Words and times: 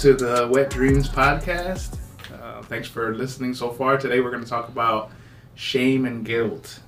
To 0.00 0.14
the 0.14 0.48
Wet 0.50 0.70
Dreamz 0.70 1.08
podcast. 1.10 1.98
Uh, 2.32 2.62
thanks 2.62 2.88
for 2.88 3.14
listening 3.14 3.52
so 3.52 3.68
far. 3.68 3.98
Today 3.98 4.20
we're 4.20 4.30
going 4.30 4.42
to 4.42 4.48
talk 4.48 4.68
about 4.68 5.10
shame 5.54 6.06
and 6.06 6.24
guilt. 6.24 6.80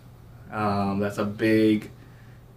Um, 0.51 0.98
that's 0.98 1.19
a 1.19 1.27
big 1.27 1.91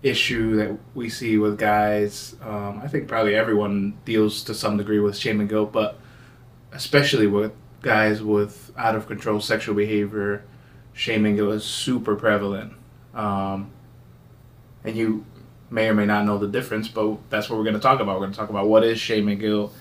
issue 0.01 0.55
that 0.55 0.77
we 0.93 1.09
see 1.09 1.37
with 1.37 1.57
guys. 1.57 2.37
Um, 2.41 2.79
I 2.81 2.87
think 2.87 3.09
probably 3.09 3.35
everyone 3.35 3.97
deals 4.05 4.45
to 4.45 4.53
some 4.53 4.77
degree 4.77 4.99
with 4.99 5.17
shame 5.17 5.41
and 5.41 5.49
guilt, 5.49 5.73
but 5.73 5.99
especially 6.71 7.27
with 7.27 7.51
guys 7.81 8.23
with 8.23 8.71
out 8.77 8.95
of 8.95 9.07
control 9.07 9.41
sexual 9.41 9.75
behavior, 9.75 10.45
shame 10.93 11.25
and 11.25 11.35
guilt 11.35 11.53
is 11.53 11.65
super 11.65 12.15
prevalent. 12.15 12.71
Um, 13.13 13.71
and 14.85 14.95
you 14.95 15.25
may 15.69 15.89
or 15.89 15.93
may 15.93 16.05
not 16.05 16.23
know 16.23 16.37
the 16.37 16.47
difference, 16.47 16.87
but 16.87 17.17
that's 17.29 17.49
what 17.49 17.57
we're 17.57 17.65
going 17.65 17.75
to 17.75 17.81
talk 17.81 17.99
about. 17.99 18.13
We're 18.15 18.27
going 18.27 18.31
to 18.31 18.37
talk 18.37 18.49
about 18.49 18.69
what 18.69 18.85
is 18.85 18.97
shame 18.97 19.27
and 19.27 19.37
guilt 19.37 19.73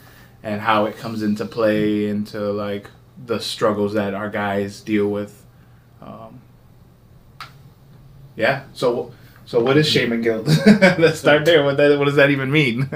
and 0.44 0.60
how 0.60 0.84
it 0.84 0.96
comes 0.98 1.22
into 1.22 1.46
play 1.46 2.06
into 2.06 2.38
like 2.52 2.90
the 3.26 3.40
struggles 3.40 3.94
that 3.94 4.14
our 4.14 4.28
guys 4.28 4.82
deal 4.82 5.08
with. 5.08 5.44
Um, 6.02 6.42
yeah. 8.36 8.64
So, 8.74 9.12
so 9.46 9.60
what 9.60 9.78
is 9.78 9.88
shame 9.88 10.12
and 10.12 10.22
guilt? 10.22 10.46
Let's 10.66 11.18
start 11.18 11.46
there. 11.46 11.64
What 11.64 11.78
that, 11.78 11.98
what 11.98 12.04
does 12.04 12.16
that 12.16 12.30
even 12.30 12.50
mean? 12.52 12.88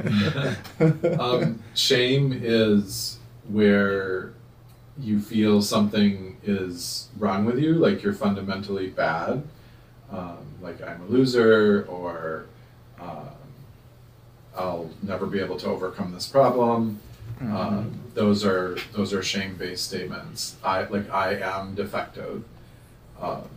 um, 1.18 1.62
shame 1.74 2.38
is 2.44 3.18
where 3.48 4.34
you 4.98 5.18
feel 5.18 5.62
something 5.62 6.36
is 6.42 7.08
wrong 7.16 7.46
with 7.46 7.58
you, 7.58 7.74
like 7.74 8.02
you're 8.02 8.12
fundamentally 8.12 8.88
bad, 8.88 9.42
um, 10.10 10.38
like 10.60 10.82
I'm 10.82 11.00
a 11.02 11.06
loser, 11.06 11.86
or 11.88 12.46
um, 13.00 13.28
I'll 14.56 14.90
never 15.02 15.26
be 15.26 15.40
able 15.40 15.56
to 15.58 15.66
overcome 15.66 16.12
this 16.12 16.26
problem. 16.26 17.00
Mm-hmm. 17.38 17.56
Um, 17.56 18.00
those 18.14 18.44
are 18.44 18.76
those 18.92 19.12
are 19.12 19.22
shame 19.22 19.56
based 19.56 19.84
statements. 19.84 20.56
I 20.64 20.82
like 20.84 21.08
I 21.10 21.34
am 21.34 21.74
defective. 21.74 22.44
Um, 23.20 23.48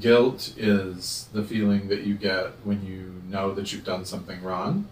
guilt 0.00 0.54
is 0.56 1.28
the 1.32 1.42
feeling 1.42 1.88
that 1.88 2.02
you 2.02 2.14
get 2.14 2.52
when 2.64 2.84
you 2.84 3.22
know 3.28 3.54
that 3.54 3.72
you've 3.72 3.84
done 3.84 4.04
something 4.04 4.42
wrong, 4.42 4.88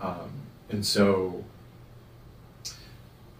um, 0.00 0.30
and 0.70 0.86
so 0.86 1.44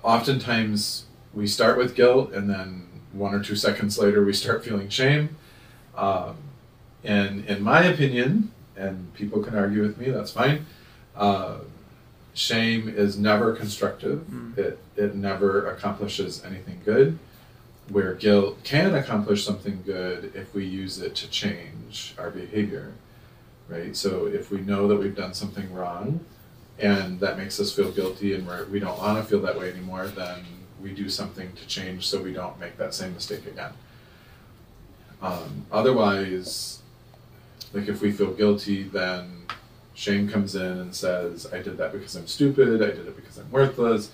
oftentimes 0.02 1.06
we 1.32 1.46
start 1.46 1.78
with 1.78 1.94
guilt, 1.94 2.32
and 2.32 2.50
then 2.50 2.88
one 3.12 3.34
or 3.34 3.42
two 3.42 3.56
seconds 3.56 3.98
later 3.98 4.24
we 4.24 4.32
start 4.32 4.64
feeling 4.64 4.88
shame. 4.88 5.36
Um, 5.96 6.36
and 7.04 7.44
in 7.46 7.62
my 7.62 7.84
opinion, 7.84 8.52
and 8.76 9.12
people 9.14 9.42
can 9.42 9.56
argue 9.56 9.82
with 9.82 9.98
me, 9.98 10.10
that's 10.10 10.30
fine. 10.30 10.66
Uh, 11.16 11.58
shame 12.38 12.88
is 12.88 13.18
never 13.18 13.54
constructive. 13.54 14.20
Mm. 14.30 14.56
It 14.56 14.78
it 14.96 15.14
never 15.14 15.68
accomplishes 15.68 16.44
anything 16.44 16.80
good. 16.84 17.18
Where 17.88 18.14
guilt 18.14 18.62
can 18.64 18.94
accomplish 18.94 19.44
something 19.44 19.82
good 19.84 20.32
if 20.34 20.54
we 20.54 20.64
use 20.64 20.98
it 21.00 21.14
to 21.16 21.28
change 21.30 22.14
our 22.18 22.30
behavior, 22.30 22.92
right? 23.68 23.96
So 23.96 24.26
if 24.26 24.50
we 24.50 24.60
know 24.60 24.86
that 24.88 24.96
we've 24.96 25.16
done 25.16 25.32
something 25.32 25.72
wrong, 25.72 26.20
and 26.78 27.18
that 27.20 27.38
makes 27.38 27.58
us 27.58 27.72
feel 27.72 27.90
guilty, 27.90 28.34
and 28.34 28.46
we're, 28.46 28.66
we 28.66 28.78
don't 28.78 28.98
want 28.98 29.16
to 29.16 29.24
feel 29.24 29.40
that 29.40 29.58
way 29.58 29.70
anymore, 29.72 30.06
then 30.06 30.44
we 30.82 30.92
do 30.92 31.08
something 31.08 31.50
to 31.54 31.66
change 31.66 32.06
so 32.06 32.22
we 32.22 32.32
don't 32.32 32.60
make 32.60 32.76
that 32.76 32.92
same 32.92 33.14
mistake 33.14 33.46
again. 33.46 33.72
Um, 35.22 35.64
otherwise, 35.72 36.80
like 37.72 37.88
if 37.88 38.02
we 38.02 38.12
feel 38.12 38.32
guilty, 38.32 38.82
then 38.82 39.37
shame 39.98 40.28
comes 40.28 40.54
in 40.54 40.62
and 40.62 40.94
says, 40.94 41.52
I 41.52 41.60
did 41.60 41.76
that 41.78 41.90
because 41.90 42.14
I'm 42.14 42.28
stupid, 42.28 42.80
I 42.80 42.94
did 42.94 43.08
it 43.08 43.16
because 43.16 43.36
I'm 43.36 43.50
worthless, 43.50 44.12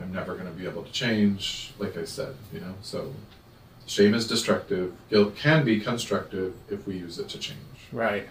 I'm 0.00 0.12
never 0.12 0.34
going 0.34 0.46
to 0.46 0.52
be 0.52 0.64
able 0.64 0.84
to 0.84 0.92
change, 0.92 1.72
like 1.80 1.98
I 1.98 2.04
said, 2.04 2.36
you 2.52 2.60
know? 2.60 2.74
So 2.82 3.12
shame 3.84 4.14
is 4.14 4.28
destructive, 4.28 4.92
guilt 5.10 5.34
can 5.34 5.64
be 5.64 5.80
constructive 5.80 6.54
if 6.70 6.86
we 6.86 6.96
use 6.96 7.18
it 7.18 7.28
to 7.30 7.38
change. 7.38 7.58
Right. 7.90 8.28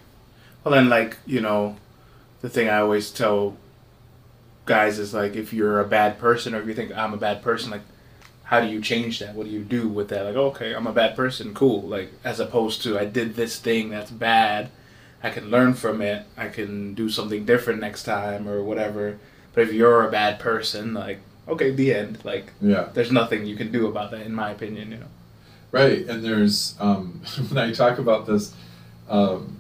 Well, 0.64 0.74
then, 0.74 0.88
like, 0.88 1.18
you 1.25 1.41
know, 1.41 1.75
the 2.40 2.50
thing 2.50 2.69
I 2.69 2.80
always 2.80 3.12
tell 3.12 3.58
guys 4.66 4.97
is 4.97 5.14
like, 5.14 5.35
if 5.35 5.52
you're 5.52 5.81
a 5.81 5.88
bad 5.88 6.18
person 6.20 6.56
or 6.56 6.62
if 6.62 6.68
you 6.68 6.74
think 6.74 6.96
I'm 6.96 7.14
a 7.14 7.18
bad 7.18 7.41
person, 7.41 7.70
like, 7.70 7.81
how 8.46 8.62
do 8.62 8.68
you 8.68 8.80
change 8.81 9.20
that? 9.20 9.35
What 9.35 9.46
do 9.46 9.52
you 9.52 9.64
do 9.64 9.90
with 9.90 10.08
that? 10.08 10.24
Like, 10.24 10.38
okay, 10.38 10.74
I'm 10.74 10.88
a 10.88 10.94
bad 10.94 11.18
person, 11.18 11.53
cool. 11.53 11.81
Like, 11.81 12.14
as 12.24 12.40
opposed 12.40 12.81
to 12.84 12.97
I 12.97 13.03
did 13.03 13.35
this 13.35 13.59
thing 13.59 13.90
that's 13.90 14.09
bad, 14.09 14.70
I 15.23 15.29
can 15.29 15.50
learn 15.50 15.73
from 15.73 16.01
it, 16.01 16.25
I 16.38 16.50
can 16.50 16.94
do 16.94 17.09
something 17.09 17.45
different 17.45 17.79
next 17.79 18.03
time 18.03 18.47
or 18.47 18.61
whatever. 18.61 19.17
But 19.53 19.61
if 19.63 19.73
you're 19.73 20.06
a 20.07 20.11
bad 20.11 20.39
person, 20.39 20.94
like, 20.94 21.19
okay, 21.47 21.72
the 21.72 21.94
end. 21.94 22.19
Like, 22.25 22.51
Yeah. 22.61 22.89
there's 22.94 23.11
nothing 23.11 23.45
you 23.45 23.56
can 23.56 23.72
do 23.72 23.88
about 23.88 24.11
that, 24.11 24.22
in 24.25 24.34
my 24.34 24.51
opinion, 24.51 24.91
you 24.91 24.97
know. 24.97 25.06
Right, 25.72 26.06
and 26.07 26.23
there's 26.23 26.75
um, 26.79 27.22
when 27.50 27.57
I 27.57 27.72
talk 27.72 27.97
about 28.00 28.28
this, 28.28 28.53
um, 29.09 29.59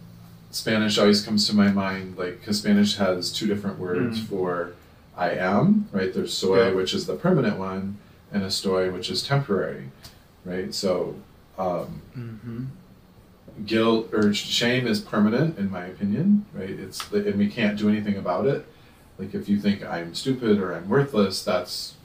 Spanish 0.51 0.97
always 0.99 1.21
comes 1.25 1.47
to 1.47 1.55
my 1.55 1.69
mind, 1.71 2.17
like 2.17 2.39
because 2.39 2.59
Spanish 2.59 2.97
has 2.97 3.31
two 3.31 3.47
different 3.47 3.79
words 3.79 4.19
Mm. 4.19 4.25
for 4.27 4.73
I 5.17 5.31
am. 5.31 5.87
Right, 5.91 6.13
there's 6.13 6.33
soy, 6.33 6.67
Yeah. 6.67 6.73
which 6.73 6.93
is 6.93 7.07
the 7.07 7.15
permanent 7.15 7.57
one, 7.57 7.97
and 8.31 8.43
estoy, 8.43 8.91
which 8.93 9.09
is 9.09 9.23
temporary. 9.23 9.85
Right, 10.45 10.73
so 10.75 11.15
um, 11.57 12.01
Mm-hmm. 12.17 12.63
Guilt 13.65 14.13
or 14.13 14.33
sh- 14.33 14.45
shame 14.45 14.87
is 14.87 14.99
permanent, 14.99 15.57
in 15.57 15.69
my 15.69 15.85
opinion. 15.85 16.45
Right, 16.53 16.69
it's 16.69 17.11
and 17.11 17.37
we 17.37 17.47
can't 17.47 17.77
do 17.77 17.89
anything 17.89 18.17
about 18.17 18.45
it. 18.45 18.65
Like 19.17 19.33
if 19.33 19.47
you 19.47 19.59
think 19.59 19.83
I'm 19.83 20.15
stupid 20.15 20.59
or 20.59 20.73
I'm 20.73 20.89
worthless, 20.89 21.43
that's 21.43 21.95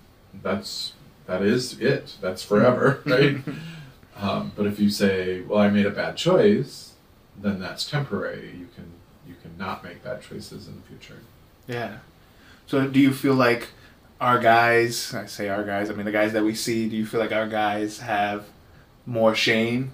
that's 0.42 0.92
that 1.26 1.42
is 1.42 1.80
it. 1.80 2.16
That's 2.20 2.42
forever, 2.42 3.02
right? 3.06 3.38
Um, 4.16 4.52
but 4.56 4.66
if 4.66 4.78
you 4.78 4.90
say, 4.90 5.42
"Well, 5.42 5.58
I 5.58 5.68
made 5.68 5.86
a 5.86 5.90
bad 5.90 6.16
choice," 6.16 6.94
then 7.36 7.60
that's 7.60 7.88
temporary. 7.88 8.54
You 8.58 8.68
can 8.74 8.92
you 9.26 9.34
can 9.42 9.56
not 9.56 9.84
make 9.84 10.02
bad 10.02 10.22
choices 10.22 10.68
in 10.68 10.76
the 10.76 10.82
future. 10.82 11.20
Yeah. 11.66 11.98
So 12.66 12.86
do 12.86 13.00
you 13.00 13.12
feel 13.12 13.34
like 13.34 13.68
our 14.20 14.38
guys, 14.38 15.14
I 15.14 15.26
say 15.26 15.48
our 15.48 15.64
guys, 15.64 15.90
I 15.90 15.94
mean 15.94 16.04
the 16.04 16.12
guys 16.12 16.32
that 16.32 16.44
we 16.44 16.54
see, 16.54 16.88
do 16.88 16.96
you 16.96 17.06
feel 17.06 17.20
like 17.20 17.32
our 17.32 17.48
guys 17.48 18.00
have 18.00 18.46
more 19.06 19.34
shame 19.34 19.92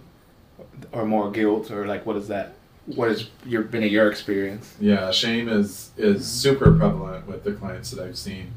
or 0.92 1.04
more 1.04 1.31
guilt 1.31 1.70
or 1.70 1.87
like 1.87 2.06
what 2.06 2.16
is 2.16 2.28
that? 2.28 2.54
What 2.87 3.09
has 3.09 3.28
your 3.47 3.62
been 3.62 3.82
your 3.82 4.10
experience? 4.10 4.75
Yeah, 4.81 5.10
shame 5.10 5.48
is 5.48 5.91
is 5.97 6.26
super 6.26 6.72
prevalent 6.72 7.26
with 7.26 7.44
the 7.44 7.53
clients 7.53 7.91
that 7.91 8.04
I've 8.04 8.19
seen, 8.19 8.53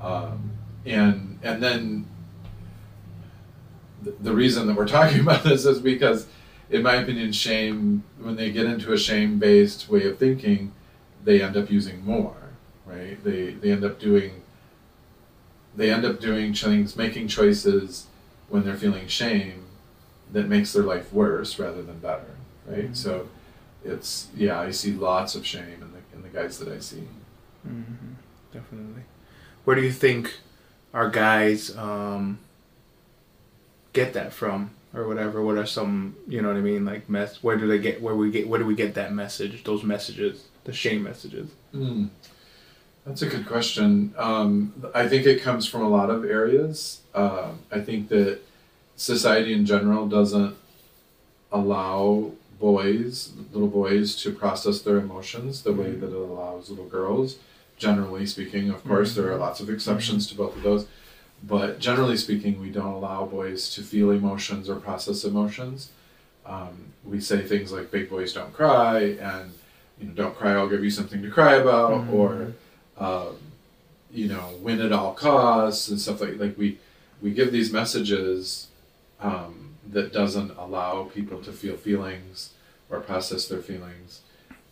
um, 0.00 0.50
and 0.84 1.38
and 1.42 1.62
then 1.62 2.06
the, 4.02 4.14
the 4.20 4.32
reason 4.32 4.66
that 4.66 4.76
we're 4.76 4.86
talking 4.98 5.20
about 5.20 5.44
this 5.44 5.64
is 5.64 5.80
because, 5.80 6.26
in 6.70 6.82
my 6.82 6.96
opinion, 6.96 7.32
shame 7.32 8.04
when 8.20 8.36
they 8.36 8.50
get 8.52 8.66
into 8.66 8.92
a 8.92 8.98
shame 8.98 9.38
based 9.38 9.88
way 9.88 10.06
of 10.06 10.18
thinking, 10.18 10.72
they 11.24 11.42
end 11.42 11.56
up 11.56 11.70
using 11.70 12.04
more, 12.04 12.36
right? 12.86 13.22
They 13.24 13.54
they 13.54 13.72
end 13.72 13.84
up 13.84 13.98
doing. 13.98 14.42
They 15.76 15.90
end 15.90 16.04
up 16.04 16.20
doing 16.20 16.54
things, 16.54 16.94
making 16.94 17.26
choices 17.26 18.06
when 18.48 18.64
they're 18.64 18.76
feeling 18.76 19.08
shame, 19.08 19.63
that 20.34 20.46
makes 20.48 20.72
their 20.74 20.82
life 20.94 21.12
worse 21.12 21.58
rather 21.58 21.82
than 21.82 21.98
better, 22.00 22.32
right? 22.66 22.90
Mhm. 22.92 22.96
So 22.96 23.28
it's 23.84 24.28
yeah 24.34 24.58
i 24.60 24.70
see 24.70 24.92
lots 24.92 25.34
of 25.34 25.44
shame 25.46 25.78
in 25.84 25.90
the 25.94 26.02
in 26.16 26.22
the 26.22 26.28
guys 26.38 26.58
that 26.58 26.68
i 26.68 26.78
see 26.78 27.04
Mm-hmm. 27.66 28.12
Definitely. 28.52 29.02
Where 29.64 29.74
do 29.76 29.82
you 29.82 29.90
think 29.92 30.22
our 30.92 31.08
guys 31.08 31.74
um, 31.76 32.38
get 33.94 34.12
that 34.14 34.32
from 34.34 34.70
or 34.94 35.06
whatever? 35.08 35.42
What 35.42 35.56
are 35.56 35.64
some, 35.66 36.14
you 36.28 36.42
know 36.42 36.48
what 36.48 36.58
I 36.58 36.60
mean, 36.60 36.84
like 36.84 37.08
mess? 37.08 37.42
Where 37.42 37.56
do 37.56 37.66
they 37.66 37.78
get? 37.78 38.02
Where 38.02 38.14
we 38.14 38.30
get? 38.30 38.46
Where 38.48 38.58
do 38.60 38.66
we 38.66 38.74
get 38.74 38.94
that 38.94 39.12
message? 39.14 39.64
Those 39.64 39.82
messages, 39.82 40.44
the 40.64 40.72
shame 40.74 41.02
messages. 41.02 41.48
mm. 41.74 42.08
that's 43.06 43.22
a 43.22 43.26
good 43.26 43.46
question 43.46 44.14
um, 44.16 44.72
i 44.94 45.06
think 45.08 45.26
it 45.26 45.42
comes 45.42 45.66
from 45.66 45.82
a 45.82 45.88
lot 45.88 46.08
of 46.10 46.24
areas 46.24 47.00
um, 47.14 47.58
i 47.70 47.78
think 47.80 48.08
that 48.08 48.38
society 48.96 49.52
in 49.52 49.66
general 49.66 50.06
doesn't 50.08 50.56
allow 51.52 52.30
boys 52.60 53.32
little 53.52 53.68
boys 53.68 54.14
to 54.22 54.30
process 54.32 54.80
their 54.80 54.96
emotions 54.98 55.62
the 55.62 55.72
way 55.72 55.90
that 55.92 56.06
it 56.08 56.12
allows 56.16 56.70
little 56.70 56.86
girls. 56.86 57.36
Generally 57.76 58.26
speaking 58.26 58.70
of 58.70 58.84
course 58.84 59.14
there 59.14 59.30
are 59.32 59.36
lots 59.36 59.60
of 59.60 59.68
exceptions 59.68 60.26
to 60.28 60.34
both 60.36 60.56
of 60.56 60.62
those. 60.62 60.86
But 61.42 61.78
generally 61.78 62.16
speaking 62.16 62.60
we 62.60 62.70
don't 62.70 62.92
allow 62.94 63.26
boys 63.26 63.72
to 63.74 63.82
feel 63.82 64.10
emotions 64.10 64.68
or 64.70 64.76
process 64.76 65.24
emotions. 65.24 65.90
Um, 66.46 66.92
we 67.04 67.20
say 67.20 67.42
things 67.42 67.72
like 67.72 67.90
big 67.90 68.08
boys 68.08 68.32
don't 68.32 68.52
cry 68.52 69.00
and 69.20 69.52
you 69.98 70.06
know 70.08 70.12
don't 70.14 70.36
cry 70.36 70.52
i'll 70.52 70.68
give 70.68 70.82
you 70.82 70.90
something 70.90 71.22
to 71.22 71.30
cry 71.30 71.54
about 71.54 71.92
Mhm. 71.92 72.12
or 72.12 72.52
um, 72.98 73.36
you 74.12 74.28
know 74.28 74.50
win 74.60 74.80
at 74.80 74.92
all 74.92 75.12
costs 75.14 75.88
and 75.88 76.00
stuff 76.00 76.20
like 76.20 76.38
like 76.38 76.56
we 76.58 76.78
we 77.22 77.30
give 77.32 77.50
these 77.52 77.72
messages 77.72 78.68
um, 79.20 79.74
that 79.86 80.12
doesn't 80.12 80.56
allow 80.56 81.04
people 81.04 81.40
to 81.42 81.52
feel 81.52 81.76
feelings 81.76 82.50
or 82.90 83.00
process 83.00 83.46
their 83.46 83.60
feelings 83.60 84.20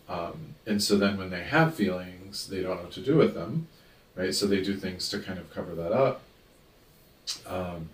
um, 0.09 0.55
and 0.65 0.83
so 0.83 0.97
then 0.97 1.17
when 1.17 1.29
they 1.29 1.43
have 1.43 1.73
feelings 1.73 2.47
they 2.47 2.61
don't 2.61 2.77
know 2.77 2.83
what 2.83 2.91
to 2.91 3.01
do 3.01 3.15
with 3.15 3.33
them 3.33 3.67
right? 4.15 4.33
So 4.33 4.45
they 4.45 4.61
do 4.61 4.75
things 4.75 5.09
to 5.09 5.19
kind 5.19 5.39
of 5.39 5.53
cover 5.53 5.75
that 5.75 5.91
up. 5.91 6.21
Um, 7.47 7.89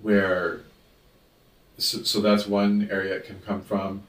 where, 0.00 0.60
so, 1.78 2.02
so 2.02 2.20
that's 2.20 2.46
one 2.46 2.88
area 2.90 3.16
it 3.16 3.26
can 3.26 3.40
come 3.46 3.62
from. 3.62 4.04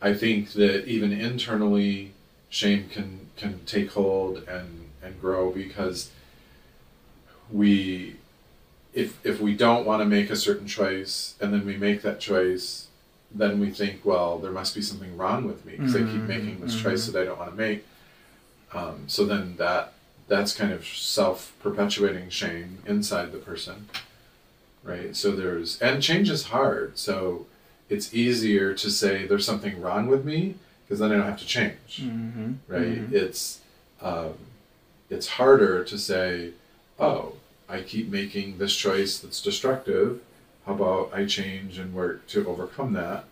I 0.00 0.14
think 0.14 0.52
that 0.52 0.86
even 0.86 1.12
internally, 1.12 2.12
shame 2.50 2.88
can 2.88 3.28
can 3.36 3.60
take 3.66 3.92
hold 3.92 4.44
and 4.48 4.90
and 5.02 5.20
grow 5.20 5.50
because 5.50 6.10
we 7.50 8.16
if 9.02 9.10
if 9.30 9.36
we 9.46 9.52
don't 9.64 9.84
want 9.88 10.00
to 10.02 10.06
make 10.16 10.28
a 10.30 10.36
certain 10.46 10.66
choice 10.66 11.14
and 11.40 11.48
then 11.52 11.64
we 11.70 11.76
make 11.76 12.00
that 12.02 12.18
choice 12.30 12.86
then 13.42 13.52
we 13.62 13.68
think 13.80 13.96
well 14.04 14.38
there 14.42 14.50
must 14.60 14.74
be 14.74 14.82
something 14.90 15.12
wrong 15.20 15.40
with 15.50 15.60
me 15.66 15.72
because 15.76 15.94
i 15.94 16.02
keep 16.12 16.22
Mhm, 16.22 16.26
making 16.36 16.56
this 16.60 16.74
mhm. 16.74 16.82
choice 16.84 17.02
that 17.06 17.20
i 17.20 17.24
don't 17.26 17.38
want 17.42 17.50
to 17.50 17.56
make 17.68 17.80
um, 18.78 18.96
so 19.06 19.20
then 19.24 19.44
that 19.56 19.84
that's 20.32 20.52
kind 20.60 20.72
of 20.72 20.82
self-perpetuating 20.86 22.28
shame 22.30 22.78
inside 22.86 23.32
the 23.32 23.38
person 23.50 23.88
right 24.82 25.14
so 25.16 25.32
there's 25.32 25.80
and 25.80 26.02
change 26.02 26.28
is 26.30 26.44
hard 26.44 26.98
so 26.98 27.46
it's 27.88 28.12
easier 28.14 28.74
to 28.74 28.90
say 28.90 29.26
there's 29.26 29.46
something 29.46 29.80
wrong 29.80 30.06
with 30.06 30.24
me 30.24 30.54
because 30.84 30.98
then 31.00 31.10
i 31.12 31.16
don't 31.16 31.26
have 31.26 31.38
to 31.38 31.46
change 31.46 32.02
Mm-hmm. 32.02 32.52
right? 32.68 33.02
It's 33.22 33.60
um, 34.00 34.34
it's 35.10 35.28
harder 35.38 35.82
to 35.84 35.96
say, 35.98 36.50
oh, 37.00 37.32
I 37.68 37.82
keep 37.82 38.08
making 38.10 38.58
this 38.58 38.74
choice 38.74 39.18
that's 39.18 39.42
destructive. 39.42 40.20
How 40.66 40.74
about 40.74 41.10
I 41.14 41.26
change 41.26 41.78
and 41.78 41.94
work 41.94 42.26
to 42.28 42.46
overcome 42.46 42.92
that? 42.94 43.24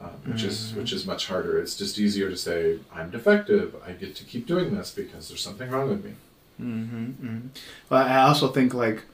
Um, 0.00 0.10
which 0.26 0.42
is 0.42 0.72
Mhm. 0.72 0.78
which 0.78 0.92
is 0.92 1.06
much 1.06 1.26
harder. 1.28 1.58
It's 1.60 1.76
just 1.76 1.98
easier 1.98 2.28
to 2.28 2.36
say 2.36 2.78
I'm 2.94 3.10
defective. 3.10 3.76
I 3.86 3.92
get 3.92 4.16
to 4.16 4.24
keep 4.24 4.46
doing 4.46 4.74
this 4.76 4.90
because 4.90 5.28
there's 5.28 5.40
something 5.40 5.70
wrong 5.70 5.88
with 5.90 6.04
me. 6.04 6.12
Mm-hmm, 6.60 7.04
mm-hmm. 7.04 7.46
Well, 7.88 8.02
I 8.04 8.22
also 8.22 8.48
think 8.48 8.74
like, 8.74 9.04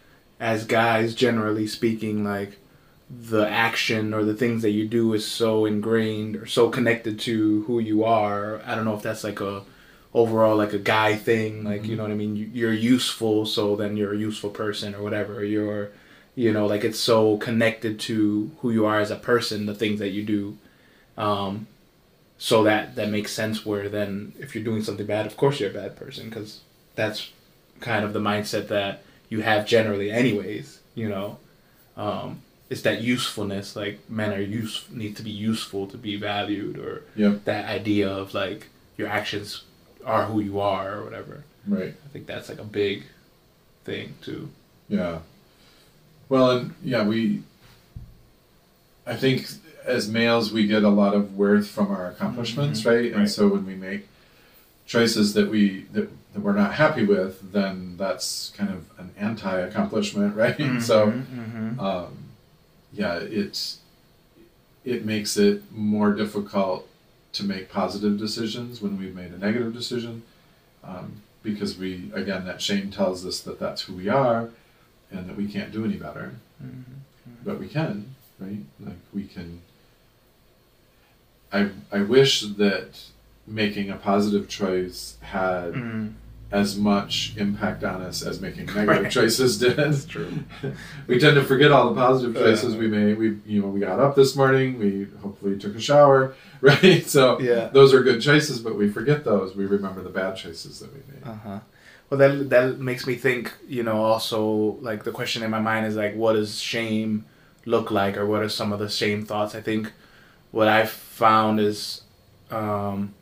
as 0.41 0.65
guys, 0.65 1.15
generally 1.15 1.67
speaking, 1.67 2.25
like 2.25 2.59
the 3.11 3.49
action 3.49 4.13
or 4.15 4.25
the 4.25 4.35
things 4.35 4.63
that 4.63 4.71
you 4.71 4.87
do 4.87 5.13
is 5.13 5.27
so 5.27 5.65
ingrained 5.67 6.37
or 6.37 6.47
so 6.47 6.69
connected 6.71 7.19
to 7.21 7.65
who 7.67 7.79
you 7.81 8.05
are. 8.05 8.61
I 8.67 8.75
don't 8.75 8.85
know 8.85 8.97
if 8.97 9.03
that's 9.03 9.25
like 9.25 9.41
a 9.41 9.63
overall 10.15 10.57
like 10.57 10.73
a 10.73 10.79
guy 10.79 11.17
thing. 11.17 11.65
Like 11.65 11.85
you 11.85 11.97
know 11.97 12.03
what 12.03 12.13
I 12.13 12.17
mean. 12.17 12.37
You, 12.37 12.51
you're 12.53 12.73
useful, 12.73 13.47
so 13.47 13.77
then 13.77 13.97
you're 13.97 14.15
a 14.15 14.19
useful 14.19 14.51
person 14.51 14.95
or 14.95 15.03
whatever. 15.03 15.45
You're, 15.45 15.91
you 16.35 16.53
know, 16.53 16.67
like 16.67 16.85
it's 16.85 16.99
so 17.01 17.37
connected 17.39 17.99
to 18.01 18.51
who 18.61 18.71
you 18.71 18.87
are 18.87 19.01
as 19.01 19.11
a 19.11 19.17
person. 19.17 19.67
The 19.67 19.75
things 19.75 19.99
that 20.01 20.11
you 20.11 20.25
do. 20.25 20.59
Um, 21.17 21.67
so 22.39 22.63
that 22.65 22.95
that 22.97 23.09
makes 23.11 23.33
sense. 23.33 23.67
Where 23.67 23.89
then, 23.89 24.33
if 24.39 24.55
you're 24.55 24.65
doing 24.65 24.83
something 24.83 25.07
bad, 25.07 25.27
of 25.27 25.37
course 25.37 25.61
you're 25.61 25.71
a 25.71 25.75
bad 25.75 25.97
person 25.97 26.29
because 26.29 26.61
that's 26.95 27.31
kind 27.81 28.05
of 28.05 28.13
the 28.13 28.19
mindset 28.21 28.69
that 28.69 29.03
you 29.29 29.41
have 29.43 29.65
generally 29.67 30.11
anyways 30.11 30.81
you 30.97 31.09
know 31.09 31.39
um, 31.97 32.43
it's 32.71 32.83
that 32.83 33.03
usefulness 33.03 33.77
like 33.77 34.01
men 34.11 34.33
are 34.33 34.41
use 34.41 34.85
need 34.91 35.15
to 35.15 35.23
be 35.23 35.31
useful 35.31 35.87
to 35.87 35.97
be 35.97 36.17
valued 36.17 36.77
or 36.77 37.03
Yep. 37.15 37.45
that 37.45 37.67
idea 37.67 38.09
of 38.09 38.35
like 38.35 38.67
your 38.97 39.07
actions 39.07 39.63
are 40.09 40.25
who 40.25 40.41
you 40.41 40.59
are 40.61 40.87
or 40.97 41.05
whatever 41.05 41.45
Right. 41.67 41.95
i 42.05 42.09
think 42.13 42.27
that's 42.27 42.49
like 42.49 42.59
a 42.59 42.65
big 42.83 43.05
thing 43.85 44.15
too 44.27 44.49
Yeah. 44.89 45.19
Well, 46.31 46.51
and 46.51 46.75
yeah, 46.83 47.03
we. 47.07 47.43
I 49.07 49.17
think 49.17 49.47
as 49.85 50.09
males, 50.11 50.53
we 50.53 50.67
get 50.67 50.83
a 50.83 50.89
lot 51.03 51.15
of 51.15 51.37
worth 51.37 51.69
from 51.69 51.91
our 51.91 52.07
accomplishments, 52.11 52.81
Mhm. 52.83 52.87
right? 52.87 53.11
And 53.13 53.21
Right. 53.21 53.29
so 53.31 53.49
when 53.49 53.65
we 53.67 53.75
make 53.75 54.09
choices 54.87 55.33
that 55.35 55.49
we 55.51 55.87
that, 55.95 56.09
that 56.33 56.41
we're 56.41 56.53
not 56.65 56.75
happy 56.75 57.05
with, 57.05 57.53
then 57.53 57.97
that's 57.97 58.53
kind 58.57 58.71
of 58.71 58.81
an 58.99 59.11
anti-accomplishment, 59.19 60.37
right? 60.37 60.57
So, 60.91 60.99
mm-hmm. 61.13 61.81
um, 61.81 62.13
yeah, 62.93 63.15
it's 63.17 63.79
it 64.85 65.05
makes 65.05 65.37
it 65.37 65.63
more 65.73 66.13
difficult 66.15 66.87
to 67.39 67.45
make 67.45 67.71
positive 67.71 68.19
decisions 68.19 68.83
when 68.83 68.99
we've 68.99 69.15
made 69.15 69.33
a 69.33 69.39
negative 69.39 69.73
decision, 69.73 70.23
um, 70.85 71.23
because 71.43 71.79
we 71.79 72.11
again 72.15 72.45
that 72.45 72.61
shame 72.61 72.91
tells 72.91 73.25
us 73.25 73.41
that 73.41 73.59
that's 73.59 73.83
who 73.83 73.95
we 73.95 74.09
are, 74.09 74.51
and 75.11 75.29
that 75.29 75.37
we 75.37 75.47
can't 75.47 75.73
do 75.73 75.85
any 75.85 75.97
better, 75.97 76.35
but 77.45 77.59
we 77.59 77.69
can, 77.69 78.15
right? 78.39 78.63
Like 78.81 78.97
we 79.15 79.25
can. 79.25 79.61
I 81.53 81.71
I 81.91 82.03
wish 82.03 82.43
that 82.43 83.05
making 83.47 83.89
a 83.91 83.97
positive 83.97 84.49
choice 84.49 85.17
had 85.23 85.73
mm 85.73 86.13
as 86.51 86.79
much 86.79 87.35
impact 87.37 87.85
on 87.85 88.01
us 88.01 88.23
as 88.23 88.41
making 88.41 88.65
negative 88.75 88.89
Right. 89.05 89.13
choices 89.13 89.59
did. 89.59 89.77
that's 89.77 90.07
true 90.07 90.33
we 91.07 91.19
tend 91.19 91.35
to 91.37 91.45
forget 91.45 91.71
all 91.73 91.91
the 91.93 91.95
positive 92.01 92.35
choices 92.35 92.73
Yeah. 92.75 92.81
we 92.81 92.89
made. 92.89 93.19
We, 93.19 93.37
you 93.45 93.61
know, 93.61 93.69
we 93.69 93.81
got 93.81 93.99
up 94.01 94.15
this 94.17 94.35
morning. 94.35 94.79
We 94.79 95.07
hopefully 95.23 95.59
took 95.59 95.75
a 95.77 95.81
shower, 95.81 96.35
right? 96.63 97.05
So 97.07 97.39
yeah 97.41 97.69
those 97.69 97.93
are 97.93 98.03
good 98.03 98.21
choices, 98.23 98.61
but 98.61 98.77
we 98.77 98.89
forget 98.91 99.25
those. 99.25 99.55
We 99.55 99.67
remember 99.67 100.03
the 100.03 100.09
bad 100.11 100.37
choices 100.37 100.81
that 100.81 100.91
we 100.93 101.01
made. 101.13 101.23
Uh-huh. 101.25 101.59
Well, 102.09 102.19
that 102.19 102.49
that 102.49 102.79
makes 102.79 103.07
me 103.07 103.17
think. 103.17 103.53
You 103.69 103.83
know, 103.83 104.03
also 104.03 104.79
like 104.81 105.05
the 105.05 105.13
question 105.13 105.43
in 105.43 105.51
my 105.51 105.61
mind 105.61 105.85
is 105.85 105.97
like, 105.97 106.15
what 106.17 106.33
does 106.33 106.59
shame 106.59 107.27
look 107.67 107.91
like, 107.91 108.17
or 108.17 108.25
what 108.25 108.41
are 108.43 108.49
some 108.49 108.73
of 108.73 108.79
the 108.79 108.89
shame 108.89 109.27
thoughts? 109.27 109.55
I 109.55 109.61
think 109.61 109.93
what 110.51 110.69
I've 110.69 110.89
found 110.89 111.61
is, 111.61 112.01
um, 112.51 113.13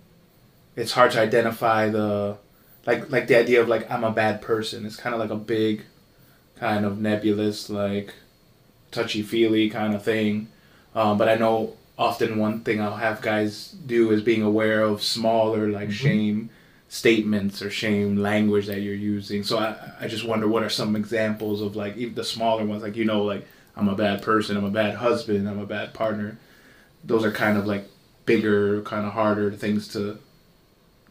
it's 0.77 0.93
hard 0.93 1.11
to 1.13 1.21
identify 1.21 1.89
the, 1.89 2.37
like 2.87 3.11
like 3.11 3.27
the 3.27 3.37
idea 3.39 3.61
of 3.61 3.69
like 3.69 3.91
I'm 3.91 4.05
a 4.05 4.11
bad 4.13 4.43
person. 4.43 4.87
It's 4.87 4.97
kind 4.97 5.15
of 5.15 5.21
like 5.21 5.31
a 5.31 5.37
big, 5.37 5.85
kind 6.57 6.85
of 6.85 7.01
nebulous 7.01 7.69
like, 7.71 8.15
touchy 8.91 9.23
feely 9.23 9.69
kind 9.71 9.95
of 9.95 10.03
thing. 10.03 10.49
Um, 10.95 11.19
but 11.19 11.29
I 11.29 11.35
know 11.37 11.77
often 11.99 12.39
one 12.39 12.61
thing 12.61 12.81
I'll 12.81 12.97
have 12.97 13.21
guys 13.23 13.69
do 13.87 14.11
is 14.11 14.23
being 14.23 14.43
aware 14.43 14.83
of 14.83 15.03
smaller 15.03 15.69
like 15.69 15.89
Mhm. 15.89 15.93
shame 15.93 16.51
statements 16.89 17.61
or 17.63 17.71
shame 17.71 18.17
language 18.17 18.67
that 18.67 18.81
you're 18.81 18.95
using. 18.95 19.43
So 19.43 19.59
I, 19.59 19.77
I 20.01 20.09
just 20.09 20.25
wonder 20.25 20.47
what 20.49 20.63
are 20.63 20.69
some 20.71 20.95
examples 20.97 21.61
of 21.61 21.75
like 21.77 21.97
even 21.97 22.15
the 22.15 22.25
smaller 22.25 22.65
ones, 22.65 22.83
like 22.83 22.97
you 22.97 23.05
know, 23.05 23.23
like 23.25 23.47
I'm 23.77 23.89
a 23.89 23.95
bad 23.95 24.23
person, 24.23 24.57
I'm 24.57 24.65
a 24.65 24.71
bad 24.71 24.95
husband, 24.97 25.49
I'm 25.49 25.59
a 25.59 25.67
bad 25.67 25.93
partner. 25.95 26.39
Those 27.05 27.25
are 27.25 27.33
kind 27.33 27.59
of 27.59 27.67
like 27.67 27.89
bigger, 28.27 28.83
kind 28.83 29.07
of 29.07 29.13
harder 29.13 29.51
things 29.53 29.89
to 29.89 30.19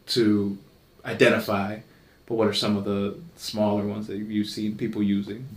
to 0.07 0.57
identify. 1.05 1.79
But 2.27 2.35
what 2.35 2.47
are 2.47 2.53
some 2.53 2.75
of 2.75 2.85
the 2.85 3.17
smaller 3.35 3.85
ones 3.85 4.07
that 4.07 4.17
you've 4.17 4.49
seen 4.49 4.75
people 4.77 5.03
using? 5.03 5.47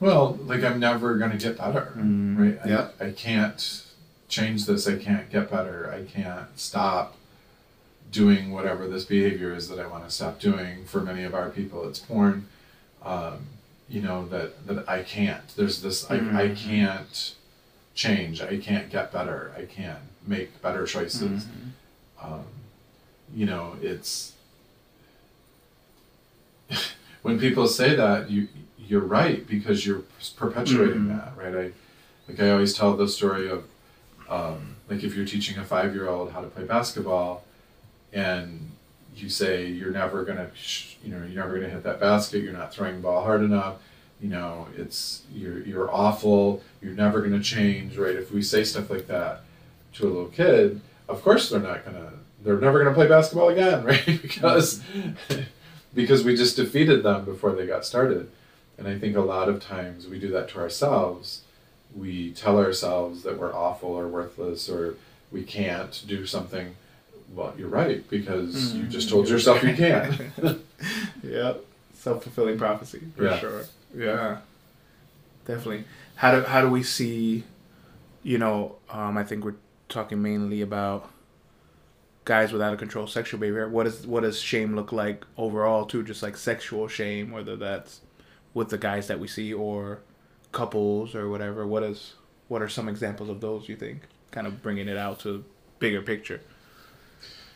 Well, 0.00 0.38
like 0.46 0.64
I'm 0.64 0.80
never 0.80 1.14
gonna 1.16 1.36
get 1.36 1.58
better, 1.58 1.92
Mm, 1.96 2.38
right? 2.38 2.58
I, 2.64 2.68
yeah. 2.68 2.88
I 3.00 3.10
can't 3.10 3.84
change 4.28 4.66
this. 4.66 4.88
I 4.88 4.96
can't 4.96 5.30
get 5.30 5.50
better. 5.50 5.92
I 5.92 6.04
can't 6.10 6.48
stop 6.58 7.16
doing 8.10 8.50
whatever 8.52 8.88
this 8.88 9.04
behavior 9.04 9.54
is 9.54 9.68
that 9.68 9.78
I 9.78 9.86
want 9.86 10.04
to 10.04 10.10
stop 10.10 10.40
doing. 10.40 10.84
For 10.86 11.00
many 11.00 11.22
of 11.24 11.34
our 11.34 11.50
people, 11.50 11.86
it's 11.88 11.98
porn. 11.98 12.46
Um, 13.04 13.46
you 13.88 14.00
know 14.00 14.26
that 14.28 14.66
that 14.66 14.88
I 14.88 15.02
can't. 15.02 15.46
There's 15.56 15.82
this. 15.82 16.10
I, 16.10 16.14
I 16.16 16.18
Mhm. 16.48 16.56
can't 16.56 17.34
change. 17.94 18.40
I 18.40 18.56
can't 18.58 18.88
get 18.90 19.12
better. 19.12 19.52
I 19.56 19.66
can't 19.66 19.98
make 20.26 20.60
better 20.62 20.86
choices. 20.86 21.44
Mhm. 21.44 21.70
um, 22.24 22.44
you 23.34 23.46
know, 23.46 23.76
it's 23.82 24.32
when 27.22 27.38
people 27.38 27.66
say 27.66 27.94
that 27.94 28.30
you 28.30 28.48
you're 28.78 29.00
right 29.00 29.46
because 29.46 29.86
you're 29.86 30.02
perpetuating 30.36 31.02
Mhm. 31.02 31.08
that, 31.08 31.32
right? 31.36 31.54
I 31.54 31.72
like 32.30 32.40
I 32.40 32.50
always 32.50 32.74
tell 32.74 32.96
the 32.96 33.08
story 33.08 33.48
of 33.48 33.64
um, 34.28 34.76
like 34.88 35.02
if 35.04 35.14
you're 35.14 35.26
teaching 35.26 35.58
a 35.58 35.64
five 35.64 35.94
year 35.94 36.08
old 36.08 36.32
how 36.32 36.40
to 36.40 36.46
play 36.48 36.64
basketball, 36.64 37.44
and 38.12 38.70
you 39.14 39.28
say 39.28 39.66
you're 39.66 39.90
never 39.92 40.24
gonna, 40.24 40.48
you 41.04 41.10
know, 41.12 41.18
you're 41.18 41.42
never 41.42 41.54
gonna 41.58 41.68
hit 41.68 41.82
that 41.84 42.00
basket. 42.00 42.42
You're 42.42 42.52
not 42.52 42.72
throwing 42.74 42.96
the 42.96 43.02
ball 43.02 43.22
hard 43.22 43.42
enough. 43.42 43.76
You 44.20 44.28
know, 44.30 44.68
it's 44.76 45.22
you're 45.32 45.60
you're 45.60 45.92
awful. 45.92 46.62
You're 46.80 46.94
never 46.94 47.20
gonna 47.20 47.42
change, 47.42 47.96
right? 47.98 48.14
If 48.16 48.32
we 48.32 48.42
say 48.42 48.64
stuff 48.64 48.90
like 48.90 49.06
that 49.08 49.42
to 49.94 50.04
a 50.04 50.08
little 50.08 50.26
kid, 50.28 50.80
of 51.08 51.22
course 51.22 51.50
they're 51.50 51.60
not 51.60 51.84
gonna 51.84 52.12
they're 52.42 52.58
never 52.58 52.78
gonna 52.82 52.94
play 52.94 53.06
basketball 53.08 53.48
again 53.48 53.84
right 53.90 54.04
because 54.22 54.82
because 55.94 56.24
we 56.24 56.36
just 56.36 56.56
defeated 56.56 57.02
them 57.02 57.24
before 57.24 57.52
they 57.52 57.66
got 57.66 57.84
started 57.84 58.30
and 58.78 58.86
i 58.88 58.98
think 58.98 59.16
a 59.16 59.20
lot 59.20 59.48
of 59.48 59.62
times 59.62 60.06
we 60.08 60.18
do 60.18 60.28
that 60.28 60.48
to 60.48 60.58
ourselves 60.58 61.42
we 61.94 62.30
tell 62.32 62.58
ourselves 62.58 63.22
that 63.22 63.38
we're 63.38 63.54
awful 63.54 63.90
or 63.90 64.08
worthless 64.08 64.68
or 64.68 64.96
we 65.30 65.42
can't 65.42 66.02
do 66.06 66.24
something 66.26 66.74
well 67.34 67.52
you're 67.58 67.68
right 67.68 68.08
because 68.10 68.74
you 68.74 68.84
just 68.86 69.08
told 69.08 69.28
yourself 69.28 69.62
you 69.62 69.74
can't 69.74 70.20
yeah, 71.22 71.52
self 71.94 72.22
fulfilling 72.24 72.58
prophecy 72.58 73.00
for 73.16 73.24
Yeah. 73.24 73.38
sure. 73.38 73.64
Yeah, 73.94 74.38
definitely. 75.46 75.84
How 76.16 76.32
do 76.34 76.42
how 76.44 76.60
do 76.62 76.68
we 76.68 76.82
see? 76.82 77.44
You 78.22 78.38
know, 78.38 78.76
um, 78.90 79.16
I 79.18 79.24
think 79.24 79.44
we're 79.44 79.54
talking 79.88 80.20
mainly 80.22 80.62
about 80.62 81.10
guys 82.24 82.52
with 82.52 82.62
out 82.62 82.72
of 82.72 82.78
control 82.78 83.06
sexual 83.06 83.40
behavior. 83.40 83.68
What 83.68 83.86
is 83.86 84.06
what 84.06 84.22
does 84.22 84.40
shame 84.40 84.74
look 84.76 84.92
like 84.92 85.24
overall 85.36 85.86
too? 85.86 86.02
Just 86.02 86.22
like 86.22 86.36
sexual 86.36 86.88
shame, 86.88 87.30
whether 87.30 87.56
that's 87.56 88.00
with 88.54 88.68
the 88.70 88.78
guys 88.78 89.08
that 89.08 89.18
we 89.18 89.28
see 89.28 89.52
or 89.52 90.00
couples 90.52 91.14
or 91.14 91.28
whatever. 91.28 91.66
What 91.66 91.82
is 91.82 92.14
what 92.48 92.62
are 92.62 92.68
some 92.68 92.88
examples 92.88 93.28
of 93.28 93.40
those 93.40 93.68
you 93.68 93.76
think? 93.76 94.02
Kind 94.30 94.46
of 94.46 94.62
bringing 94.62 94.88
it 94.88 94.96
out 94.96 95.20
to 95.20 95.44
bigger 95.78 96.02
picture. 96.02 96.40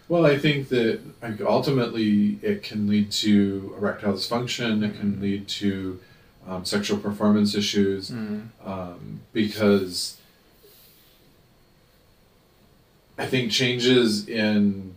Well, 0.08 0.25
I 0.25 0.38
think 0.38 0.68
that 0.68 1.00
ultimately 1.44 2.38
it 2.40 2.62
can 2.62 2.87
lead 2.87 3.11
to 3.12 3.75
erectile 3.76 4.12
dysfunction. 4.14 4.88
It 4.88 4.99
can 5.00 5.20
lead 5.20 5.49
to 5.49 6.00
um, 6.46 6.64
sexual 6.64 6.99
performance 6.99 7.56
issues 7.56 8.11
Mm. 8.11 8.49
um, 8.64 9.20
because 9.32 10.16
I 13.18 13.26
think 13.26 13.50
changes 13.50 14.28
in 14.28 14.96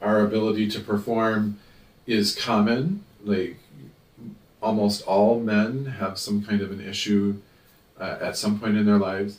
our 0.00 0.20
ability 0.20 0.68
to 0.70 0.80
perform 0.80 1.58
is 2.06 2.34
common. 2.34 3.04
Like 3.24 3.56
almost 4.62 5.02
all 5.06 5.40
men 5.40 5.86
have 5.86 6.18
some 6.18 6.44
kind 6.44 6.60
of 6.60 6.70
an 6.70 6.80
issue 6.80 7.36
uh, 8.00 8.18
at 8.20 8.36
some 8.36 8.60
point 8.60 8.76
in 8.76 8.86
their 8.86 8.98
lives, 8.98 9.38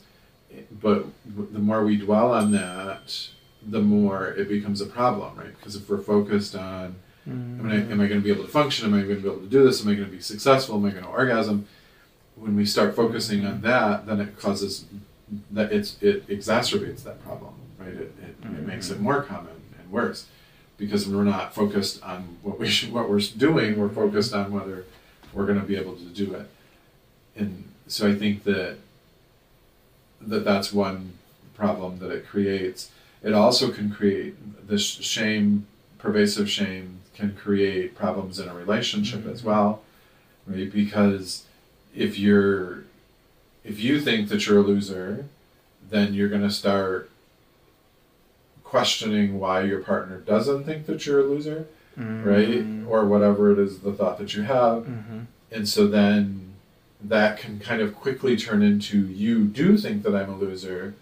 but 0.70 1.06
the 1.26 1.58
more 1.58 1.84
we 1.84 1.96
dwell 1.96 2.32
on 2.32 2.52
that, 2.52 3.28
the 3.66 3.80
more 3.80 4.28
it 4.28 4.48
becomes 4.48 4.80
a 4.80 4.86
problem, 4.86 5.36
right? 5.36 5.56
Because 5.56 5.76
if 5.76 5.88
we're 5.88 5.98
focused 5.98 6.54
on 6.54 6.96
Am 7.28 7.70
I, 7.70 7.74
am 7.74 8.00
I 8.00 8.06
going 8.06 8.20
to 8.20 8.24
be 8.24 8.30
able 8.30 8.44
to 8.44 8.50
function? 8.50 8.86
Am 8.86 8.94
I 8.94 9.02
going 9.02 9.16
to 9.16 9.22
be 9.22 9.28
able 9.28 9.40
to 9.40 9.46
do 9.46 9.64
this? 9.64 9.82
Am 9.82 9.88
I 9.90 9.94
going 9.94 10.06
to 10.08 10.16
be 10.16 10.22
successful? 10.22 10.76
Am 10.76 10.84
I 10.86 10.90
going 10.90 11.04
to 11.04 11.10
orgasm? 11.10 11.66
When 12.36 12.56
we 12.56 12.64
start 12.64 12.96
focusing 12.96 13.44
on 13.44 13.60
that, 13.62 14.06
then 14.06 14.20
it 14.20 14.38
causes 14.38 14.86
that 15.50 15.72
it's 15.72 16.00
it 16.02 16.26
exacerbates 16.28 17.02
that 17.04 17.22
problem, 17.24 17.54
right? 17.78 17.88
It, 17.88 18.00
it, 18.00 18.12
it 18.22 18.42
mm-hmm. 18.42 18.66
makes 18.66 18.90
it 18.90 19.00
more 19.00 19.22
common 19.22 19.52
and 19.78 19.90
worse 19.90 20.26
because 20.76 21.08
we're 21.08 21.24
not 21.24 21.54
focused 21.54 22.02
on 22.02 22.38
what 22.42 22.58
we 22.58 22.68
should, 22.68 22.92
what 22.92 23.08
we're 23.08 23.20
doing. 23.20 23.78
We're 23.78 23.88
focused 23.88 24.34
on 24.34 24.52
whether 24.52 24.84
we're 25.32 25.46
going 25.46 25.60
to 25.60 25.66
be 25.66 25.76
able 25.76 25.96
to 25.96 26.04
do 26.04 26.34
it, 26.34 26.48
and 27.36 27.64
so 27.86 28.08
I 28.08 28.14
think 28.14 28.44
that 28.44 28.78
that 30.20 30.44
that's 30.44 30.72
one 30.72 31.14
problem 31.54 31.98
that 31.98 32.10
it 32.10 32.26
creates. 32.26 32.90
It 33.22 33.34
also 33.34 33.70
can 33.70 33.90
create 33.90 34.68
this 34.68 34.82
shame, 34.82 35.66
pervasive 35.98 36.48
shame 36.48 37.00
can 37.14 37.34
create 37.34 37.96
problems 37.96 38.38
in 38.38 38.48
a 38.48 38.54
relationship 38.54 39.26
as 39.26 39.40
mm-hmm. 39.40 39.48
well, 39.48 39.82
right? 40.46 40.72
Because 40.72 41.44
if 41.94 42.18
you're 42.18 42.84
if 43.64 43.80
you 43.80 44.00
think 44.00 44.28
that 44.28 44.46
you're 44.46 44.58
a 44.58 44.62
loser, 44.62 45.26
then 45.90 46.14
you're 46.14 46.28
going 46.28 46.42
to 46.42 46.50
start 46.50 47.10
questioning 48.64 49.38
why 49.38 49.62
your 49.62 49.80
partner 49.80 50.18
doesn't 50.18 50.64
think 50.64 50.86
that 50.86 51.06
you're 51.06 51.20
a 51.20 51.24
loser, 51.24 51.66
right? 51.96 52.64
Or 52.86 53.06
whatever 53.06 53.50
it 53.52 53.58
is 53.58 53.80
the 53.80 53.92
thought 53.92 54.18
that 54.18 54.34
you 54.34 54.42
have. 54.42 54.82
Mm-hmm. 54.82 55.20
And 55.50 55.68
so 55.68 55.86
then 55.86 56.54
that 57.02 57.38
can 57.38 57.58
kind 57.60 57.80
of 57.80 57.94
quickly 57.94 58.36
turn 58.36 58.62
into 58.62 59.06
you 59.06 59.44
do 59.44 59.78
think 59.78 60.02
that 60.02 60.14
I'm 60.14 60.30
a 60.30 60.36
loser, 60.36 60.94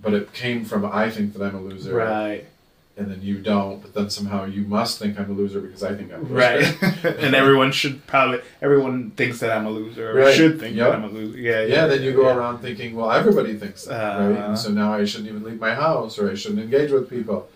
but 0.00 0.14
it 0.14 0.32
came 0.32 0.64
from 0.64 0.84
I 0.84 1.10
think 1.10 1.34
that 1.34 1.42
I'm 1.42 1.54
a 1.54 1.60
loser. 1.60 1.94
Right. 1.94 2.46
And 2.94 3.10
then 3.10 3.22
you 3.22 3.38
don't, 3.40 3.80
but 3.80 3.94
then 3.94 4.10
somehow 4.10 4.44
you 4.44 4.64
must 4.64 4.98
think 4.98 5.18
I'm 5.18 5.30
a 5.30 5.32
loser 5.32 5.60
because 5.62 5.82
I 5.82 5.94
think 5.94 6.12
I'm 6.12 6.20
a 6.20 6.22
loser. 6.24 6.34
Right. 6.34 7.04
and 7.24 7.34
everyone 7.34 7.72
should 7.72 8.06
probably 8.06 8.40
everyone 8.60 9.12
thinks 9.12 9.40
that 9.40 9.50
I'm 9.50 9.64
a 9.64 9.70
loser 9.70 10.10
or 10.10 10.14
Right. 10.24 10.34
should 10.34 10.60
think 10.60 10.76
Yep. 10.76 10.86
that 10.90 10.94
I'm 10.98 11.04
a 11.04 11.08
loser. 11.08 11.38
Yeah. 11.38 11.60
Yeah, 11.62 11.66
Yeah, 11.74 11.86
then 11.86 12.02
you 12.02 12.12
go 12.12 12.28
yeah. 12.28 12.36
around 12.36 12.58
thinking, 12.58 12.94
well, 12.94 13.10
everybody 13.10 13.54
thinks 13.54 13.84
that, 13.86 14.18
right? 14.18 14.38
Uh. 14.38 14.48
And 14.48 14.58
so 14.58 14.70
now 14.70 14.92
I 14.92 15.06
shouldn't 15.06 15.30
even 15.30 15.42
leave 15.42 15.58
my 15.58 15.74
house 15.74 16.18
or 16.18 16.30
I 16.30 16.34
shouldn't 16.34 16.60
engage 16.60 16.90
with 16.90 17.08
people 17.08 17.48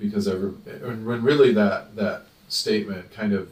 because 0.00 0.26
every, 0.26 0.50
when 0.50 1.04
when 1.04 1.22
really 1.22 1.52
that, 1.52 1.94
that 1.96 2.22
statement 2.48 3.12
kind 3.12 3.34
of 3.34 3.50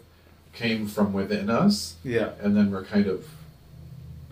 came 0.54 0.86
from 0.86 1.12
within 1.12 1.50
us 1.50 1.96
Yeah. 2.02 2.30
and 2.40 2.56
then 2.56 2.70
we're 2.70 2.84
kind 2.84 3.06
of 3.08 3.26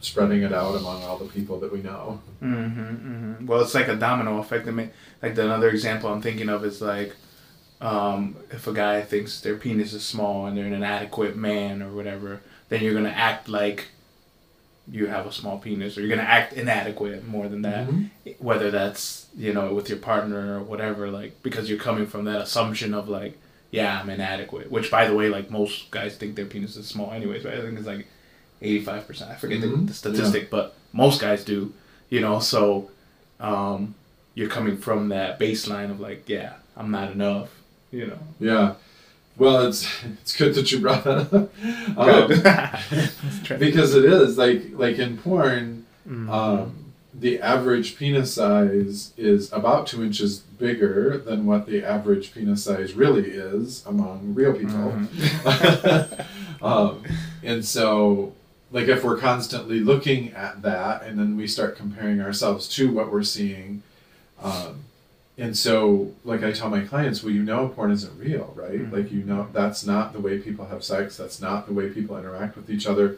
spreading 0.04 0.42
it 0.42 0.52
out 0.52 0.74
among 0.76 1.02
all 1.02 1.18
the 1.18 1.26
people 1.26 1.58
that 1.60 1.72
we 1.72 1.82
know. 1.82 2.20
Mm-hmm, 2.42 2.80
mm-hmm. 2.80 3.46
Well, 3.46 3.60
it's 3.62 3.74
like 3.74 3.88
a 3.88 3.96
domino 3.96 4.38
effect. 4.38 4.68
I 4.68 4.70
mean, 4.70 4.90
like 5.22 5.34
the 5.34 5.44
another 5.44 5.70
example 5.70 6.12
I'm 6.12 6.22
thinking 6.22 6.48
of 6.48 6.64
is 6.64 6.80
like, 6.80 7.14
um, 7.80 8.36
if 8.50 8.66
a 8.66 8.72
guy 8.72 9.02
thinks 9.02 9.40
their 9.40 9.56
penis 9.56 9.92
is 9.92 10.04
small 10.04 10.46
and 10.46 10.56
they're 10.56 10.66
an 10.66 10.72
inadequate 10.72 11.36
man 11.36 11.82
or 11.82 11.90
whatever, 11.90 12.40
then 12.68 12.82
you're 12.82 12.94
gonna 12.94 13.08
act 13.08 13.48
like 13.48 13.88
you 14.90 15.06
have 15.06 15.26
a 15.26 15.32
small 15.32 15.58
penis, 15.58 15.96
or 15.96 16.02
you're 16.02 16.14
gonna 16.14 16.28
act 16.28 16.52
inadequate 16.52 17.26
more 17.26 17.48
than 17.48 17.62
that. 17.62 17.88
Mhm. 17.88 18.10
Whether 18.38 18.70
that's 18.70 19.26
you 19.36 19.52
know 19.52 19.72
with 19.74 19.88
your 19.88 19.98
partner 19.98 20.58
or 20.58 20.62
whatever, 20.62 21.10
like 21.10 21.42
because 21.42 21.68
you're 21.70 21.78
coming 21.78 22.06
from 22.06 22.24
that 22.26 22.40
assumption 22.42 22.92
of 22.94 23.08
like, 23.08 23.38
yeah, 23.70 24.00
I'm 24.00 24.10
inadequate. 24.10 24.70
Which, 24.70 24.90
by 24.90 25.06
the 25.06 25.14
way, 25.14 25.28
like 25.28 25.50
most 25.50 25.90
guys 25.90 26.16
think 26.16 26.36
their 26.36 26.46
penis 26.46 26.76
is 26.76 26.86
small, 26.86 27.12
anyways. 27.12 27.44
Right? 27.44 27.54
I 27.58 27.62
think 27.62 27.78
it's 27.78 27.86
like 27.86 28.06
eighty-five 28.62 29.06
percent. 29.06 29.30
I 29.30 29.34
forget 29.34 29.60
the, 29.60 29.66
Mhm. 29.68 29.86
the 29.88 29.94
statistic, 29.94 30.50
but 30.50 30.74
most 30.92 31.20
guys 31.20 31.44
do. 31.44 31.72
You 32.10 32.20
know, 32.20 32.38
so 32.38 32.90
um, 33.40 33.94
you're 34.34 34.48
coming 34.48 34.76
from 34.76 35.08
that 35.08 35.38
baseline 35.40 35.90
of 35.90 36.00
like, 36.00 36.28
yeah, 36.28 36.54
I'm 36.76 36.90
not 36.90 37.12
enough. 37.12 37.50
You 37.90 38.06
know. 38.08 38.18
Yeah. 38.40 38.74
Well, 39.36 39.66
it's 39.66 39.86
it's 40.22 40.36
good 40.36 40.54
that 40.54 40.70
you 40.72 40.80
brought 40.80 41.04
that 41.04 41.32
up. 41.32 41.50
Um, 41.98 43.58
because 43.58 43.94
it 43.94 44.04
is 44.04 44.38
like 44.38 44.62
like 44.74 44.98
in 44.98 45.18
porn, 45.18 45.86
Mhm. 46.08 46.28
um, 46.30 46.76
the 47.16 47.40
average 47.40 47.96
penis 47.96 48.34
size 48.34 49.12
is 49.16 49.52
about 49.52 49.86
two 49.86 50.02
inches 50.04 50.38
bigger 50.40 51.16
than 51.18 51.46
what 51.46 51.66
the 51.66 51.84
average 51.84 52.34
penis 52.34 52.64
size 52.64 52.94
really 52.94 53.30
is 53.30 53.84
among 53.86 54.34
real 54.34 54.52
people. 54.52 54.92
Mm-hmm. 54.92 56.64
um, 56.64 57.02
and 57.42 57.64
so, 57.64 58.32
like, 58.74 58.88
if 58.88 59.04
we're 59.04 59.16
constantly 59.16 59.78
looking 59.78 60.32
at 60.32 60.62
that 60.62 61.04
and 61.04 61.16
then 61.16 61.36
we 61.36 61.46
start 61.46 61.76
comparing 61.76 62.20
ourselves 62.20 62.66
to 62.70 62.90
what 62.90 63.12
we're 63.12 63.22
seeing, 63.22 63.84
um, 64.42 64.80
and 65.38 65.56
so, 65.56 66.12
like, 66.24 66.42
I 66.42 66.50
tell 66.50 66.70
my 66.70 66.80
clients, 66.80 67.22
well, 67.22 67.32
you 67.32 67.44
know, 67.44 67.68
porn 67.68 67.92
isn't 67.92 68.18
real, 68.18 68.52
right? 68.56 68.80
Mhm. 68.80 68.92
Like, 68.92 69.12
you 69.12 69.22
know, 69.22 69.46
that's 69.52 69.86
not 69.86 70.12
the 70.12 70.18
way 70.18 70.38
people 70.40 70.66
have 70.66 70.82
sex, 70.82 71.16
that's 71.16 71.40
not 71.40 71.68
the 71.68 71.72
way 71.72 71.88
people 71.88 72.18
interact 72.18 72.56
with 72.56 72.68
each 72.68 72.84
other, 72.84 73.16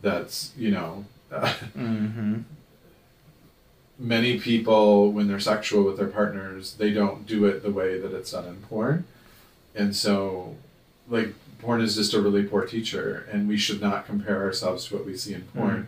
that's, 0.00 0.52
you 0.56 0.70
know, 0.70 1.04
mm-hmm. 1.32 2.42
many 3.98 4.38
people 4.38 5.10
when 5.10 5.26
they're 5.26 5.40
sexual 5.40 5.82
with 5.84 5.96
their 5.96 6.08
partners 6.08 6.74
they 6.74 6.90
don't 6.90 7.26
do 7.26 7.46
it 7.46 7.62
the 7.62 7.70
way 7.70 7.98
that 7.98 8.12
it's 8.12 8.32
done 8.32 8.44
in 8.44 8.56
porn 8.56 9.04
and 9.74 9.96
so 9.96 10.54
like 11.08 11.32
porn 11.62 11.80
is 11.80 11.94
just 11.94 12.12
a 12.12 12.20
really 12.20 12.42
poor 12.42 12.66
teacher 12.66 13.26
and 13.30 13.48
we 13.48 13.56
should 13.56 13.80
not 13.80 14.04
compare 14.04 14.42
ourselves 14.42 14.86
to 14.86 14.96
what 14.96 15.06
we 15.06 15.16
see 15.16 15.32
in 15.32 15.42
porn. 15.42 15.86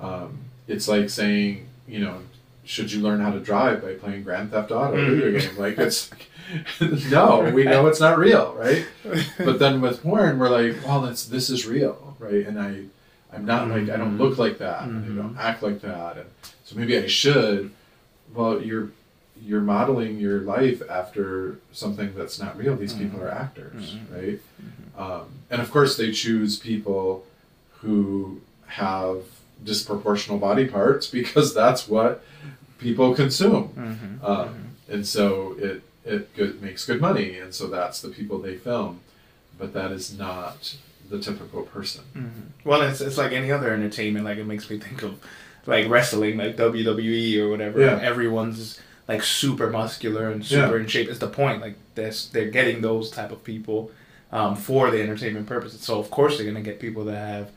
Mm-hmm. 0.00 0.04
Um, 0.04 0.38
it's 0.66 0.88
like 0.88 1.10
saying 1.10 1.68
you 1.86 2.00
know 2.00 2.22
should 2.64 2.90
you 2.90 3.00
learn 3.00 3.20
how 3.20 3.30
to 3.30 3.40
drive 3.40 3.82
by 3.82 3.94
playing 3.94 4.22
grand 4.22 4.50
theft 4.50 4.70
auto 4.70 4.96
video 4.96 5.30
mm-hmm. 5.30 5.48
game 5.48 5.58
like 5.58 5.78
it's 5.78 6.10
no 7.10 7.50
we 7.50 7.64
know 7.64 7.86
it's 7.86 8.00
not 8.00 8.18
real 8.18 8.54
right? 8.54 8.86
But 9.38 9.58
then 9.58 9.80
with 9.80 10.02
porn 10.02 10.38
we're 10.38 10.48
like 10.48 10.84
well 10.86 11.04
it's 11.04 11.26
this 11.26 11.50
is 11.50 11.66
real 11.66 12.16
right? 12.18 12.46
And 12.46 12.58
i 12.58 12.82
i'm 13.34 13.44
not 13.44 13.68
like 13.68 13.88
i 13.90 13.96
don't 13.96 14.12
mm-hmm. 14.12 14.22
look 14.22 14.38
like 14.38 14.58
that 14.58 14.82
and 14.82 15.18
i 15.18 15.22
don't 15.22 15.38
act 15.38 15.62
like 15.62 15.80
that 15.82 16.16
and 16.16 16.28
so 16.64 16.76
maybe 16.76 16.98
i 16.98 17.06
should. 17.06 17.70
Well 18.34 18.62
you're 18.62 18.90
you're 19.42 19.60
modeling 19.60 20.18
your 20.18 20.40
life 20.40 20.82
after 20.88 21.58
something 21.72 22.14
that's 22.14 22.38
not 22.38 22.56
real. 22.56 22.76
These 22.76 22.94
people 22.94 23.20
are 23.20 23.30
actors 23.30 23.96
right 24.10 24.40
um, 24.96 25.26
and 25.50 25.60
of 25.60 25.70
course 25.70 25.96
they 25.96 26.10
choose 26.12 26.58
people 26.58 27.24
who 27.80 28.40
have 28.66 29.18
disproportional 29.64 30.38
body 30.40 30.66
parts 30.66 31.06
because 31.18 31.54
that's 31.54 31.88
what 31.88 32.24
people 32.78 33.14
consume 33.14 33.68
Mm-hmm. 33.68 34.24
um, 34.24 34.68
and 34.88 35.06
so 35.06 35.54
it 35.58 35.82
it 36.04 36.34
good, 36.34 36.60
makes 36.60 36.84
good 36.84 37.00
money, 37.00 37.38
and 37.38 37.54
so 37.54 37.68
that's 37.68 38.00
the 38.02 38.08
people 38.08 38.38
they 38.40 38.56
film, 38.56 39.00
but 39.58 39.72
that 39.72 39.92
is 39.92 40.18
not 40.18 40.76
the 41.08 41.18
typical 41.20 41.62
person. 41.62 42.02
Mm-hmm. 42.16 42.68
Well, 42.68 42.82
it's 42.82 43.00
it's 43.00 43.16
like 43.16 43.30
any 43.32 43.52
other 43.52 43.72
entertainment. 43.72 44.24
Like 44.24 44.38
it 44.38 44.44
makes 44.46 44.68
me 44.68 44.78
think 44.78 45.02
of 45.04 45.20
like 45.64 45.88
wrestling, 45.88 46.38
like 46.38 46.56
WWE 46.56 47.38
or 47.38 47.48
whatever. 47.50 47.80
Yeah. 47.80 48.00
Everyone's 48.02 48.80
like 49.06 49.22
super 49.22 49.70
muscular 49.70 50.28
and 50.30 50.44
super 50.44 50.76
in 50.78 50.86
shape. 50.88 51.08
It's 51.08 51.20
the 51.20 51.28
point. 51.28 51.60
Like 51.60 51.76
this, 51.94 52.26
they're 52.26 52.50
getting 52.50 52.80
those 52.82 53.08
type 53.10 53.30
of 53.30 53.44
people 53.44 53.92
um, 54.32 54.56
for 54.56 54.90
the 54.90 55.00
entertainment 55.02 55.46
purposes. 55.46 55.80
So 55.82 55.98
of 55.98 56.10
course 56.10 56.36
they're 56.36 56.46
gonna 56.46 56.62
get 56.62 56.80
people 56.80 57.04
that 57.06 57.16
have 57.16 57.50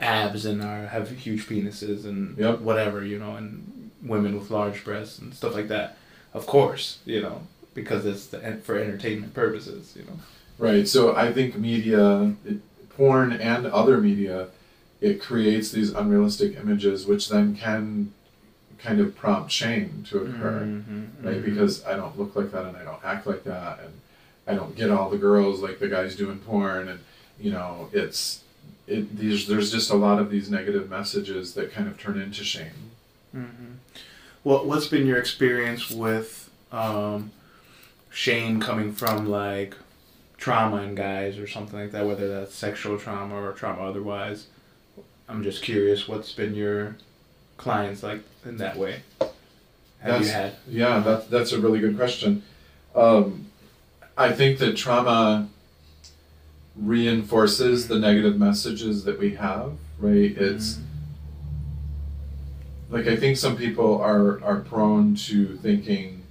abs 0.00 0.44
and 0.44 0.62
are 0.62 0.86
have 0.86 1.10
huge 1.10 1.46
penises 1.46 2.04
and 2.04 2.36
Yep. 2.38 2.60
whatever 2.60 3.04
you 3.04 3.18
know, 3.18 3.36
and 3.36 3.90
women 4.02 4.38
with 4.38 4.50
large 4.50 4.84
breasts 4.84 5.18
and 5.18 5.34
stuff 5.34 5.54
like 5.54 5.68
that. 5.68 5.96
Of 6.32 6.46
course, 6.46 6.98
you 7.04 7.20
know, 7.22 7.42
because 7.74 8.04
it's 8.04 8.26
the, 8.26 8.38
for 8.64 8.76
entertainment 8.76 9.34
purposes. 9.34 9.94
You 9.96 10.02
know. 10.04 10.18
Right. 10.58 10.86
So 10.88 11.14
I 11.16 11.32
think 11.32 11.56
media, 11.56 12.34
it, 12.44 12.58
porn 12.90 13.32
and 13.32 13.66
other 13.66 13.98
media, 13.98 14.48
it 15.00 15.20
creates 15.20 15.70
these 15.72 15.90
unrealistic 15.92 16.56
images, 16.56 17.06
which 17.06 17.28
then 17.28 17.54
can 17.56 18.12
kind 18.78 19.00
of 19.00 19.16
prompt 19.16 19.50
shame 19.50 20.04
to 20.10 20.18
occur, 20.18 20.60
Mhm, 20.62 21.24
right? 21.24 21.36
mhm. 21.36 21.44
Because 21.44 21.84
I 21.86 21.96
don't 21.96 22.18
look 22.18 22.36
like 22.36 22.52
that 22.52 22.66
and 22.66 22.76
I 22.76 22.84
don't 22.84 23.02
act 23.04 23.26
like 23.26 23.42
that 23.44 23.80
and 23.84 23.92
I 24.46 24.54
don't 24.54 24.76
get 24.76 24.90
all 24.90 25.10
the 25.10 25.18
girls 25.18 25.60
like 25.60 25.78
the 25.78 25.88
guys 25.88 26.16
doing 26.16 26.38
porn 26.38 26.88
and 26.88 27.00
you 27.38 27.50
know 27.50 27.88
it's 27.92 28.42
it 28.86 29.16
these 29.16 29.46
there's 29.46 29.72
just 29.72 29.90
a 29.90 29.96
lot 29.96 30.18
of 30.18 30.30
these 30.30 30.50
negative 30.50 30.90
messages 30.90 31.54
that 31.54 31.72
kind 31.72 31.88
of 31.88 31.98
turn 31.98 32.20
into 32.20 32.44
shame. 32.44 32.90
Mm-hmm. 33.34 33.72
What 34.42 34.66
What's 34.66 34.86
been 34.86 35.06
your 35.06 35.18
experience 35.18 35.90
with 35.90 36.50
um, 36.70 37.32
shame 38.10 38.60
coming 38.60 38.92
from 38.92 39.28
like 39.28 39.76
trauma 40.36 40.82
in 40.82 40.94
guys 40.94 41.38
or 41.38 41.46
something 41.46 41.78
like 41.78 41.92
that? 41.92 42.06
Whether 42.06 42.28
that's 42.28 42.54
sexual 42.54 42.98
trauma 42.98 43.34
or 43.34 43.52
trauma 43.52 43.82
otherwise. 43.82 44.46
I'm 45.26 45.42
just 45.42 45.62
curious. 45.62 46.06
What's 46.06 46.32
been 46.32 46.54
your 46.54 46.96
clients 47.56 48.02
like 48.02 48.22
in 48.44 48.58
that 48.58 48.76
way? 48.76 49.02
Have 50.00 50.20
you 50.20 50.28
had? 50.28 50.52
Yeah, 50.68 50.98
that, 51.00 51.30
that's 51.30 51.52
a 51.52 51.58
really 51.58 51.80
good 51.80 51.96
question. 51.96 52.42
Um, 52.94 53.46
I 54.16 54.32
think 54.32 54.58
that 54.58 54.76
trauma 54.76 55.48
reinforces 56.76 57.88
the 57.88 57.98
negative 57.98 58.38
messages 58.38 59.04
that 59.04 59.18
we 59.18 59.34
have, 59.34 59.72
right? 59.98 60.36
It's 60.36 60.78
like 62.90 63.06
I 63.06 63.16
think 63.16 63.36
some 63.36 63.56
people 63.56 64.00
are, 64.00 64.42
are 64.44 64.60
prone 64.60 65.14
to 65.16 65.56
thinking 65.58 66.22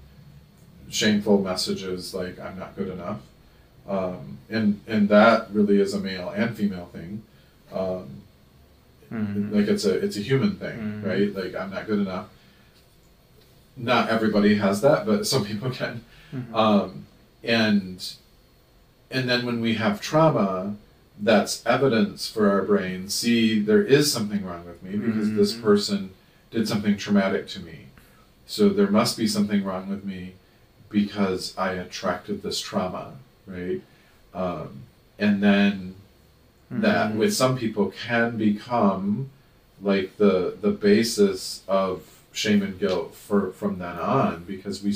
shameful 0.90 1.42
messages 1.42 2.14
like 2.14 2.40
I'm 2.40 2.58
not 2.58 2.76
good 2.76 2.90
enough. 2.90 3.20
Um, 3.88 4.38
and, 4.50 4.80
and 4.88 5.10
that 5.10 5.52
really 5.52 5.82
is 5.82 5.94
a 5.94 6.00
male 6.00 6.30
and 6.30 6.56
female 6.56 6.90
thing. 6.94 7.24
Um, 7.72 8.10
Mhm. 9.12 9.52
like 9.54 9.68
it's 9.68 9.86
a 9.86 9.94
it's 9.94 10.18
a 10.18 10.22
human 10.22 10.56
thing, 10.56 10.80
Mhm. 10.80 11.06
right? 11.06 11.36
Like 11.36 11.54
I'm 11.54 11.70
not 11.70 11.86
good 11.86 12.00
enough. 12.00 12.30
Not 13.78 14.10
everybody 14.10 14.56
has 14.56 14.82
that, 14.82 15.06
but 15.06 15.28
some 15.28 15.46
people 15.46 15.70
can. 15.70 16.02
Mhm. 16.34 16.52
Um, 16.56 17.06
and 17.44 18.14
and 19.12 19.30
then 19.30 19.46
when 19.46 19.62
we 19.62 19.76
have 19.76 20.02
trauma, 20.02 20.76
that's 21.20 21.64
evidence 21.66 22.28
for 22.28 22.50
our 22.50 22.64
brain. 22.64 23.10
See, 23.10 23.60
there 23.60 23.84
is 23.84 24.12
something 24.12 24.44
wrong 24.44 24.66
with 24.66 24.82
me 24.82 24.98
because 24.98 25.34
this 25.34 25.54
Mhm. 25.54 25.62
person 25.62 26.10
did 26.50 26.68
something 26.68 26.98
traumatic 26.98 27.48
to 27.50 27.60
me. 27.60 27.88
So 28.48 28.70
there 28.70 28.90
must 28.90 29.18
be 29.18 29.28
something 29.28 29.64
wrong 29.64 29.88
with 29.88 30.04
me 30.04 30.34
because 30.90 31.54
I 31.58 31.74
attracted 31.74 32.42
this 32.42 32.60
trauma, 32.60 33.14
right? 33.46 33.82
Um, 34.34 34.84
and 35.20 35.44
then 35.44 35.96
that 36.72 37.12
Mhm. 37.12 37.18
with 37.18 37.34
some 37.34 37.56
people 37.58 37.94
can 38.06 38.36
become 38.38 39.30
like 39.82 40.18
the 40.18 40.56
the 40.60 40.72
basis 40.72 41.62
of 41.68 42.02
shame 42.32 42.64
and 42.64 42.80
guilt 42.80 43.14
for 43.14 43.52
from 43.52 43.78
then 43.78 43.98
on 43.98 44.44
because 44.46 44.82
we 44.82 44.92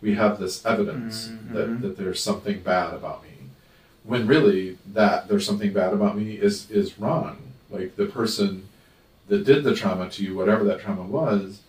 we 0.00 0.14
have 0.14 0.38
this 0.38 0.64
evidence 0.64 1.28
Mhm. 1.28 1.52
that, 1.54 1.82
that 1.82 1.96
there's 1.96 2.22
something 2.22 2.60
bad 2.60 2.94
about 2.94 3.22
me 3.22 3.30
when 4.04 4.26
really 4.26 4.78
that 4.94 5.28
there's 5.28 5.44
something 5.46 5.72
bad 5.72 5.92
about 5.92 6.16
me 6.16 6.34
is 6.34 6.70
is 6.70 6.98
wrong 6.98 7.36
like 7.70 7.96
the 7.96 8.06
person 8.06 8.64
that 9.28 9.44
did 9.44 9.64
the 9.64 9.74
trauma 9.74 10.08
to 10.08 10.22
you 10.24 10.34
whatever 10.34 10.64
that 10.64 10.80
trauma 10.80 11.02
was 11.02 11.60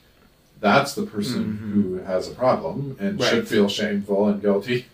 that's 0.62 0.93
the 0.93 1.03
person 1.06 1.43
Mhm. 1.62 1.73
who 1.73 1.95
has 2.03 2.27
a 2.27 2.32
problem 2.32 2.95
and 2.99 3.21
should 3.21 3.47
feel 3.47 3.67
shameful 3.69 4.27
and 4.27 4.41
guilty 4.41 4.86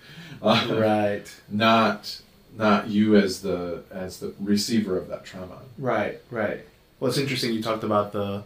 uh, 0.41 0.67
Right. 0.71 1.27
not 1.49 2.21
not 2.57 2.87
you 2.87 3.15
as 3.15 3.41
the 3.41 3.81
as 3.91 4.19
the 4.19 4.33
receiver 4.39 4.97
of 4.97 5.09
that 5.09 5.25
trauma. 5.25 5.57
Right, 5.77 6.21
right. 6.31 6.61
Well, 6.99 7.09
it's 7.09 7.17
interesting 7.17 7.51
you 7.53 7.61
talked 7.61 7.83
about 7.83 8.13
the 8.13 8.43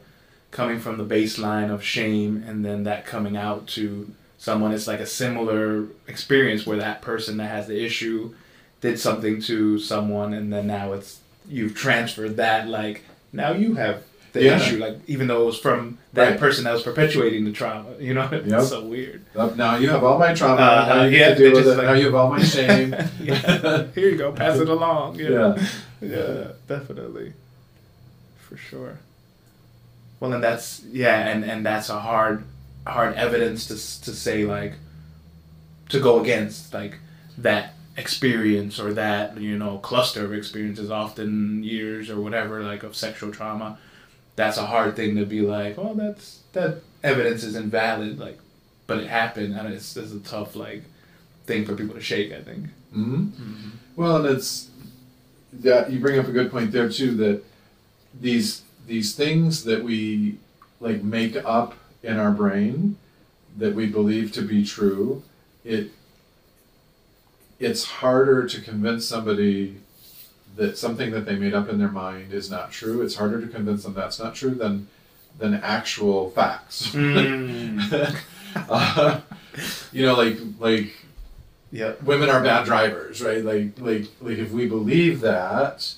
coming 0.50 0.80
from 0.80 0.98
the 0.98 1.04
baseline 1.06 1.70
of 1.72 1.84
shame 1.84 2.44
and 2.48 2.66
then 2.66 2.84
that 2.86 3.06
coming 3.06 3.38
out 3.38 3.68
to 3.68 4.10
someone. 4.40 4.72
It's 4.74 4.88
like 4.88 5.00
a 5.02 5.06
similar 5.06 5.86
experience 6.08 6.66
where 6.66 6.78
that 6.78 7.02
person 7.04 7.38
that 7.38 7.52
has 7.52 7.68
the 7.68 7.84
issue 7.86 8.34
did 8.82 8.98
something 9.00 9.42
to 9.42 9.78
someone 9.78 10.34
and 10.34 10.52
then 10.52 10.66
now 10.66 10.94
it's 10.94 11.20
you've 11.50 11.76
transferred 11.76 12.38
that 12.38 12.68
like 12.70 13.04
now 13.34 13.52
you 13.52 13.74
have 13.76 14.02
the 14.32 14.42
Yeah. 14.44 14.56
issue 14.56 14.78
like 14.78 14.96
even 15.06 15.28
though 15.28 15.42
it 15.42 15.46
was 15.48 15.60
from 15.60 15.98
that 16.14 16.30
Right. 16.32 16.40
person 16.40 16.64
that 16.64 16.72
was 16.72 16.84
perpetuating 16.84 17.44
the 17.44 17.52
trauma 17.52 17.90
you 18.00 18.14
know 18.14 18.30
it's 18.32 18.48
Yep. 18.56 18.62
so 18.62 18.86
weird 18.86 19.22
now 19.36 19.76
you 19.76 19.90
have 19.90 20.04
all 20.06 20.18
my 20.18 20.34
trauma. 20.34 20.62
Uh, 20.62 20.86
now 20.96 21.04
you 21.04 21.18
yeah, 21.18 21.34
deal 21.36 21.52
with 21.52 21.66
just 21.66 21.76
it. 21.76 21.78
like- 21.78 21.88
now 21.88 21.94
you 21.94 22.06
have 22.06 22.16
all 22.16 22.30
my 22.30 22.42
shame. 22.42 22.96
yeah. 23.22 23.84
here 23.94 24.10
you 24.10 24.18
go 24.18 24.32
pass 24.32 24.58
it 24.58 24.70
along 24.70 25.16
you 25.20 25.30
know? 25.30 25.56
yeah. 25.58 25.68
yeah, 26.02 26.48
definitely, 26.70 27.34
for 28.48 28.56
sure. 28.56 29.00
Well, 30.22 30.32
and 30.32 30.42
that's 30.44 30.82
yeah, 30.92 31.28
and 31.28 31.44
and 31.44 31.66
that's 31.66 31.90
a 31.90 32.00
hard, 32.00 32.46
hard 32.90 33.16
evidence 33.16 33.66
to 33.68 33.74
to 34.06 34.16
say 34.16 34.46
like, 34.46 34.74
to 35.90 36.00
go 36.00 36.20
against 36.20 36.74
like 36.74 36.98
that 37.38 37.74
experience 37.98 38.80
or 38.80 38.94
that 38.94 39.40
you 39.40 39.58
know 39.58 39.78
cluster 39.80 40.24
of 40.24 40.34
experiences, 40.34 40.92
often 40.92 41.64
years 41.64 42.10
or 42.10 42.20
whatever 42.22 42.64
like 42.64 42.84
of 42.84 42.96
sexual 42.96 43.32
trauma. 43.32 43.78
That's 44.36 44.58
a 44.58 44.66
hard 44.68 44.96
thing 44.96 45.16
to 45.18 45.26
be 45.26 45.42
like, 45.42 45.78
well, 45.78 45.94
that's 45.94 46.40
that 46.54 46.82
evidence 47.04 47.44
is 47.44 47.56
invalid, 47.56 48.20
like, 48.20 48.40
but 48.88 49.00
it 49.00 49.08
happened, 49.08 49.54
and 49.54 49.74
it's 49.74 49.98
it's 49.98 50.14
a 50.14 50.20
tough 50.20 50.56
like 50.56 50.84
thing 51.46 51.66
for 51.66 51.76
people 51.76 51.96
to 51.96 52.02
shake. 52.02 52.32
I 52.32 52.42
think. 52.42 52.68
hmm 52.94 53.28
Well, 53.96 54.18
and 54.26 54.38
it's 54.38 54.70
that 55.52 55.92
you 55.92 56.00
bring 56.00 56.20
up 56.20 56.28
a 56.28 56.32
good 56.32 56.52
point 56.52 56.72
there 56.72 56.90
too. 56.90 57.16
That 57.16 57.44
these 58.20 58.62
these 58.88 59.14
things 59.16 59.64
that 59.66 59.84
we 59.84 60.38
like 60.80 61.04
make 61.04 61.36
up 61.36 61.76
in 62.04 62.18
our 62.18 62.32
brain 62.32 62.98
that 63.58 63.76
we 63.76 63.86
believe 63.88 64.32
to 64.34 64.42
be 64.42 64.66
true, 64.66 65.24
it 65.64 65.92
it's 67.60 67.84
harder 67.86 68.48
to 68.48 68.62
convince 68.62 69.06
somebody 69.06 69.78
that 70.56 70.78
something 70.78 71.12
that 71.12 71.26
they 71.26 71.36
made 71.36 71.54
up 71.54 71.68
in 71.70 71.78
their 71.78 71.90
mind 71.90 72.34
is 72.34 72.50
not 72.50 72.72
true. 72.72 73.02
It's 73.02 73.16
harder 73.16 73.42
to 73.42 73.48
convince 73.48 73.84
them 73.84 73.94
that's 73.94 74.20
not 74.20 74.36
true 74.36 74.56
than 74.56 74.88
than 75.38 75.54
actual 75.56 76.30
facts. 76.32 76.88
Mm. 76.92 78.16
uh, 78.70 79.22
you 79.92 80.06
know, 80.06 80.16
like 80.16 80.38
like 80.60 80.96
Yep. 81.72 82.02
women 82.02 82.30
are 82.32 82.42
bad 82.42 82.66
drivers, 82.66 83.22
right? 83.22 83.44
Like 83.44 83.80
like 83.80 84.08
like 84.22 84.38
if 84.40 84.52
we 84.52 84.66
believe 84.68 85.22
that 85.22 85.94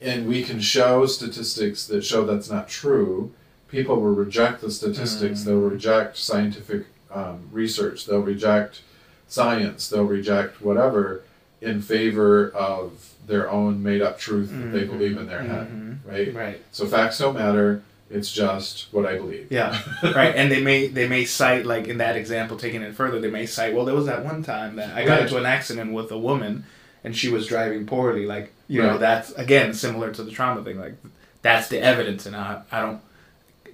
and 0.00 0.26
we 0.26 0.42
can 0.42 0.60
show 0.60 1.06
statistics 1.06 1.86
that 1.86 2.04
show 2.04 2.24
that's 2.24 2.50
not 2.50 2.68
true, 2.68 3.32
people 3.70 3.96
will 3.96 4.14
reject 4.14 4.60
the 4.60 4.70
statistics, 4.70 5.40
Mm. 5.40 5.44
they'll 5.44 5.60
reject 5.60 6.16
scientific 6.16 6.86
um, 7.12 7.48
research, 7.52 8.06
they'll 8.06 8.20
reject 8.20 8.82
science, 9.28 9.88
they'll 9.88 10.04
reject 10.04 10.60
whatever 10.60 11.22
in 11.60 11.80
favor 11.82 12.50
of 12.50 13.12
their 13.26 13.50
own 13.50 13.82
made 13.82 14.02
up 14.02 14.18
truth 14.18 14.50
that 14.50 14.72
they 14.72 14.84
believe 14.84 15.16
in 15.16 15.26
their 15.26 15.42
head, 15.42 15.68
Mhm. 15.68 15.96
right? 16.04 16.34
Right. 16.34 16.60
So 16.72 16.86
facts 16.86 17.18
don't 17.18 17.34
matter, 17.34 17.82
it's 18.10 18.32
just 18.32 18.86
what 18.92 19.06
I 19.06 19.16
believe. 19.16 19.46
Yeah. 19.50 19.78
right. 20.02 20.34
And 20.34 20.50
they 20.50 20.60
may 20.62 20.88
they 20.88 21.06
may 21.06 21.24
cite 21.24 21.64
like 21.66 21.86
in 21.86 21.98
that 21.98 22.16
example, 22.16 22.56
taking 22.56 22.82
it 22.82 22.94
further, 22.94 23.20
they 23.20 23.30
may 23.30 23.46
cite, 23.46 23.74
well, 23.74 23.84
there 23.84 23.94
was 23.94 24.06
that 24.06 24.24
one 24.24 24.42
time 24.42 24.76
that 24.76 24.96
I 24.96 25.04
got 25.04 25.12
Right. 25.14 25.22
into 25.22 25.36
an 25.36 25.46
accident 25.46 25.92
with 25.92 26.10
a 26.10 26.18
woman, 26.18 26.64
and 27.04 27.16
she 27.16 27.28
was 27.28 27.46
driving 27.46 27.86
poorly. 27.86 28.26
Like 28.26 28.52
you 28.68 28.80
know, 28.82 28.98
that's 28.98 29.30
again 29.32 29.74
similar 29.74 30.12
to 30.12 30.22
the 30.22 30.30
trauma 30.30 30.62
thing. 30.64 30.78
Like 30.80 30.94
that's 31.42 31.68
the 31.68 31.80
evidence, 31.80 32.26
and 32.26 32.34
I 32.34 32.62
I 32.72 32.80
don't 32.82 33.00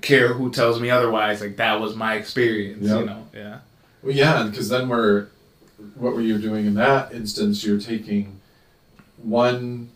care 0.02 0.32
who 0.35 0.50
tells 0.50 0.80
me 0.80 0.90
otherwise. 0.90 1.40
Like 1.40 1.56
that 1.56 1.80
was 1.80 1.94
my 1.96 2.14
experience. 2.14 2.82
Yep. 2.87 3.00
You 3.00 3.06
know. 3.06 3.26
Yeah. 3.35 3.59
Well, 4.02 4.12
yeah, 4.14 4.42
because 4.44 4.68
then 4.68 4.88
we're, 4.88 5.26
what 5.94 6.14
were 6.14 6.20
you 6.20 6.38
doing 6.38 6.66
in 6.66 6.74
that 6.74 7.12
instance? 7.12 7.64
You're 7.64 7.80
taking 7.80 8.40
one 9.22 9.90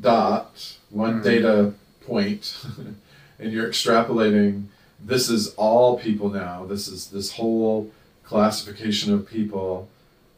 dot, 0.00 0.76
one 0.90 1.20
Mhm. 1.20 1.24
data 1.24 1.72
point, 2.06 2.56
and 3.38 3.52
you're 3.52 3.68
extrapolating. 3.68 4.64
This 5.04 5.28
is 5.28 5.54
all 5.54 5.98
people 5.98 6.30
now. 6.30 6.64
This 6.64 6.88
is 6.88 7.08
this 7.08 7.32
whole 7.32 7.90
classification 8.24 9.12
of 9.12 9.28
people 9.28 9.88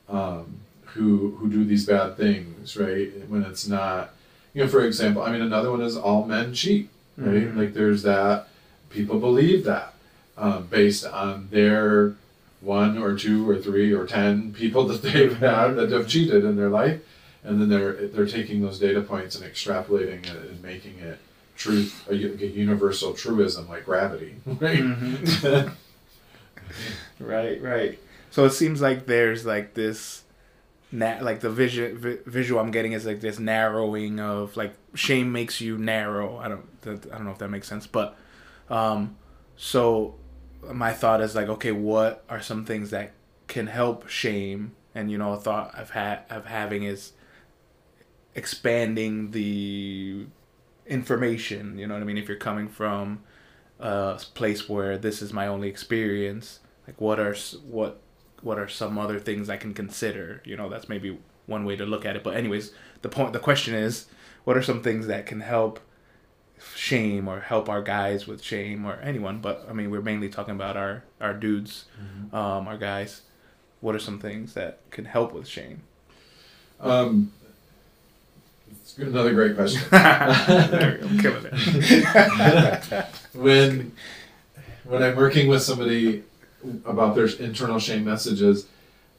um, 0.09 0.57
who 0.95 1.37
who 1.38 1.49
do 1.49 1.64
these 1.64 1.87
bad 1.87 2.16
things, 2.16 2.77
right? 2.77 3.11
When 3.29 3.42
it's 3.42 3.66
not, 3.69 4.11
you 4.55 4.62
know, 4.62 4.69
for 4.69 4.85
example, 4.85 5.23
I 5.23 5.31
mean, 5.33 5.42
another 5.42 5.71
one 5.71 5.81
is 5.83 5.97
all 5.97 6.25
men 6.25 6.53
cheat, 6.55 6.88
right? 7.16 7.45
Mhm. 7.53 7.57
Like 7.57 7.75
there's 7.75 8.03
that. 8.03 8.49
People 8.97 9.21
believe 9.21 9.65
that 9.65 9.93
um, 10.39 10.67
based 10.69 11.05
on 11.05 11.49
their 11.51 12.15
one 12.63 12.97
or 12.99 13.15
two 13.17 13.49
or 13.49 13.57
three 13.59 13.93
or 13.93 14.07
ten 14.07 14.53
people 14.55 14.87
that 14.89 15.03
they've 15.03 15.37
had 15.39 15.75
that 15.77 15.91
have 15.93 16.09
cheated 16.09 16.45
in 16.45 16.57
their 16.57 16.71
life, 16.71 17.01
and 17.45 17.61
then 17.61 17.69
they're 17.69 17.93
they're 18.09 18.27
taking 18.27 18.63
those 18.63 18.79
data 18.79 19.03
points 19.03 19.37
and 19.37 19.45
extrapolating 19.45 20.25
it 20.25 20.51
and 20.51 20.63
making 20.63 20.99
it 20.99 21.19
truth 21.57 22.07
a, 22.11 22.15
universal 22.17 23.13
truism 23.13 23.69
like 23.69 23.85
gravity, 23.85 24.37
right? 24.47 24.79
Mhm. 24.79 25.73
Right, 27.19 27.63
right. 27.63 27.99
So 28.31 28.45
it 28.45 28.51
seems 28.51 28.81
like 28.83 29.07
there's 29.07 29.47
like 29.47 29.75
this, 29.75 30.23
na- 30.93 31.19
like 31.23 31.41
the 31.41 31.49
vision 31.51 31.97
vi- 31.97 32.19
visual 32.27 32.61
I'm 32.61 32.71
getting 32.71 32.93
is 32.93 33.07
like 33.07 33.21
this 33.21 33.39
narrowing 33.39 34.21
of 34.21 34.57
like 34.57 34.75
shame 34.95 35.33
makes 35.33 35.61
you 35.61 35.79
narrow. 35.79 36.37
I 36.39 36.49
don't 36.49 36.67
I 36.87 37.17
don't 37.17 37.25
know 37.25 37.31
if 37.31 37.39
that 37.39 37.49
makes 37.49 37.69
sense, 37.69 37.87
but 37.87 38.17
um, 38.68 39.16
so 39.57 40.16
my 40.72 40.92
thought 40.92 41.20
is 41.20 41.35
like, 41.35 41.48
okay, 41.48 41.72
what 41.72 42.24
are 42.29 42.40
some 42.40 42.64
things 42.64 42.90
that 42.90 43.12
can 43.46 43.66
help 43.66 44.09
shame? 44.09 44.72
And 44.94 45.11
you 45.11 45.18
know, 45.18 45.33
a 45.33 45.37
thought 45.37 45.72
I've 45.76 45.90
had 45.90 46.20
of 46.31 46.46
having 46.46 46.85
is 46.85 47.12
expanding 48.35 49.31
the 49.31 50.26
information. 50.87 51.79
You 51.79 51.87
know 51.87 51.94
what 51.94 52.02
I 52.02 52.07
mean? 52.07 52.18
If 52.18 52.29
you're 52.29 52.37
coming 52.37 52.68
from 52.68 53.22
a 53.79 54.20
place 54.35 54.68
where 54.68 54.96
this 54.96 55.22
is 55.22 55.33
my 55.33 55.46
only 55.46 55.68
experience, 55.68 56.61
like 56.87 57.00
what 57.00 57.18
are 57.18 57.35
what 57.64 58.00
what 58.42 58.59
are 58.59 58.68
some 58.68 58.98
other 58.98 59.18
things 59.18 59.48
I 59.50 59.57
can 59.57 59.74
consider? 59.74 60.42
You 60.44 60.57
know, 60.57 60.68
that's 60.68 60.88
maybe 60.88 61.18
one 61.46 61.64
way 61.64 61.76
to 61.76 61.87
look 61.87 62.05
at 62.05 62.16
it. 62.16 62.24
But 62.24 62.37
anyways, 62.37 62.72
the 63.02 63.09
point 63.09 63.33
the 63.33 63.38
question 63.38 63.74
is, 63.74 64.07
what 64.44 64.57
are 64.57 64.62
some 64.62 64.83
things 64.83 65.07
that 65.07 65.26
can 65.26 65.40
help 65.40 65.81
shame 66.74 67.29
or 67.29 67.40
help 67.40 67.68
our 67.68 67.83
guys 67.83 68.26
with 68.26 68.42
shame 68.42 68.85
or 68.85 68.94
anyone? 69.02 69.40
But 69.40 69.66
I 69.68 69.72
mean, 69.72 69.90
we're 69.90 70.02
mainly 70.02 70.29
talking 70.29 70.55
about 70.55 70.76
our 70.76 71.05
our 71.20 71.35
dudes, 71.35 71.85
um, 72.33 72.68
our 72.68 72.76
guys. 72.79 73.22
What 73.81 73.94
are 73.94 73.98
some 74.00 74.18
things 74.18 74.55
that 74.55 74.81
can 74.90 75.05
help 75.05 75.33
with 75.33 75.46
shame? 75.46 75.83
Um, 76.81 77.33
it's 78.70 78.96
another 78.98 79.35
great 79.35 79.55
question. 79.57 79.83
There 79.90 80.98
I'm 81.02 81.18
killing 81.18 81.46
it. 81.52 83.07
when 83.35 83.92
when 84.85 85.02
I'm 85.02 85.16
working 85.16 85.48
with 85.48 85.62
somebody 85.62 86.22
about 86.85 87.14
their 87.14 87.26
internal 87.26 87.79
shame 87.79 88.05
messages, 88.05 88.66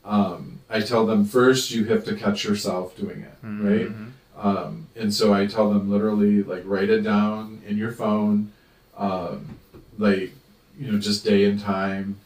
um, 0.04 0.60
I 0.70 0.82
tell 0.82 1.06
them 1.06 1.26
first 1.26 1.72
you 1.72 1.86
have 1.86 2.04
to 2.06 2.16
catch 2.16 2.44
yourself 2.44 2.96
doing 2.98 3.22
it, 3.22 3.34
right? 3.44 3.92
Um, 4.38 4.88
and 4.96 5.14
so 5.14 5.34
I 5.34 5.48
tell 5.48 5.70
them 5.70 5.90
literally 5.90 6.44
like 6.44 6.62
write 6.66 6.90
it 6.90 7.02
down 7.02 7.62
in 7.66 7.78
your 7.78 7.92
phone, 7.92 8.52
um, 8.96 9.58
like 9.98 10.32
you 10.78 10.92
know 10.92 11.00
just 11.00 11.26
day 11.26 11.46
and 11.46 11.60
time, 11.60 12.20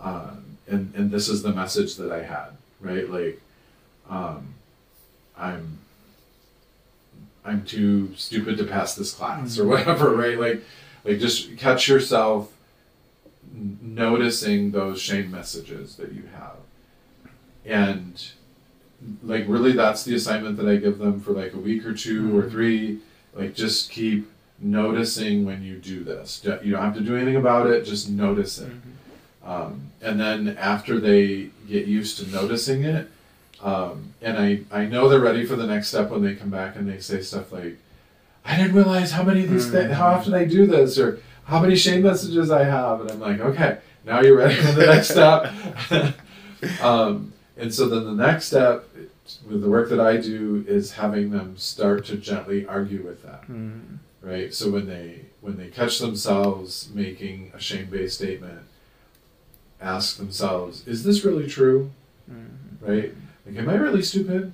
um, 0.00 0.58
and 0.68 0.94
and 0.94 1.10
this 1.10 1.28
is 1.28 1.42
the 1.42 1.52
message 1.52 1.96
that 1.96 2.12
I 2.12 2.22
had, 2.22 2.50
right? 2.80 3.10
Like, 3.10 3.40
um, 4.08 4.54
I'm 5.36 5.78
I'm 7.44 7.64
too 7.64 8.14
stupid 8.14 8.58
to 8.58 8.64
pass 8.64 8.94
this 8.94 9.12
class 9.12 9.58
or 9.58 9.66
whatever, 9.66 10.10
right? 10.16 10.38
Like, 10.38 10.62
like 11.04 11.18
just 11.18 11.56
catch 11.56 11.88
yourself 11.88 12.52
noticing 13.52 14.70
those 14.70 15.00
shame 15.00 15.32
messages 15.32 15.96
that 15.96 16.12
you 16.12 16.24
have, 16.36 16.56
and 17.64 18.24
like 19.22 19.44
really 19.46 19.72
that's 19.72 20.04
the 20.04 20.14
assignment 20.14 20.56
that 20.56 20.66
I 20.68 20.76
give 20.76 20.98
them 20.98 21.20
for 21.20 21.32
like 21.32 21.52
a 21.54 21.58
week 21.58 21.84
or 21.86 21.92
2 21.94 22.36
or 22.38 22.42
Mhm. 22.42 22.50
three. 22.50 22.98
Like 23.34 23.54
just 23.54 23.90
keep 23.90 24.30
noticing 24.58 25.44
when 25.44 25.62
you 25.62 25.76
do 25.76 26.02
this. 26.02 26.40
You 26.64 26.72
don't 26.72 26.82
have 26.82 26.94
to 26.94 27.00
do 27.02 27.14
anything 27.16 27.36
about 27.36 27.66
it. 27.66 27.84
Just 27.84 28.08
notice 28.08 28.58
it. 28.58 28.72
Um, 29.44 29.90
and 30.02 30.18
then 30.18 30.56
after 30.58 30.98
they 30.98 31.50
get 31.68 31.86
used 31.86 32.18
to 32.18 32.26
noticing 32.34 32.82
it, 32.84 33.08
um, 33.62 34.14
and 34.22 34.38
I, 34.38 34.60
I 34.72 34.86
know 34.86 35.08
they're 35.08 35.20
ready 35.20 35.44
for 35.44 35.56
the 35.56 35.66
next 35.66 35.88
step 35.88 36.10
when 36.10 36.22
they 36.22 36.34
come 36.34 36.50
back 36.50 36.74
and 36.76 36.88
they 36.90 36.98
say 36.98 37.20
stuff 37.20 37.52
like, 37.52 37.76
I 38.44 38.56
didn't 38.56 38.74
realize 38.74 39.12
how 39.12 39.22
many 39.22 39.44
of 39.44 39.50
these 39.50 39.70
things, 39.70 39.92
how 39.92 40.06
often 40.08 40.32
I 40.34 40.44
do 40.44 40.66
this, 40.66 40.98
or 40.98 41.20
how 41.44 41.60
many 41.60 41.76
shame 41.76 42.02
messages 42.02 42.50
I 42.50 42.64
have. 42.64 43.00
And 43.02 43.10
I'm 43.10 43.20
like, 43.20 43.40
okay, 43.40 43.78
now 44.04 44.20
you're 44.20 44.36
ready 44.36 44.54
for 44.56 44.72
the 44.72 44.86
next 44.86 45.10
step. 45.10 45.52
um, 46.82 47.32
and 47.56 47.72
so 47.72 47.88
then 47.88 48.04
the 48.04 48.26
next 48.26 48.46
step 48.46 48.85
with 49.48 49.60
the 49.62 49.68
work 49.70 49.88
that 49.90 50.00
I 50.00 50.16
do 50.16 50.64
is 50.68 50.92
having 50.92 51.30
them 51.30 51.56
start 51.56 52.04
to 52.06 52.16
gently 52.16 52.66
argue 52.66 53.02
with 53.02 53.22
that 53.24 53.48
Mhm. 53.48 53.98
right? 54.22 54.52
So 54.54 54.70
when 54.70 54.86
they 54.86 55.22
when 55.40 55.56
they 55.56 55.68
catch 55.68 55.98
themselves 56.00 56.88
making 56.92 57.52
a 57.54 57.60
shame-based 57.60 58.16
statement, 58.16 58.62
ask 59.80 60.16
themselves, 60.16 60.82
"Is 60.86 61.04
this 61.04 61.24
really 61.24 61.46
true?" 61.46 61.90
Mhm. 62.30 62.80
Right? 62.80 63.14
Like, 63.46 63.56
am 63.56 63.68
I 63.68 63.74
really 63.76 64.02
stupid, 64.02 64.52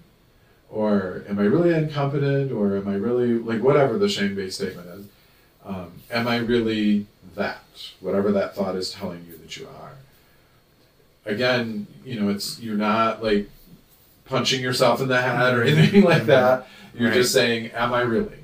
or 0.68 1.24
am 1.28 1.38
I 1.38 1.44
really 1.44 1.72
incompetent, 1.72 2.52
or 2.52 2.76
am 2.76 2.86
I 2.88 2.94
really 2.96 3.38
like 3.38 3.62
whatever 3.62 3.96
the 3.98 4.08
shame-based 4.08 4.56
statement 4.56 4.88
is? 4.88 5.06
Um, 5.64 5.92
am 6.10 6.26
I 6.28 6.36
really 6.38 7.06
that? 7.36 7.62
Whatever 8.00 8.32
that 8.32 8.54
thought 8.54 8.76
is 8.76 8.90
telling 8.90 9.24
you 9.30 9.38
that 9.38 9.56
you 9.56 9.66
are. 9.66 9.92
Again, 11.24 11.86
you 12.04 12.18
know, 12.20 12.28
it's 12.28 12.60
you're 12.60 12.76
not 12.76 13.22
like 13.22 13.48
punching 14.32 14.62
yourself 14.62 15.00
in 15.02 15.08
the 15.08 15.20
head 15.20 15.54
or 15.54 15.62
anything 15.62 16.02
like 16.04 16.24
that. 16.26 16.66
You're 16.94 17.10
Right. 17.10 17.14
just 17.16 17.32
saying, 17.32 17.70
"Am 17.72 17.92
I 17.92 18.00
really?" 18.00 18.40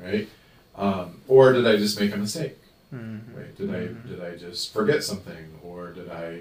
Right? 0.00 0.28
Um, 0.76 1.16
or 1.28 1.52
did 1.52 1.66
I 1.66 1.76
just 1.76 1.98
make 1.98 2.14
a 2.14 2.16
mistake? 2.18 2.58
Mhm. 2.94 3.20
Right? 3.34 3.56
Did 3.56 3.70
I 3.70 3.78
Mhm. 3.88 4.08
did 4.08 4.20
I 4.22 4.36
just 4.36 4.72
forget 4.72 5.02
something, 5.02 5.44
or 5.62 5.88
did 5.92 6.10
I 6.10 6.40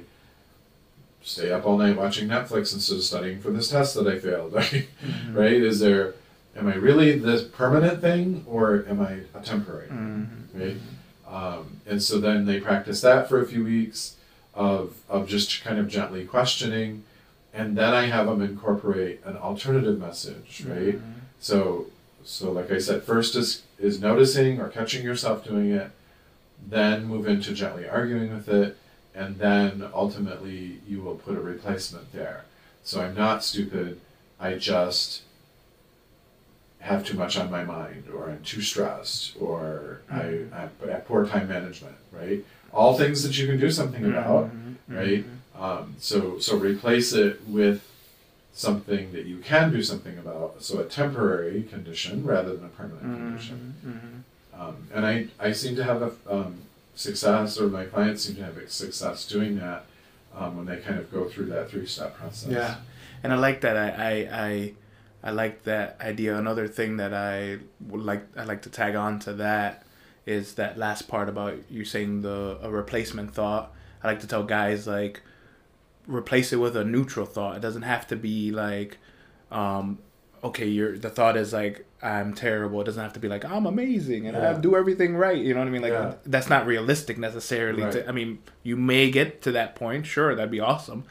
stay 1.23 1.51
up 1.51 1.65
all 1.65 1.77
night 1.77 1.95
watching 1.97 2.27
Netflix 2.27 2.73
instead 2.73 2.97
of 2.97 3.03
studying 3.03 3.39
for 3.39 3.51
this 3.51 3.69
test 3.69 3.95
that 3.95 4.07
I 4.07 4.19
failed? 4.19 4.53
Right? 4.59 4.89
Mhm. 5.05 5.35
right? 5.35 5.53
Is 5.71 5.79
there, 5.79 6.13
am 6.57 6.67
I 6.67 6.75
really 6.75 7.17
this 7.17 7.43
permanent 7.43 8.01
thing, 8.01 8.43
or 8.47 8.85
am 8.89 8.99
I 9.01 9.19
a 9.33 9.41
temporary? 9.43 9.87
Mhm. 9.89 10.27
Right? 10.53 10.77
Um, 11.27 11.77
and 11.87 12.03
so 12.03 12.19
then 12.19 12.45
they 12.45 12.59
practice 12.59 12.99
that 13.01 13.29
for 13.29 13.41
a 13.41 13.45
few 13.45 13.63
weeks 13.63 14.15
of 14.53 14.95
of 15.09 15.27
just 15.29 15.63
kind 15.63 15.79
of 15.79 15.87
gently 15.87 16.25
questioning, 16.25 17.03
and 17.53 17.77
then 17.77 17.93
I 17.93 18.05
have 18.07 18.27
them 18.27 18.41
incorporate 18.41 19.21
an 19.25 19.37
alternative 19.37 19.99
message, 19.99 20.63
right? 20.67 20.95
Mhm. 20.95 21.01
So, 21.39 21.87
so 22.23 22.51
like 22.51 22.71
I 22.71 22.77
said, 22.79 23.03
first 23.03 23.35
is 23.35 23.63
is 23.79 23.99
noticing 23.99 24.59
or 24.61 24.67
catching 24.69 25.03
yourself 25.03 25.43
doing 25.43 25.71
it, 25.71 25.89
then 26.69 27.05
move 27.05 27.27
into 27.27 27.53
gently 27.53 27.87
arguing 27.89 28.31
with 28.33 28.47
it, 28.47 28.77
and 29.15 29.37
then 29.39 29.83
ultimately 29.93 30.79
you 30.87 31.01
will 31.01 31.15
put 31.15 31.35
a 31.35 31.41
replacement 31.41 32.11
there. 32.13 32.45
So 32.83 33.01
I'm 33.01 33.15
not 33.15 33.43
stupid. 33.43 33.99
I 34.39 34.53
just 34.55 35.23
have 36.79 37.05
too 37.05 37.15
much 37.17 37.37
on 37.37 37.51
my 37.51 37.63
mind, 37.63 38.05
or 38.13 38.29
I'm 38.29 38.41
too 38.43 38.61
stressed, 38.61 39.35
or 39.39 40.01
I, 40.11 40.21
I 40.53 40.69
I 40.87 40.91
have 40.91 41.05
poor 41.07 41.25
time 41.25 41.47
management. 41.47 41.95
Right? 42.11 42.43
All 42.73 42.97
things 42.97 43.23
that 43.23 43.37
you 43.37 43.47
can 43.47 43.59
do 43.59 43.69
something 43.71 44.05
about 44.05 44.51
Mhm. 44.51 44.75
right? 44.87 45.25
Um, 45.61 45.95
so 45.99 46.39
so 46.39 46.57
replace 46.57 47.13
it 47.13 47.47
with 47.47 47.87
something 48.53 49.11
that 49.13 49.25
you 49.25 49.37
can 49.37 49.71
do 49.71 49.81
something 49.83 50.17
about. 50.17 50.61
So 50.63 50.79
a 50.79 50.83
temporary 50.85 51.63
condition 51.63 52.25
rather 52.25 52.55
than 52.55 52.65
a 52.65 52.69
permanent 52.69 53.01
condition. 53.01 53.75
Mhm. 53.85 53.91
Mhm. 53.91 54.59
Um, 54.59 54.75
and 54.93 55.05
I, 55.05 55.27
I 55.39 55.51
seem 55.53 55.75
to 55.75 55.83
have 55.83 56.01
a 56.01 56.11
um, 56.29 56.55
success, 56.95 57.59
or 57.59 57.67
my 57.67 57.85
clients 57.85 58.25
seem 58.25 58.35
to 58.37 58.43
have 58.43 58.57
a 58.57 58.69
success 58.69 59.25
doing 59.27 59.57
that 59.59 59.85
um, 60.35 60.57
when 60.57 60.65
they 60.65 60.77
kind 60.77 60.99
of 60.99 61.11
go 61.11 61.29
through 61.29 61.45
that 61.47 61.69
three 61.69 61.85
step 61.85 62.17
process. 62.17 62.49
Yeah, 62.51 62.75
and 63.23 63.31
I 63.31 63.37
like 63.37 63.61
that. 63.61 63.77
I, 63.77 63.89
I 64.11 64.13
I 64.47 64.73
I 65.23 65.31
like 65.31 65.63
that 65.63 65.97
idea. 66.01 66.35
Another 66.37 66.67
thing 66.67 66.97
that 66.97 67.13
I 67.13 67.59
would 67.87 68.01
like 68.01 68.23
I 68.35 68.43
like 68.45 68.63
to 68.63 68.69
tag 68.69 68.95
on 68.95 69.19
to 69.19 69.33
that 69.33 69.83
is 70.25 70.55
that 70.55 70.77
last 70.77 71.07
part 71.07 71.29
about 71.29 71.55
you 71.69 71.85
saying 71.85 72.21
the 72.23 72.57
a 72.61 72.69
replacement 72.69 73.33
thought. 73.33 73.71
I 74.03 74.07
like 74.07 74.19
to 74.21 74.27
tell 74.27 74.43
guys 74.43 74.87
like 74.87 75.21
replace 76.07 76.51
it 76.53 76.57
with 76.57 76.75
a 76.75 76.83
neutral 76.83 77.25
thought. 77.25 77.55
It 77.57 77.61
doesn't 77.61 77.83
have 77.83 78.07
to 78.07 78.15
be 78.15 78.51
like 78.51 78.97
um 79.51 79.99
okay, 80.43 80.67
you're 80.67 80.97
the 80.97 81.09
thought 81.09 81.37
is 81.37 81.53
like 81.53 81.85
I'm 82.01 82.33
terrible. 82.33 82.81
It 82.81 82.85
doesn't 82.85 83.01
have 83.03 83.13
to 83.13 83.19
be 83.19 83.27
like 83.27 83.45
I'm 83.45 83.65
amazing 83.67 84.27
and 84.27 84.35
I 84.35 84.59
do 84.59 84.75
everything 84.75 85.15
right. 85.15 85.37
You 85.37 85.53
know 85.53 85.59
what 85.59 85.67
I 85.67 85.71
mean? 85.71 85.81
Like 85.83 85.91
Yeah. 85.93 86.15
that's 86.25 86.49
not 86.49 86.65
realistic 86.65 87.17
necessarily. 87.17 87.83
Right. 87.83 87.91
To, 87.93 88.09
I 88.09 88.11
mean, 88.11 88.39
you 88.63 88.75
may 88.75 89.11
get 89.11 89.41
to 89.43 89.51
that 89.51 89.75
point. 89.75 90.05
Sure, 90.07 90.33
that'd 90.35 90.51
be 90.51 90.59
awesome 90.59 91.03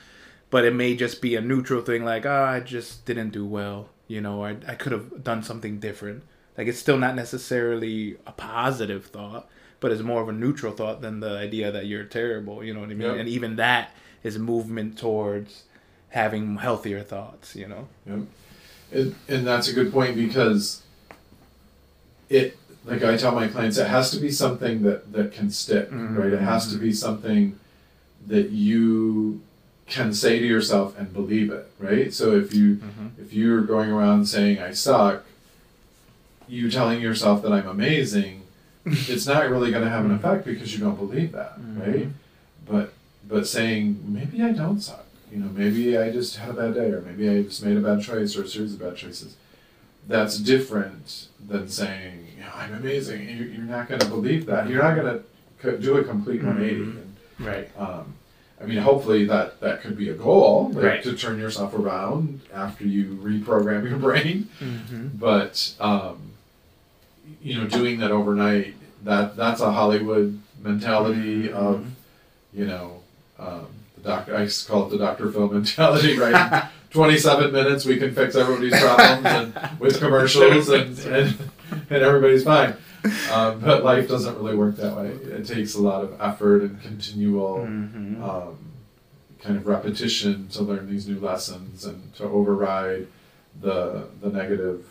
but 0.50 0.64
it 0.64 0.74
may 0.74 0.96
just 0.96 1.22
be 1.22 1.36
a 1.36 1.40
neutral 1.40 1.80
thing 1.80 2.04
like 2.04 2.26
oh 2.26 2.42
i 2.42 2.58
just 2.58 3.04
didn't 3.06 3.30
do 3.30 3.46
well 3.46 3.88
you 4.08 4.20
know 4.20 4.42
i, 4.42 4.50
I 4.66 4.74
could 4.74 4.90
have 4.90 5.22
done 5.22 5.44
something 5.44 5.78
different 5.78 6.24
like 6.58 6.66
it's 6.66 6.80
still 6.80 6.98
not 6.98 7.14
necessarily 7.14 8.16
a 8.26 8.32
positive 8.32 9.06
thought 9.06 9.48
but 9.78 9.92
it's 9.92 10.02
more 10.02 10.20
of 10.20 10.28
a 10.28 10.32
neutral 10.32 10.72
thought 10.72 11.02
than 11.02 11.20
the 11.20 11.38
idea 11.38 11.70
that 11.70 11.86
you're 11.86 12.02
terrible 12.02 12.64
you 12.64 12.74
know 12.74 12.80
what 12.80 12.90
i 12.90 12.94
mean 12.94 13.06
Yep. 13.10 13.16
and 13.18 13.28
even 13.28 13.54
that 13.56 13.94
is 14.22 14.38
movement 14.38 14.98
towards 14.98 15.64
having 16.10 16.56
healthier 16.56 17.02
thoughts 17.02 17.54
you 17.56 17.66
know 17.68 17.88
Yep. 18.06 18.20
And, 18.92 19.14
and 19.28 19.46
that's 19.46 19.68
a 19.68 19.72
good 19.72 19.92
point 19.92 20.16
because 20.16 20.82
it, 22.28 22.56
like 22.84 23.04
I 23.04 23.16
tell 23.16 23.32
my 23.32 23.46
clients, 23.46 23.78
it 23.78 23.86
has 23.86 24.10
to 24.10 24.18
be 24.18 24.30
something 24.32 24.82
that, 24.82 25.12
that 25.12 25.32
can 25.32 25.50
stick, 25.50 25.90
Mhm. 25.90 26.16
right? 26.16 26.32
It 26.32 26.40
has 26.40 26.72
to 26.72 26.78
be 26.78 26.92
something 26.92 27.58
that 28.26 28.50
you 28.50 29.42
can 29.86 30.12
say 30.12 30.38
to 30.38 30.46
yourself 30.46 30.98
and 30.98 31.12
believe 31.12 31.50
it, 31.52 31.70
right? 31.78 32.12
So 32.12 32.34
if 32.36 32.54
you 32.54 32.76
mm-hmm. 32.76 33.08
if 33.20 33.32
you're 33.32 33.62
going 33.62 33.90
around 33.90 34.26
saying 34.26 34.58
I 34.60 34.72
suck, 34.72 35.24
you 36.48 36.70
telling 36.70 37.00
yourself 37.00 37.42
that 37.42 37.52
I'm 37.52 37.68
amazing, 37.68 38.42
it's 38.84 39.26
not 39.26 39.48
really 39.50 39.70
going 39.70 39.84
to 39.84 39.90
have 39.90 40.04
an 40.04 40.12
effect 40.12 40.44
because 40.44 40.72
you 40.72 40.80
don't 40.84 40.96
believe 40.96 41.32
that, 41.32 41.54
right? 41.76 42.08
But 43.30 43.46
saying 43.46 44.02
maybe 44.06 44.42
I 44.42 44.50
don't 44.52 44.80
suck, 44.80 45.06
you 45.32 45.38
know, 45.38 45.50
maybe 45.54 45.96
I 45.96 46.10
just 46.10 46.36
had 46.36 46.50
a 46.50 46.52
bad 46.54 46.74
day, 46.74 46.90
or 46.90 47.00
maybe 47.02 47.28
I 47.28 47.42
just 47.42 47.64
made 47.64 47.76
a 47.76 47.80
bad 47.80 48.02
choice 48.02 48.36
or 48.36 48.42
a 48.42 48.48
series 48.48 48.74
of 48.74 48.80
bad 48.80 48.96
choices. 48.96 49.36
That's 50.08 50.36
different 50.38 51.28
than 51.48 51.68
saying 51.68 52.26
yeah, 52.38 52.50
I'm 52.54 52.74
amazing. 52.74 53.28
You- 53.28 53.44
You're 53.54 53.62
not 53.64 53.88
going 53.88 54.00
to 54.00 54.06
believe 54.08 54.46
that. 54.46 54.68
You're 54.68 54.82
not 54.82 54.96
going 54.96 55.22
to 55.62 55.78
do 55.78 55.96
a 55.98 56.04
complete 56.04 56.40
Mhm. 56.42 56.46
180. 56.46 56.80
And, 56.82 57.16
Right. 57.38 57.70
um, 57.78 58.14
I 58.60 58.66
mean, 58.66 58.78
hopefully 58.78 59.24
that 59.26 59.60
that 59.60 59.80
could 59.82 59.96
be 59.96 60.08
a 60.10 60.14
goal, 60.14 60.70
like, 60.74 60.84
Right. 60.84 61.02
to 61.04 61.14
turn 61.14 61.38
yourself 61.38 61.72
around 61.74 62.40
after 62.52 62.84
you 62.84 63.18
reprogram 63.22 63.88
your 63.88 63.98
brain. 64.08 64.48
Mm-hmm. 64.60 65.06
But 65.18 65.74
um, 65.80 66.16
you 67.42 67.54
know, 67.56 67.66
doing 67.68 68.00
that 68.00 68.10
overnight 68.10 68.74
that 69.04 69.36
that's 69.36 69.60
a 69.60 69.70
Hollywood 69.72 70.40
mentality 70.62 71.50
of 71.52 71.86
you 72.52 72.66
know 72.66 72.99
um, 73.40 73.66
the 73.96 74.02
doctor. 74.08 74.36
I 74.36 74.48
call 74.68 74.86
it 74.86 74.90
the 74.90 74.98
Doctor 74.98 75.30
Phil 75.32 75.48
mentality, 75.48 76.18
right? 76.18 76.68
Twenty-seven 76.90 77.52
minutes, 77.52 77.84
we 77.84 77.96
can 77.98 78.12
fix 78.14 78.34
everybody's 78.34 78.78
problems 78.80 79.24
and 79.26 79.80
with 79.80 79.98
commercials, 80.00 80.68
and, 80.68 80.98
and 81.16 81.36
and 81.88 82.02
everybody's 82.02 82.44
fine. 82.44 82.74
Um, 83.32 83.60
but 83.60 83.84
life 83.84 84.08
doesn't 84.08 84.36
really 84.36 84.56
work 84.56 84.76
that 84.76 84.96
way. 84.96 85.08
It 85.08 85.46
takes 85.46 85.74
a 85.74 85.80
lot 85.80 86.02
of 86.04 86.20
effort 86.20 86.62
and 86.62 86.82
continual 86.82 87.58
Mm-hmm. 87.60 88.22
um, 88.22 88.58
kind 89.40 89.56
of 89.56 89.66
repetition 89.66 90.48
to 90.48 90.62
learn 90.62 90.90
these 90.90 91.08
new 91.08 91.18
lessons 91.18 91.84
and 91.86 92.12
to 92.16 92.24
override 92.24 93.06
the 93.60 94.08
the 94.20 94.28
negative 94.28 94.84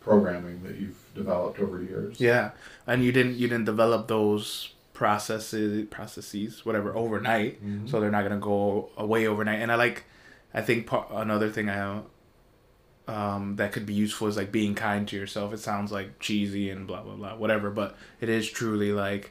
programming 0.00 0.62
that 0.62 0.76
you've 0.76 0.96
developed 1.14 1.58
over 1.58 1.82
years. 1.82 2.20
Yeah, 2.20 2.50
and 2.86 3.02
you 3.02 3.12
didn't 3.12 3.36
you 3.36 3.48
didn't 3.48 3.64
develop 3.66 4.08
those 4.08 4.72
processes 5.04 5.86
processes 5.90 6.66
whatever 6.66 6.94
overnight, 6.94 7.64
Mhm. 7.64 7.88
so 7.88 8.00
they're 8.00 8.10
not 8.10 8.22
gonna 8.22 8.36
go 8.54 8.90
away 8.98 9.26
overnight. 9.26 9.60
And 9.62 9.72
I 9.72 9.76
like, 9.76 10.04
I 10.52 10.60
think 10.60 10.86
part, 10.86 11.08
another 11.10 11.48
thing 11.48 11.70
I 11.70 12.02
um, 13.08 13.56
that 13.56 13.72
could 13.72 13.86
be 13.86 13.94
useful 13.94 14.28
is 14.28 14.36
like 14.36 14.52
being 14.52 14.74
kind 14.74 15.08
to 15.08 15.16
yourself. 15.16 15.52
It 15.52 15.58
sounds 15.58 15.90
like 15.90 16.20
cheesy 16.20 16.68
and 16.70 16.86
blah 16.86 17.02
blah 17.02 17.14
blah 17.16 17.34
whatever, 17.36 17.70
but 17.70 17.96
it 18.20 18.28
is 18.28 18.48
truly 18.50 18.92
like 18.92 19.30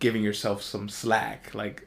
giving 0.00 0.22
yourself 0.22 0.62
some 0.62 0.88
slack. 0.88 1.54
Like 1.54 1.86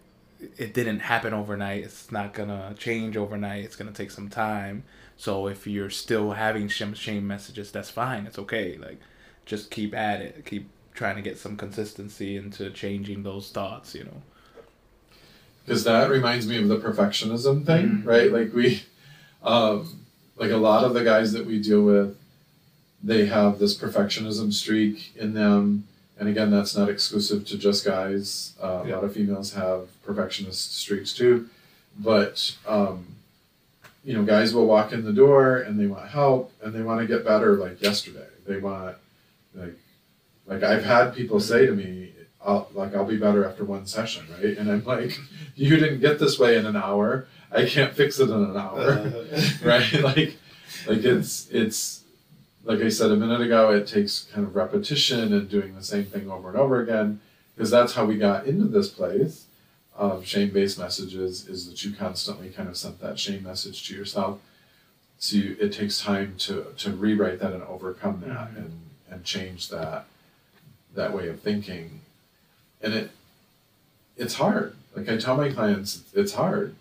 it 0.58 0.74
didn't 0.74 1.00
happen 1.00 1.34
overnight. 1.34 1.84
It's 1.84 2.12
not 2.12 2.34
gonna 2.34 2.74
change 2.78 3.18
overnight. 3.18 3.66
It's 3.66 3.76
gonna 3.76 3.92
take 3.92 4.12
some 4.12 4.30
time. 4.30 4.84
So 5.18 5.48
if 5.48 5.66
you're 5.68 5.90
still 5.90 6.32
having 6.34 6.68
shame, 6.70 6.94
shame 6.94 7.26
messages, 7.28 7.72
that's 7.72 7.90
fine. 7.90 8.26
It's 8.28 8.40
okay. 8.40 8.78
Like 8.78 9.00
just 9.46 9.72
keep 9.72 9.94
at 9.96 10.22
it. 10.22 10.46
Keep 10.46 10.70
trying 11.00 11.16
to 11.16 11.22
get 11.22 11.38
some 11.38 11.56
consistency 11.56 12.36
into 12.36 12.70
changing 12.72 13.24
those 13.24 13.50
thoughts. 13.52 13.96
You 13.96 14.04
know. 14.04 14.22
because 15.66 15.84
that 15.86 16.10
reminds 16.10 16.48
me 16.48 16.58
of 16.62 16.68
the 16.68 16.78
perfectionism 16.78 17.64
thing, 17.66 17.86
Mhm. 17.90 18.06
right? 18.06 18.32
Like 18.32 18.54
we, 18.54 18.84
um, 19.44 20.00
like 20.36 20.50
a 20.52 20.58
lot 20.58 20.84
of 20.84 20.94
the 20.96 21.04
guys 21.04 21.32
that 21.34 21.46
we 21.46 21.60
deal 21.62 21.84
with, 21.84 22.18
they 23.04 23.28
have 23.28 23.60
this 23.60 23.78
perfectionism 23.78 24.52
streak 24.52 25.16
in 25.16 25.34
them, 25.36 25.84
and 26.20 26.28
again, 26.28 26.50
that's 26.50 26.76
not 26.76 26.90
exclusive 26.90 27.46
to 27.46 27.58
just 27.58 27.86
guys. 27.86 28.54
Uh, 28.62 28.82
A 28.86 28.90
lot 28.96 29.04
of 29.04 29.14
females 29.14 29.54
have 29.54 29.82
perfectionist 30.04 30.76
streaks 30.76 31.14
too, 31.14 31.48
but 32.00 32.56
um, 32.68 33.06
you 34.04 34.14
know, 34.16 34.24
guys 34.24 34.54
will 34.56 34.66
walk 34.66 34.92
in 34.92 35.04
the 35.06 35.14
door 35.14 35.58
and 35.58 35.80
they 35.80 35.86
want 35.88 36.08
help 36.10 36.52
and 36.64 36.74
they 36.74 36.82
want 36.82 37.00
to 37.02 37.08
get 37.08 37.24
better 37.24 37.56
like 37.58 37.80
yesterday. 37.82 38.28
They 38.48 38.58
want 38.58 38.96
like 39.54 39.78
like 40.50 40.64
I've 40.64 40.84
had 40.84 41.14
people 41.14 41.40
say 41.40 41.66
to 41.68 41.72
me, 41.74 42.12
I'll, 42.44 42.70
like 42.74 42.96
I'll 42.96 43.06
be 43.06 43.18
better 43.18 43.46
after 43.46 43.64
one 43.64 43.86
session, 43.86 44.26
right? 44.32 44.58
And 44.58 44.70
I'm 44.72 44.84
like, 44.84 45.18
you 45.56 45.78
didn't 45.78 46.00
get 46.02 46.20
this 46.20 46.40
way 46.40 46.58
in 46.58 46.66
an 46.66 46.76
hour. 46.76 47.28
I 47.52 47.66
can't 47.66 47.94
fix 47.94 48.20
it 48.20 48.30
in 48.30 48.44
an 48.44 48.58
hour, 48.58 49.12
right? 49.64 49.94
Like, 50.04 50.38
like 50.88 51.04
it's 51.04 51.50
it's 51.50 52.04
like 52.64 52.80
I 52.82 52.90
said 52.90 53.12
a 53.12 53.16
minute 53.16 53.42
ago. 53.42 53.72
It 53.72 53.88
takes 53.88 54.28
kind 54.34 54.46
of 54.46 54.56
repetition 54.56 55.34
and 55.34 55.50
doing 55.50 55.76
the 55.76 55.84
same 55.84 56.06
thing 56.06 56.30
over 56.30 56.50
and 56.50 56.58
over 56.58 56.80
again 56.82 57.20
because 57.56 57.70
that's 57.72 57.94
how 57.96 58.06
we 58.06 58.18
got 58.18 58.46
into 58.46 58.66
this 58.66 58.90
place 58.90 59.46
of 59.96 60.26
shame-based 60.26 60.80
messages. 60.80 61.48
Is 61.48 61.70
that 61.70 61.84
you 61.84 61.94
constantly 61.94 62.50
kind 62.50 62.70
of 62.70 62.78
sent 62.78 63.02
that 63.02 63.20
shame 63.20 63.44
message 63.44 63.88
to 63.88 63.96
yourself. 63.96 64.40
So 65.18 65.36
you, 65.38 65.58
it 65.60 65.74
takes 65.74 66.00
time 66.00 66.36
to 66.40 66.68
to 66.78 66.92
rewrite 66.92 67.40
that 67.40 67.52
and 67.54 67.64
overcome 67.64 68.24
that 68.28 68.54
Mhm. 68.54 68.58
and 68.58 68.72
and 69.12 69.24
change 69.26 69.70
that 69.70 70.06
that 70.96 71.14
way 71.14 71.28
of 71.28 71.42
thinking. 71.42 72.02
And 72.82 72.94
it 72.94 73.12
it's 74.18 74.36
hard. 74.36 74.76
Like 74.96 75.10
i 75.10 75.18
tell 75.18 75.38
my 75.38 75.50
clients 75.50 76.04
it's, 76.14 76.34
hard. 76.34 76.76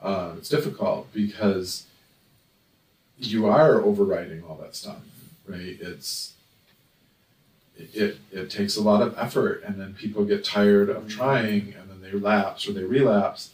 Uh, 0.00 0.34
it's 0.38 0.48
difficult 0.48 1.12
because 1.12 1.86
you 3.18 3.46
are 3.46 3.82
overriding 3.82 4.42
all 4.44 4.56
that 4.56 4.76
stuff 4.76 5.00
right? 5.48 5.78
It's 5.80 6.34
it, 7.76 8.18
it, 8.32 8.50
takes 8.50 8.76
a 8.76 8.82
lot 8.82 9.02
of 9.02 9.16
effort 9.16 9.62
and 9.64 9.80
then 9.80 9.94
people 9.94 10.24
get 10.24 10.44
tired 10.44 10.90
of 10.90 11.08
trying 11.08 11.74
and 11.78 11.88
then 11.88 12.00
they 12.02 12.10
lapse 12.10 12.68
or 12.68 12.72
they 12.72 12.82
relapse. 12.82 13.50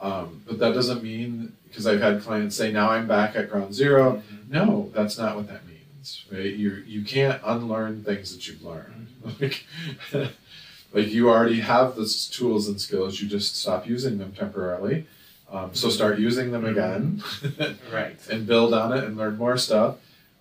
Um, 0.00 0.42
but 0.46 0.58
that 0.58 0.74
doesn't 0.74 1.02
mean 1.02 1.52
because 1.68 1.86
i've 1.86 2.00
had 2.00 2.22
clients 2.22 2.56
say 2.56 2.72
now 2.72 2.90
i'm 2.90 3.06
back 3.06 3.36
at 3.36 3.50
ground 3.50 3.74
0 3.74 4.22
no 4.48 4.90
that's 4.94 5.18
not 5.18 5.36
what 5.36 5.46
that 5.46 5.60
means 5.66 6.24
right? 6.32 6.54
You 6.54 6.82
you 6.86 7.04
can't 7.04 7.40
unlearn 7.44 8.02
things 8.02 8.34
that 8.34 8.48
you've 8.48 8.62
learned 8.62 9.08
like 9.40 9.64
like 10.92 11.08
you 11.08 11.28
already 11.28 11.60
have 11.60 11.96
the 11.96 12.06
tools 12.32 12.68
and 12.68 12.80
skills 12.80 13.20
you 13.20 13.28
just 13.28 13.56
stop 13.56 13.86
using 13.86 14.18
them 14.18 14.32
temporarily. 14.32 15.06
Um, 15.50 15.74
so 15.74 15.88
start 15.90 16.18
using 16.20 16.52
them 16.52 16.64
again 16.64 17.22
Right. 17.92 18.16
and 18.30 18.46
build 18.46 18.72
on 18.72 18.96
it 18.96 19.02
and 19.02 19.16
learn 19.16 19.36
more 19.36 19.56
stuff. 19.56 19.96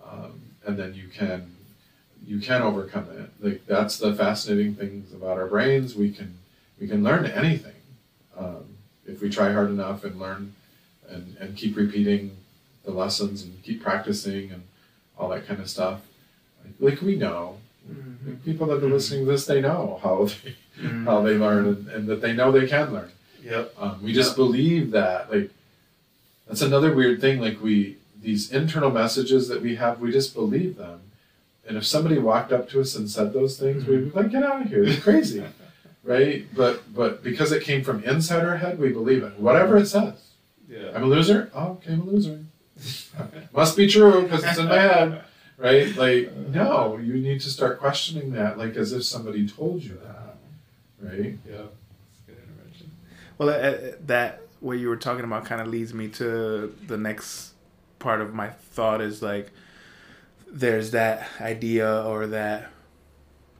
Um, 0.07 0.41
and 0.65 0.77
then 0.77 0.93
you 0.93 1.07
can 1.07 1.55
you 2.25 2.39
can 2.39 2.61
overcome 2.61 3.07
it. 3.17 3.29
Like 3.43 3.65
that's 3.65 3.97
the 3.97 4.13
fascinating 4.13 4.75
things 4.75 5.11
about 5.13 5.37
our 5.37 5.47
brains. 5.47 5.95
We 5.95 6.11
can 6.11 6.37
we 6.79 6.87
can 6.87 7.03
learn 7.03 7.25
anything 7.25 7.73
um, 8.37 8.77
if 9.05 9.21
we 9.21 9.29
try 9.29 9.51
hard 9.51 9.69
enough 9.69 10.03
and 10.03 10.19
learn 10.19 10.53
and, 11.09 11.35
and 11.39 11.57
keep 11.57 11.75
repeating 11.75 12.37
the 12.85 12.91
lessons 12.91 13.41
and 13.43 13.61
keep 13.63 13.81
practicing 13.81 14.51
and 14.51 14.63
all 15.17 15.27
that 15.29 15.47
kind 15.47 15.59
of 15.59 15.69
stuff. 15.69 16.01
Like, 16.63 16.73
like 16.93 17.01
we 17.01 17.15
know 17.15 17.57
Mm-hmm. 17.89 18.29
like 18.29 18.45
people 18.45 18.67
that 18.67 18.83
are 18.83 18.89
listening 18.89 19.25
to 19.25 19.31
this 19.31 19.45
they 19.45 19.61
know 19.61 19.99
how 20.03 20.25
they, 20.25 20.55
mm-hmm. 20.81 21.05
how 21.05 21.21
they 21.21 21.35
learn 21.35 21.67
and, 21.67 21.87
and 21.87 22.07
that 22.07 22.21
they 22.21 22.33
know 22.33 22.51
they 22.51 22.67
can 22.67 22.93
learn. 22.93 23.11
Yep. 23.43 23.73
um, 23.79 24.03
we 24.03 24.13
just 24.13 24.35
believe 24.35 24.91
that 24.91 25.31
like 25.31 25.49
that's 26.47 26.61
another 26.61 26.93
weird 26.93 27.21
thing 27.21 27.39
like 27.39 27.61
we 27.61 27.97
these 28.21 28.51
internal 28.51 28.91
messages 28.91 29.47
that 29.47 29.61
we 29.61 29.75
have 29.75 29.99
we 29.99 30.11
just 30.11 30.33
believe 30.33 30.77
them. 30.77 31.01
And 31.67 31.77
if 31.77 31.85
somebody 31.85 32.17
walked 32.17 32.51
up 32.51 32.69
to 32.69 32.81
us 32.81 32.95
and 32.95 33.09
said 33.09 33.33
those 33.33 33.57
things 33.57 33.85
we'd 33.85 33.97
be 33.97 34.09
mm-hmm. 34.09 34.17
like 34.17 34.31
get 34.31 34.43
out 34.43 34.61
of 34.63 34.67
here 34.67 34.83
you're 34.83 35.01
crazy. 35.01 35.43
Right? 36.01 36.47
But 36.55 36.95
but 36.95 37.23
because 37.23 37.51
it 37.51 37.61
came 37.61 37.83
from 37.83 38.03
inside 38.03 38.45
our 38.45 38.57
head 38.57 38.79
we 38.79 38.89
believe 38.89 39.21
it. 39.21 39.37
Whatever 39.37 39.77
it 39.77 39.85
says. 39.85 40.29
Yeah. 40.67 40.91
i'm 40.95 41.03
a 41.03 41.07
loser? 41.07 41.51
Oh 41.53 41.71
okay 41.71 41.93
i'm 41.93 42.01
a 42.01 42.05
loser. 42.05 42.39
Must 43.53 43.75
be 43.75 43.87
true 43.87 44.23
because 44.23 44.43
it's 44.43 44.57
in 44.57 44.69
my 44.69 44.79
head 44.79 45.23
right 45.59 45.95
like 45.95 46.33
no 46.35 46.97
you 46.97 47.13
need 47.13 47.39
to 47.41 47.49
start 47.49 47.79
questioning 47.79 48.31
that 48.31 48.57
like 48.57 48.75
as 48.75 48.93
if 48.93 49.03
somebody 49.03 49.47
told 49.47 49.83
you 49.83 49.99
that 50.03 50.37
right 51.01 51.37
Yeah. 51.49 51.63
Well, 53.37 53.49
uh, 53.49 53.93
that 54.05 54.41
what 54.59 54.79
you 54.79 54.89
were 54.89 54.97
talking 54.97 55.23
about 55.23 55.45
kind 55.45 55.61
of 55.61 55.67
leads 55.67 55.93
me 55.93 56.09
to 56.09 56.75
the 56.87 56.97
next 56.97 57.53
part 57.97 58.19
of 58.19 58.33
my 58.33 58.49
thought 58.49 58.99
is 59.01 59.21
like 59.21 59.51
there's 60.51 60.91
that 60.91 61.25
idea 61.39 62.03
or 62.03 62.27
that 62.27 62.69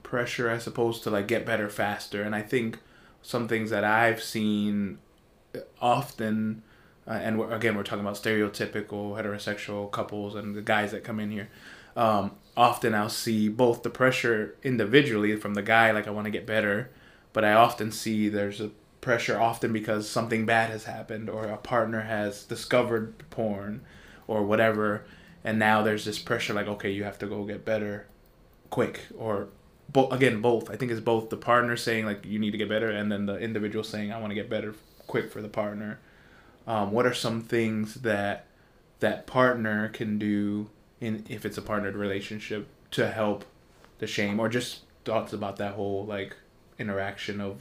pressure, 0.02 0.50
I 0.50 0.58
suppose, 0.58 1.00
to 1.00 1.10
like 1.10 1.26
get 1.28 1.46
better 1.46 1.70
faster, 1.70 2.22
and 2.22 2.34
I 2.34 2.42
think 2.42 2.78
some 3.22 3.48
things 3.48 3.70
that 3.70 3.84
I've 3.84 4.22
seen 4.22 4.98
often, 5.80 6.62
uh, 7.08 7.12
and 7.12 7.38
we're, 7.38 7.50
again 7.50 7.74
we're 7.74 7.82
talking 7.82 8.04
about 8.04 8.16
stereotypical 8.16 9.12
heterosexual 9.16 9.90
couples 9.90 10.34
and 10.34 10.54
the 10.54 10.62
guys 10.62 10.90
that 10.92 11.04
come 11.04 11.18
in 11.20 11.30
here. 11.30 11.48
Um, 11.96 12.32
often 12.56 12.94
I'll 12.94 13.08
see 13.08 13.48
both 13.48 13.82
the 13.82 13.90
pressure 13.90 14.54
individually 14.62 15.36
from 15.36 15.54
the 15.54 15.62
guy, 15.62 15.90
like 15.90 16.06
I 16.06 16.10
want 16.10 16.26
to 16.26 16.30
get 16.30 16.46
better, 16.46 16.90
but 17.32 17.44
I 17.44 17.52
often 17.52 17.92
see 17.92 18.28
there's 18.28 18.60
a 18.60 18.70
pressure 19.00 19.40
often 19.40 19.72
because 19.72 20.08
something 20.08 20.44
bad 20.44 20.70
has 20.70 20.84
happened 20.84 21.30
or 21.30 21.46
a 21.46 21.56
partner 21.56 22.02
has 22.02 22.44
discovered 22.44 23.14
porn 23.30 23.80
or 24.26 24.42
whatever 24.42 25.04
and 25.42 25.58
now 25.58 25.82
there's 25.82 26.04
this 26.04 26.18
pressure 26.18 26.52
like 26.52 26.66
okay 26.66 26.90
you 26.90 27.02
have 27.02 27.18
to 27.18 27.26
go 27.26 27.44
get 27.44 27.64
better 27.64 28.06
quick 28.68 29.06
or 29.16 29.48
bo- 29.92 30.10
again 30.10 30.40
both. 30.40 30.70
I 30.70 30.76
think 30.76 30.90
it's 30.92 31.00
both 31.00 31.30
the 31.30 31.36
partner 31.36 31.76
saying 31.76 32.04
like 32.06 32.24
you 32.24 32.38
need 32.38 32.52
to 32.52 32.58
get 32.58 32.68
better 32.68 32.90
and 32.90 33.10
then 33.10 33.26
the 33.26 33.38
individual 33.38 33.84
saying 33.84 34.12
i 34.12 34.18
want 34.18 34.30
to 34.30 34.34
get 34.34 34.48
better 34.48 34.74
quick 35.06 35.30
for 35.30 35.42
the 35.42 35.48
partner. 35.48 35.98
Um, 36.66 36.92
what 36.92 37.06
are 37.06 37.14
some 37.14 37.40
things 37.40 37.94
that 37.96 38.46
that 39.00 39.26
partner 39.26 39.88
can 39.88 40.18
do 40.18 40.68
in 41.00 41.24
if 41.28 41.44
it's 41.44 41.56
a 41.58 41.62
partnered 41.62 41.96
relationship 41.96 42.66
to 42.92 43.10
help 43.10 43.44
the 43.98 44.06
shame 44.06 44.38
or 44.40 44.48
just 44.48 44.80
thoughts 45.04 45.32
about 45.32 45.56
that 45.56 45.74
whole 45.74 46.04
like 46.06 46.36
interaction 46.78 47.40
of 47.40 47.58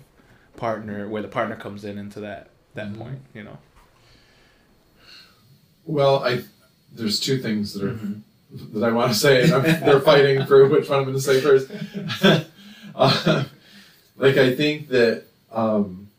partner 0.58 1.08
where 1.08 1.22
the 1.22 1.28
partner 1.28 1.56
comes 1.56 1.84
in 1.86 1.98
into 1.98 2.20
that 2.20 2.50
that 2.74 2.88
Mhm. 2.90 2.98
point 2.98 3.20
you 3.34 3.44
know 3.44 3.58
Well, 5.86 6.24
I 6.24 6.44
there's 6.94 7.20
two 7.20 7.38
things 7.40 7.74
that 7.74 7.84
are 7.84 8.00
that 8.74 8.84
I 8.84 8.92
want 8.92 9.12
to 9.14 9.18
say, 9.18 9.44
and 9.44 9.54
I'm, 9.54 9.64
they're 9.64 10.00
fighting 10.00 10.46
for 10.46 10.68
which 10.68 10.90
one 10.90 11.00
I'm 11.00 11.06
going 11.06 11.16
to 11.16 11.22
say 11.22 11.40
first. 11.40 11.70
uh, 12.96 13.44
like 14.18 14.38
I 14.38 14.56
think 14.56 14.90
that 14.90 15.24
um, 15.52 16.10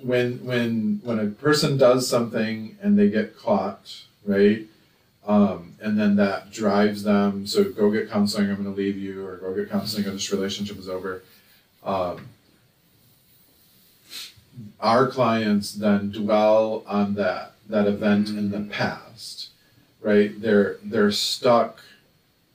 when 0.00 0.44
when 0.44 1.00
when 1.04 1.18
a 1.18 1.26
person 1.26 1.76
does 1.76 2.08
something 2.08 2.76
and 2.82 2.98
they 2.98 3.08
get 3.10 3.36
caught, 3.36 4.02
right? 4.24 4.66
Um, 5.26 5.76
and 5.80 5.98
then 5.98 6.16
that 6.16 6.50
drives 6.50 7.04
them. 7.04 7.46
So 7.46 7.64
go 7.64 7.90
get 7.90 8.10
counseling. 8.10 8.48
I'm 8.50 8.62
going 8.62 8.74
to 8.74 8.80
leave 8.80 8.96
you, 8.96 9.24
or 9.24 9.36
go 9.36 9.54
get 9.54 9.70
counseling, 9.70 10.06
or 10.06 10.10
this 10.10 10.32
relationship 10.32 10.78
is 10.78 10.88
over. 10.88 11.22
Um, 11.84 12.28
our 14.80 15.08
clients 15.08 15.72
then 15.72 16.10
dwell 16.10 16.84
on 16.86 17.14
that 17.14 17.52
that 17.68 17.86
event 17.86 18.28
in 18.28 18.50
the 18.50 18.60
past, 18.60 19.50
right? 20.00 20.40
They're 20.40 20.76
they're 20.82 21.12
stuck 21.12 21.80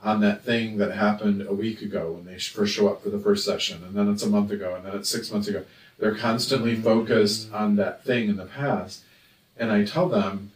on 0.03 0.21
that 0.21 0.43
thing 0.43 0.77
that 0.77 0.91
happened 0.91 1.41
a 1.47 1.53
week 1.53 1.82
ago 1.82 2.12
when 2.12 2.25
they 2.25 2.38
first 2.38 2.73
show 2.75 2.88
up 2.88 3.01
for 3.01 3.10
the 3.10 3.19
first 3.19 3.45
session, 3.45 3.84
and 3.84 3.95
then 3.95 4.10
it's 4.12 4.23
a 4.23 4.30
month 4.30 4.51
ago, 4.51 4.75
and 4.75 4.86
then 4.86 4.95
it's 4.95 5.10
six 5.10 5.32
months 5.32 5.47
ago. 5.47 5.63
They're 5.99 6.15
constantly 6.15 6.75
focused 6.75 7.51
on 7.51 7.77
that 7.77 8.03
thing 8.03 8.30
in 8.30 8.38
the 8.38 8.45
past, 8.45 9.03
and 9.58 9.71
I 9.71 9.86
tell 9.86 10.10
them. 10.10 10.51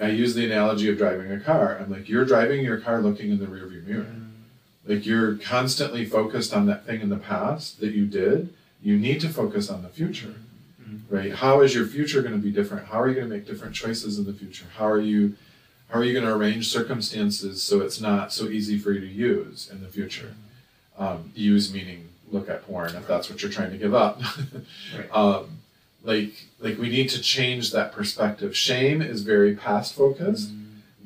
I 0.00 0.08
use 0.08 0.34
the 0.34 0.44
analogy 0.44 0.90
of 0.90 0.98
driving 0.98 1.32
a 1.32 1.40
car. 1.40 1.78
I'm 1.80 1.90
like, 1.90 2.08
you're 2.08 2.24
driving 2.26 2.62
your 2.64 2.78
car 2.78 3.00
looking 3.00 3.30
in 3.30 3.38
the 3.38 3.46
rearview 3.46 3.86
mirror. 3.86 4.06
Like 4.86 5.06
you're 5.06 5.36
constantly 5.36 6.04
focused 6.04 6.52
on 6.52 6.66
that 6.66 6.84
thing 6.84 7.00
in 7.00 7.08
the 7.08 7.16
past 7.16 7.80
that 7.80 7.92
you 7.92 8.06
did. 8.06 8.52
You 8.82 8.98
need 8.98 9.20
to 9.20 9.28
focus 9.28 9.70
on 9.70 9.82
the 9.82 9.88
future, 9.88 10.34
right? 11.08 11.32
How 11.32 11.60
is 11.60 11.74
your 11.74 11.86
future 11.86 12.20
going 12.20 12.34
to 12.34 12.38
be 12.40 12.50
different? 12.50 12.88
How 12.88 13.00
are 13.00 13.08
you 13.08 13.14
going 13.14 13.28
to 13.28 13.34
make 13.34 13.46
different 13.46 13.74
choices 13.74 14.18
in 14.18 14.24
the 14.24 14.32
future? 14.32 14.66
How 14.76 14.86
are 14.86 15.00
you, 15.00 15.36
how 15.88 16.00
are 16.00 16.04
you 16.04 16.12
going 16.12 16.26
to 16.26 16.34
arrange 16.34 16.68
circumstances 16.68 17.62
so 17.62 17.80
it's 17.80 18.00
not 18.00 18.32
so 18.32 18.48
easy 18.48 18.78
for 18.78 18.92
you 18.92 19.00
to 19.00 19.06
use 19.06 19.70
in 19.70 19.82
the 19.82 19.88
future? 19.88 20.34
Um, 20.98 21.30
use 21.34 21.72
meaning 21.72 22.08
look 22.30 22.48
at 22.48 22.66
porn 22.66 22.94
if 22.96 23.06
that's 23.06 23.30
what 23.30 23.40
you're 23.42 23.50
trying 23.52 23.70
to 23.70 23.78
give 23.78 23.94
up. 23.94 24.20
Right. 24.98 25.08
um, 25.12 25.58
like 26.02 26.32
like 26.62 26.78
we 26.78 26.88
need 26.88 27.10
to 27.10 27.20
change 27.20 27.72
that 27.72 27.92
perspective. 27.92 28.56
Shame 28.56 29.02
is 29.02 29.22
very 29.22 29.54
past 29.54 29.94
focused 29.94 30.50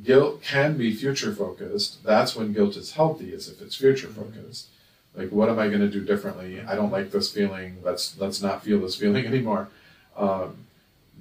guilt 0.07 0.41
can 0.43 0.77
be 0.79 0.95
future 0.95 1.35
focused. 1.35 2.03
That's 2.05 2.37
when 2.37 2.53
guilt 2.53 2.77
is 2.77 2.93
healthy, 2.93 3.33
is 3.33 3.49
if 3.49 3.61
it's 3.61 3.75
future 3.75 4.07
focused. 4.07 4.69
Like, 5.15 5.31
what 5.31 5.49
am 5.49 5.59
I 5.59 5.67
going 5.69 5.81
to 5.81 5.91
do 5.91 6.05
differently? 6.05 6.61
I 6.61 6.77
don't 6.77 6.93
like 6.93 7.11
this 7.11 7.31
feeling. 7.33 7.79
Let's 7.83 8.19
let's 8.19 8.41
not 8.41 8.63
feel 8.63 8.81
this 8.81 8.97
feeling 8.97 9.27
anymore. 9.33 9.69
Um, 10.17 10.59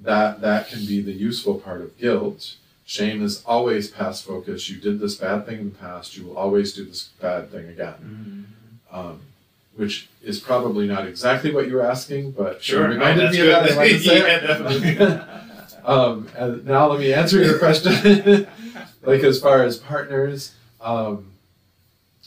that 0.02 0.40
that 0.40 0.68
can 0.68 0.86
be 0.86 1.00
the 1.00 1.12
useful 1.12 1.56
part 1.56 1.80
of 1.80 1.98
guilt. 1.98 2.56
Shame 2.84 3.22
is 3.22 3.42
always 3.44 3.90
past 3.90 4.24
focused. 4.24 4.68
You 4.68 4.76
did 4.76 5.00
this 5.00 5.16
bad 5.16 5.44
thing 5.44 5.58
in 5.58 5.70
the 5.70 5.76
past. 5.76 6.16
You 6.16 6.26
will 6.26 6.36
always 6.36 6.72
do 6.72 6.84
this 6.84 7.10
bad 7.20 7.50
thing 7.50 7.68
again. 7.68 8.46
Um, 8.92 9.20
which 9.76 10.08
is 10.22 10.40
probably 10.40 10.86
not 10.86 11.06
exactly 11.06 11.52
what 11.52 11.68
you 11.68 11.74
were 11.74 11.84
asking, 11.86 12.32
but 12.32 12.62
Sure, 12.62 12.86
it 12.86 12.94
reminded 12.94 13.24
no, 13.24 13.30
me 13.30 13.40
of 13.40 13.46
that. 13.46 13.62
that's 13.62 13.76
I 13.76 13.88
to 13.88 13.98
say 14.00 14.18
Yeah, 14.26 14.40
definitely. 14.40 15.20
Um, 15.86 16.28
and 16.36 16.66
now 16.66 16.88
let 16.88 16.98
me 16.98 17.12
answer 17.12 17.40
your 17.40 17.60
question. 17.60 18.48
like 19.04 19.20
as 19.22 19.40
far 19.40 19.62
as 19.62 19.78
partners, 19.78 20.52
um, 20.80 21.30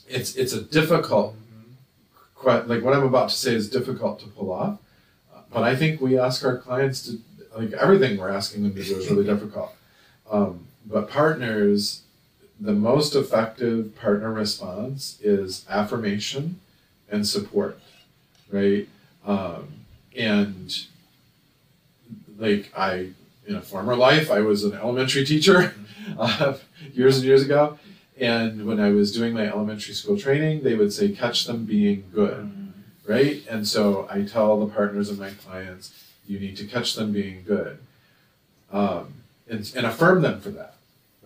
it's 0.07 0.33
it's 0.37 0.53
a 0.53 0.61
difficult. 0.61 1.35
Like 2.41 2.81
what 2.81 2.93
I'm 2.93 3.03
about 3.03 3.31
to 3.31 3.35
say 3.35 3.53
is 3.53 3.69
difficult 3.69 4.21
to 4.21 4.27
pull 4.27 4.53
off, 4.53 4.79
but 5.51 5.63
I 5.63 5.75
think 5.75 5.99
we 5.99 6.17
ask 6.17 6.45
our 6.45 6.57
clients 6.57 7.03
to 7.07 7.19
like 7.57 7.73
everything 7.73 8.17
we're 8.17 8.29
asking 8.29 8.63
them 8.63 8.73
to 8.75 8.81
do 8.81 8.95
is 8.95 9.09
really 9.09 9.25
difficult. 9.25 9.75
Um, 10.31 10.67
but 10.85 11.09
partners, 11.09 12.03
the 12.61 12.71
most 12.71 13.13
effective 13.13 13.93
partner 13.99 14.31
response 14.31 15.17
is 15.21 15.65
affirmation 15.69 16.61
and 17.11 17.27
support, 17.27 17.79
right? 18.51 18.87
Um, 19.25 19.67
and 20.15 20.85
like 22.37 22.71
I 22.75 23.09
in 23.49 23.55
a 23.55 23.61
former 23.61 23.95
life, 23.95 24.29
I 24.29 24.41
was 24.41 24.63
an 24.63 24.73
elementary 24.73 25.25
teacher 25.25 25.73
uh, 26.19 26.53
years 26.93 27.17
and 27.17 27.25
years 27.25 27.43
ago. 27.43 27.79
And 28.19 28.65
when 28.65 28.79
I 28.79 28.91
was 28.91 29.11
doing 29.11 29.33
my 29.33 29.47
elementary 29.47 29.93
school 29.93 30.17
training, 30.17 30.63
they 30.63 30.75
would 30.75 30.93
say, 30.93 31.09
catch 31.09 31.45
them 31.45 31.65
being 31.65 32.03
good, 32.13 32.73
right? 33.07 33.41
And 33.49 33.67
so 33.67 34.07
I 34.11 34.23
tell 34.23 34.59
the 34.59 34.71
partners 34.71 35.09
of 35.09 35.17
my 35.17 35.31
clients, 35.31 35.93
you 36.27 36.39
need 36.39 36.57
to 36.57 36.65
catch 36.65 36.95
them 36.95 37.11
being 37.11 37.43
good 37.43 37.79
um, 38.71 39.13
and, 39.49 39.71
and 39.75 39.85
affirm 39.85 40.21
them 40.21 40.41
for 40.41 40.49
that, 40.49 40.75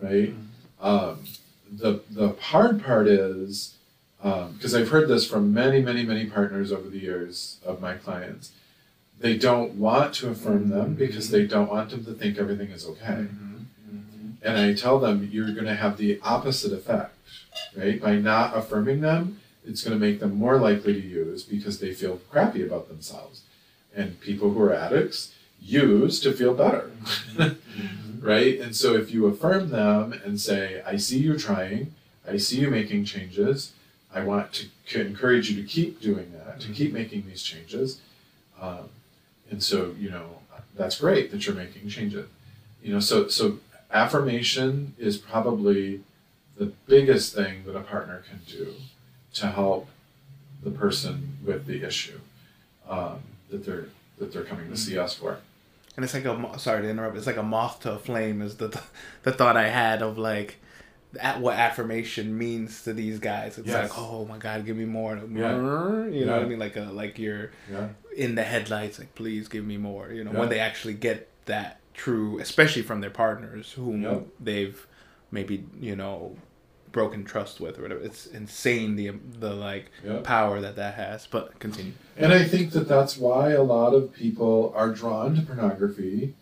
right? 0.00 0.34
Um, 0.80 1.24
the, 1.70 2.00
the 2.10 2.36
hard 2.40 2.82
part 2.82 3.08
is, 3.08 3.74
Um, 4.24 4.52
because 4.52 4.74
I've 4.74 4.88
heard 4.88 5.06
this 5.06 5.28
from 5.28 5.52
many, 5.52 5.82
many, 5.82 6.02
many 6.02 6.24
partners 6.24 6.72
over 6.72 6.88
the 6.88 6.98
years 6.98 7.58
of 7.64 7.82
my 7.82 7.94
clients, 7.94 8.52
they 9.20 9.36
don't 9.36 9.74
want 9.74 10.14
to 10.14 10.30
affirm 10.30 10.70
them 10.70 10.80
mm-hmm. 10.80 10.94
because 10.94 11.30
they 11.30 11.46
don't 11.46 11.70
want 11.70 11.90
them 11.90 12.06
to 12.06 12.14
think 12.14 12.38
everything 12.38 12.70
is 12.70 12.86
okay. 12.86 13.26
Mm-hmm. 13.28 13.54
Mm-hmm. 13.94 14.30
And 14.42 14.58
I 14.58 14.72
tell 14.72 14.98
them 14.98 15.28
you're 15.30 15.52
going 15.52 15.66
to 15.66 15.74
have 15.74 15.98
the 15.98 16.18
opposite 16.22 16.72
effect, 16.72 17.14
right? 17.76 18.00
By 18.00 18.16
not 18.16 18.56
affirming 18.56 19.02
them, 19.02 19.40
it's 19.66 19.84
going 19.84 19.98
to 19.98 20.04
make 20.04 20.20
them 20.20 20.36
more 20.36 20.56
likely 20.56 20.94
to 20.94 21.06
use 21.06 21.42
because 21.42 21.80
they 21.80 21.92
feel 21.92 22.20
crappy 22.30 22.62
about 22.64 22.88
themselves. 22.88 23.42
And 23.94 24.20
people 24.20 24.52
who 24.52 24.62
are 24.62 24.74
addicts 24.74 25.34
use 25.60 26.18
to 26.20 26.32
feel 26.32 26.54
better, 26.54 26.90
right? 28.20 28.58
And 28.58 28.74
so 28.74 28.94
if 28.94 29.10
you 29.10 29.26
affirm 29.26 29.68
them 29.68 30.12
and 30.24 30.40
say, 30.40 30.82
I 30.86 30.96
see 30.96 31.18
you 31.18 31.38
trying, 31.38 31.94
I 32.26 32.38
see 32.38 32.60
you 32.60 32.70
making 32.70 33.04
changes, 33.04 33.72
I 34.14 34.22
want 34.22 34.66
to 34.86 35.00
encourage 35.00 35.50
you 35.50 35.60
to 35.60 35.68
keep 35.68 36.00
doing 36.00 36.32
that, 36.32 36.60
to 36.60 36.72
keep 36.72 36.92
making 36.92 37.26
these 37.26 37.42
changes. 37.42 38.00
Um, 38.60 38.88
and 39.50 39.62
so, 39.62 39.94
you 39.98 40.08
know, 40.08 40.38
that's 40.76 41.00
great 41.00 41.30
that 41.32 41.46
you're 41.46 41.54
making 41.54 41.88
changes. 41.88 42.26
You 42.82 42.92
know, 42.92 43.00
so 43.00 43.28
so 43.28 43.58
affirmation 43.92 44.94
is 44.98 45.18
probably 45.18 46.00
the 46.56 46.66
biggest 46.86 47.34
thing 47.34 47.64
that 47.66 47.76
a 47.76 47.80
partner 47.80 48.22
can 48.28 48.40
do 48.46 48.74
to 49.34 49.48
help 49.48 49.88
the 50.62 50.70
person 50.70 51.38
with 51.44 51.66
the 51.66 51.84
issue 51.84 52.20
um, 52.88 53.20
that 53.50 53.66
they're 53.66 53.86
that 54.18 54.32
they're 54.32 54.44
coming 54.44 54.70
to 54.70 54.76
see 54.76 54.96
us 54.96 55.14
for. 55.14 55.38
And 55.96 56.04
it's 56.04 56.14
like 56.14 56.24
a 56.24 56.58
sorry 56.58 56.82
to 56.82 56.88
interrupt. 56.88 57.16
It's 57.16 57.26
like 57.26 57.36
a 57.36 57.42
moth 57.42 57.80
to 57.80 57.92
a 57.92 57.98
flame. 57.98 58.42
Is 58.42 58.56
the 58.56 58.68
the 59.22 59.32
thought 59.32 59.56
I 59.56 59.68
had 59.68 60.02
of 60.02 60.18
like 60.18 60.56
at 61.20 61.40
what 61.40 61.56
affirmation 61.56 62.36
means 62.36 62.82
to 62.84 62.92
these 62.92 63.18
guys. 63.18 63.58
It's 63.58 63.68
Yes. 63.68 63.90
like, 63.90 63.98
oh 63.98 64.24
my 64.26 64.38
god, 64.38 64.64
give 64.66 64.76
me 64.76 64.84
more. 64.84 65.16
Yeah. 65.16 65.22
You 65.24 65.34
know 65.62 66.08
Yeah. 66.10 66.26
what 66.32 66.42
I 66.42 66.44
mean? 66.44 66.58
Like 66.58 66.76
a 66.76 66.90
like 66.92 67.18
you're 67.18 67.50
Yeah. 67.70 67.88
in 68.16 68.34
the 68.34 68.42
headlights. 68.42 68.98
Like, 68.98 69.14
please 69.14 69.48
give 69.48 69.64
me 69.64 69.76
more. 69.76 70.10
You 70.12 70.24
know, 70.24 70.32
when 70.32 70.48
they 70.48 70.60
actually 70.60 70.94
get 70.94 71.28
that 71.46 71.80
true, 71.94 72.38
especially 72.40 72.82
from 72.82 73.00
their 73.00 73.10
partners 73.10 73.72
whom 73.72 74.26
they've 74.40 74.86
maybe 75.30 75.64
you 75.80 75.96
know 75.96 76.36
broken 76.92 77.24
trust 77.24 77.60
with 77.60 77.76
or 77.78 77.82
whatever. 77.82 78.00
It's 78.02 78.26
insane 78.26 78.94
the 78.96 79.10
the 79.40 79.52
like 79.52 79.86
power 80.22 80.60
that 80.60 80.76
that 80.76 80.94
has. 80.94 81.26
But 81.26 81.58
continue. 81.58 81.92
And 82.16 82.32
I 82.32 82.44
think 82.44 82.70
that 82.72 82.86
that's 82.88 83.16
why 83.18 83.50
a 83.50 83.62
lot 83.64 83.94
of 83.94 84.12
people 84.12 84.72
are 84.76 84.90
drawn 84.90 85.34
to 85.34 85.42
pornography 85.42 86.34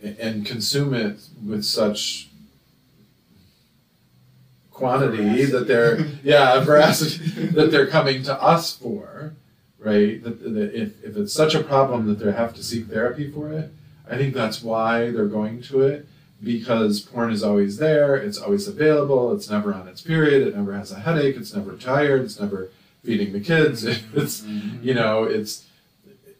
and 0.00 0.46
consume 0.46 0.94
it 0.94 1.18
with 1.44 1.64
such 1.64 2.28
quantity 4.80 5.44
that 5.46 5.66
they're 5.66 5.94
yeah 6.22 6.60
veracity 6.60 7.24
that 7.58 7.70
they're 7.70 7.86
coming 7.98 8.22
to 8.22 8.34
us 8.52 8.64
for 8.76 9.32
right 9.78 10.22
that, 10.24 10.36
that 10.54 10.74
if, 10.82 10.90
if 11.04 11.16
it's 11.16 11.32
such 11.32 11.54
a 11.54 11.62
problem 11.62 12.06
that 12.08 12.18
they 12.18 12.32
have 12.32 12.52
to 12.54 12.62
seek 12.62 12.84
therapy 12.86 13.26
for 13.30 13.50
it 13.52 13.72
i 14.10 14.14
think 14.18 14.34
that's 14.34 14.62
why 14.62 15.10
they're 15.12 15.34
going 15.40 15.62
to 15.62 15.80
it 15.82 16.06
because 16.42 17.00
porn 17.00 17.30
is 17.32 17.42
always 17.42 17.78
there 17.78 18.16
it's 18.16 18.38
always 18.38 18.68
available 18.68 19.32
it's 19.34 19.48
never 19.48 19.72
on 19.72 19.88
its 19.88 20.02
period 20.02 20.46
it 20.46 20.54
never 20.54 20.74
has 20.74 20.92
a 20.92 21.00
headache 21.06 21.36
it's 21.36 21.54
never 21.54 21.72
tired 21.76 22.20
it's 22.26 22.38
never 22.38 22.68
feeding 23.04 23.32
the 23.32 23.40
kids 23.40 23.84
it's 24.20 24.44
you 24.82 24.92
know 24.92 25.24
it's 25.24 25.64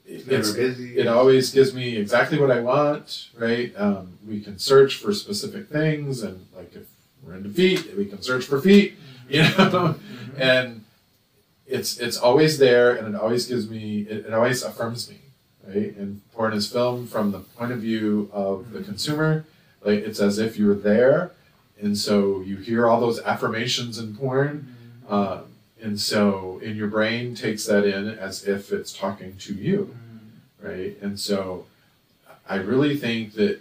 It's 0.06 0.26
never 0.26 0.52
busy. 0.52 0.98
it 1.00 1.06
always 1.06 1.44
gives 1.56 1.72
me 1.80 1.96
exactly 2.04 2.38
what 2.42 2.50
I 2.58 2.60
want, 2.60 3.28
right? 3.44 3.70
Um, 3.76 4.04
we 4.30 4.38
can 4.46 4.56
search 4.58 4.92
for 5.02 5.10
specific 5.12 5.64
things, 5.68 6.22
and 6.22 6.36
like 6.58 6.72
if 6.80 6.86
into 7.34 7.50
feet, 7.50 7.96
we 7.96 8.06
can 8.06 8.22
search 8.22 8.44
for 8.44 8.60
feet, 8.60 8.96
you 9.28 9.42
know, 9.42 9.48
mm-hmm. 9.48 10.40
and 10.40 10.84
it's 11.66 11.98
it's 11.98 12.16
always 12.16 12.58
there, 12.58 12.94
and 12.94 13.14
it 13.14 13.20
always 13.20 13.46
gives 13.46 13.68
me, 13.68 14.02
it, 14.02 14.26
it 14.26 14.32
always 14.32 14.62
affirms 14.62 15.10
me, 15.10 15.18
right? 15.66 15.96
And 15.96 16.20
porn 16.32 16.52
is 16.52 16.70
filmed 16.70 17.08
from 17.08 17.32
the 17.32 17.40
point 17.40 17.72
of 17.72 17.80
view 17.80 18.30
of 18.32 18.70
the 18.70 18.78
mm-hmm. 18.78 18.88
consumer, 18.88 19.44
like 19.84 20.00
it's 20.00 20.20
as 20.20 20.38
if 20.38 20.58
you're 20.58 20.74
there, 20.74 21.32
and 21.80 21.98
so 21.98 22.40
you 22.40 22.56
hear 22.56 22.86
all 22.86 23.00
those 23.00 23.20
affirmations 23.22 23.98
in 23.98 24.16
porn. 24.16 24.74
Um, 25.08 25.44
and 25.82 26.00
so, 26.00 26.58
in 26.62 26.74
your 26.74 26.88
brain 26.88 27.34
takes 27.34 27.66
that 27.66 27.84
in 27.84 28.08
as 28.08 28.44
if 28.44 28.72
it's 28.72 28.92
talking 28.92 29.36
to 29.38 29.54
you, 29.54 29.94
right? 30.60 30.96
And 31.02 31.20
so, 31.20 31.66
I 32.48 32.56
really 32.56 32.96
think 32.96 33.34
that 33.34 33.60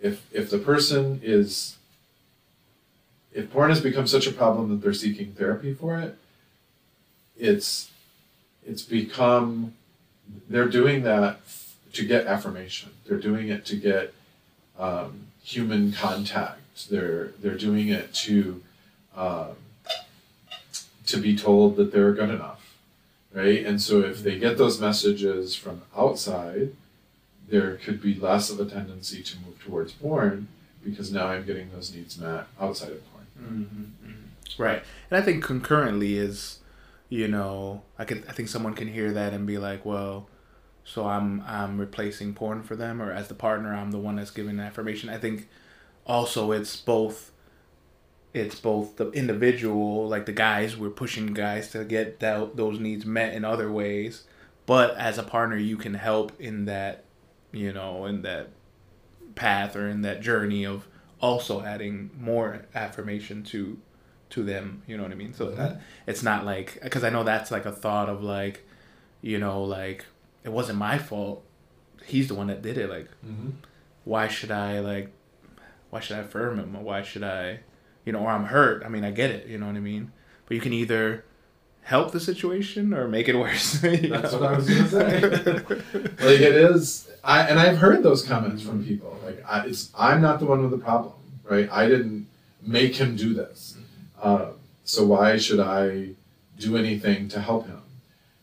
if 0.00 0.32
if 0.32 0.50
the 0.50 0.58
person 0.58 1.20
is 1.22 1.76
if 3.32 3.50
porn 3.52 3.70
has 3.70 3.80
become 3.80 4.06
such 4.06 4.26
a 4.26 4.32
problem 4.32 4.70
that 4.70 4.82
they're 4.82 4.92
seeking 4.92 5.32
therapy 5.32 5.74
for 5.74 5.98
it, 5.98 6.18
it's 7.36 7.90
it's 8.66 8.82
become 8.82 9.74
they're 10.48 10.68
doing 10.68 11.02
that 11.02 11.40
to 11.92 12.06
get 12.06 12.26
affirmation. 12.26 12.90
They're 13.06 13.18
doing 13.18 13.48
it 13.48 13.64
to 13.66 13.76
get 13.76 14.14
um, 14.78 15.28
human 15.42 15.92
contact. 15.92 16.88
They're 16.90 17.28
they're 17.40 17.56
doing 17.56 17.88
it 17.88 18.12
to 18.14 18.62
um, 19.16 19.56
to 21.06 21.16
be 21.16 21.36
told 21.36 21.76
that 21.76 21.92
they're 21.92 22.12
good 22.12 22.30
enough, 22.30 22.76
right? 23.32 23.64
And 23.64 23.80
so 23.80 24.00
if 24.00 24.22
they 24.22 24.38
get 24.38 24.58
those 24.58 24.80
messages 24.80 25.54
from 25.54 25.82
outside, 25.96 26.72
there 27.48 27.76
could 27.76 28.00
be 28.00 28.14
less 28.14 28.50
of 28.50 28.60
a 28.60 28.64
tendency 28.64 29.22
to 29.22 29.36
move 29.38 29.62
towards 29.62 29.92
porn 29.92 30.48
because 30.84 31.12
now 31.12 31.26
I'm 31.28 31.44
getting 31.44 31.70
those 31.72 31.94
needs 31.94 32.18
met 32.18 32.46
outside 32.60 32.92
of 32.92 33.12
porn. 33.12 33.26
Mm-hmm. 33.40 34.62
Right, 34.62 34.82
and 35.10 35.18
I 35.18 35.22
think 35.24 35.44
concurrently 35.44 36.18
is, 36.18 36.58
you 37.08 37.28
know, 37.28 37.82
I 37.98 38.04
could 38.04 38.24
I 38.28 38.32
think 38.32 38.48
someone 38.48 38.74
can 38.74 38.88
hear 38.88 39.12
that 39.12 39.32
and 39.32 39.46
be 39.46 39.58
like, 39.58 39.84
well, 39.84 40.28
so 40.84 41.06
I'm 41.06 41.42
I'm 41.46 41.78
replacing 41.78 42.34
porn 42.34 42.62
for 42.62 42.76
them, 42.76 43.00
or 43.00 43.12
as 43.12 43.28
the 43.28 43.34
partner, 43.34 43.74
I'm 43.74 43.90
the 43.90 43.98
one 43.98 44.16
that's 44.16 44.30
giving 44.30 44.56
the 44.56 44.64
affirmation. 44.64 45.08
I 45.08 45.18
think 45.18 45.48
also 46.06 46.52
it's 46.52 46.76
both. 46.76 47.32
It's 48.34 48.60
both 48.60 48.96
the 48.98 49.10
individual, 49.12 50.06
like 50.06 50.26
the 50.26 50.32
guys, 50.32 50.76
we're 50.76 50.90
pushing 50.90 51.32
guys 51.32 51.70
to 51.70 51.82
get 51.82 52.20
that, 52.20 52.56
those 52.56 52.78
needs 52.78 53.06
met 53.06 53.32
in 53.32 53.42
other 53.42 53.72
ways, 53.72 54.24
but 54.66 54.94
as 54.98 55.16
a 55.16 55.22
partner, 55.22 55.56
you 55.56 55.78
can 55.78 55.94
help 55.94 56.38
in 56.38 56.66
that, 56.66 57.04
you 57.52 57.72
know, 57.72 58.06
in 58.06 58.22
that 58.22 58.48
path 59.34 59.76
or 59.76 59.88
in 59.88 60.02
that 60.02 60.20
journey 60.20 60.64
of 60.64 60.86
also 61.20 61.62
adding 61.62 62.10
more 62.18 62.66
affirmation 62.74 63.42
to 63.42 63.78
to 64.30 64.42
them 64.42 64.82
you 64.86 64.96
know 64.96 65.02
what 65.02 65.12
i 65.12 65.14
mean? 65.14 65.32
So 65.32 65.50
that 65.52 65.80
it's 66.06 66.22
not 66.22 66.44
like 66.44 66.78
because 66.82 67.02
i 67.02 67.08
know 67.10 67.24
that's 67.24 67.50
like 67.50 67.64
a 67.64 67.72
thought 67.72 68.08
of 68.08 68.22
like 68.22 68.66
you 69.22 69.38
know 69.38 69.62
like 69.62 70.04
it 70.44 70.50
wasn't 70.52 70.78
my 70.78 70.98
fault. 70.98 71.44
He's 72.04 72.28
the 72.28 72.34
one 72.34 72.46
that 72.48 72.62
did 72.62 72.76
it 72.78 72.88
like 72.90 73.08
Mm-hmm. 73.26 73.50
why 74.04 74.28
should 74.28 74.50
i 74.50 74.80
like 74.80 75.10
why 75.90 76.00
should 76.00 76.16
i 76.16 76.20
affirm 76.20 76.58
him? 76.58 76.82
Why 76.84 77.02
should 77.02 77.22
i 77.24 77.60
you 78.04 78.12
know 78.12 78.20
or 78.20 78.30
i'm 78.30 78.44
hurt. 78.46 78.84
I 78.84 78.88
mean 78.88 79.04
i 79.04 79.10
get 79.10 79.30
it 79.30 79.46
you 79.46 79.56
know 79.58 79.66
what 79.66 79.76
i 79.76 79.80
mean? 79.80 80.12
But 80.46 80.54
you 80.56 80.60
can 80.60 80.72
either 80.72 81.24
help 81.88 82.12
the 82.12 82.20
situation 82.20 82.92
or 82.92 83.08
make 83.08 83.28
it 83.28 83.34
worse 83.34 83.72
That's 83.80 84.02
know? 84.02 84.40
what 84.40 84.42
I 84.42 84.56
was 84.56 84.68
gonna 84.68 84.88
say. 84.88 85.20
like 85.22 86.40
it 86.50 86.54
is 86.54 87.08
I 87.24 87.42
and 87.48 87.58
I've 87.58 87.78
heard 87.78 88.02
those 88.02 88.22
comments 88.22 88.62
from 88.62 88.84
people. 88.84 89.18
Like 89.24 89.42
I, 89.48 89.64
it's 89.66 89.90
I'm 89.98 90.20
not 90.20 90.38
the 90.38 90.44
one 90.44 90.60
with 90.60 90.70
the 90.70 90.84
problem, 90.84 91.14
right? 91.44 91.66
I 91.72 91.88
didn't 91.88 92.26
make 92.62 92.96
him 92.96 93.16
do 93.16 93.32
this. 93.32 93.78
Uh, 94.20 94.50
so 94.84 95.06
why 95.06 95.38
should 95.38 95.60
I 95.60 96.10
do 96.58 96.76
anything 96.76 97.28
to 97.30 97.40
help 97.40 97.66
him? 97.66 97.80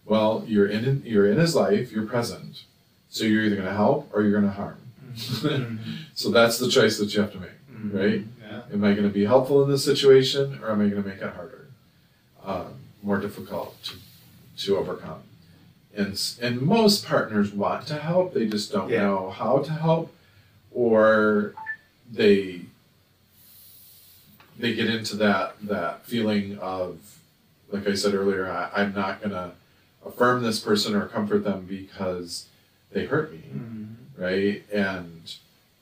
Well, 0.05 0.43
you're 0.47 0.67
in 0.67 1.03
you're 1.05 1.29
in 1.31 1.37
his 1.37 1.53
life, 1.55 1.91
you're 1.91 2.07
present. 2.07 2.63
So 3.09 3.25
you're 3.25 3.43
either 3.43 3.57
gonna 3.57 3.75
help 3.75 4.09
or 4.11 4.23
you're 4.23 4.39
gonna 4.41 4.53
harm. 4.53 4.79
so 6.15 6.31
that's 6.31 6.57
the 6.57 6.67
choice 6.67 6.97
that 6.97 7.13
you 7.13 7.21
have 7.21 7.31
to 7.33 7.39
make, 7.39 7.93
right? 7.93 8.23
yeah 8.41 8.61
Am 8.73 8.83
I 8.83 8.91
going 8.91 9.07
to 9.07 9.13
be 9.13 9.23
helpful 9.23 9.63
in 9.63 9.69
this 9.69 9.85
situation, 9.85 10.59
or 10.61 10.71
am 10.71 10.81
I 10.81 10.89
going 10.89 11.01
to 11.01 11.07
make 11.07 11.21
it 11.21 11.33
harder, 11.33 11.67
um, 12.43 12.73
more 13.05 13.19
difficult 13.19 13.81
to, 13.83 13.93
to 14.65 14.77
overcome? 14.77 15.21
And 15.95 16.19
and 16.41 16.61
most 16.61 17.05
partners 17.05 17.53
want 17.53 17.87
to 17.87 17.95
help, 17.95 18.33
they 18.33 18.47
just 18.47 18.71
don't 18.71 18.89
Yeah. 18.89 19.03
know 19.03 19.29
how 19.29 19.59
to 19.59 19.71
help, 19.71 20.13
or 20.73 21.53
they 22.11 22.61
they 24.57 24.73
get 24.73 24.89
into 24.89 25.15
that 25.17 25.55
that 25.61 26.05
feeling 26.05 26.57
of, 26.59 26.97
like 27.71 27.87
I 27.87 27.93
said 27.95 28.13
earlier, 28.13 28.49
I, 28.49 28.69
I'm 28.75 28.93
not 28.93 29.19
going 29.21 29.31
to 29.31 29.51
affirm 30.05 30.43
this 30.43 30.59
person 30.59 30.95
or 30.95 31.07
comfort 31.07 31.43
them 31.43 31.65
because 31.65 32.47
they 32.91 33.05
hurt 33.05 33.31
me, 33.31 33.41
right? 34.17 34.63
And 34.73 35.33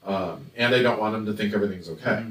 um, 0.06 0.48
and 0.56 0.76
I 0.76 0.82
don't 0.84 1.00
want 1.00 1.14
them 1.14 1.26
to 1.26 1.34
think 1.34 1.54
everything's 1.56 1.90
okay. 1.90 2.24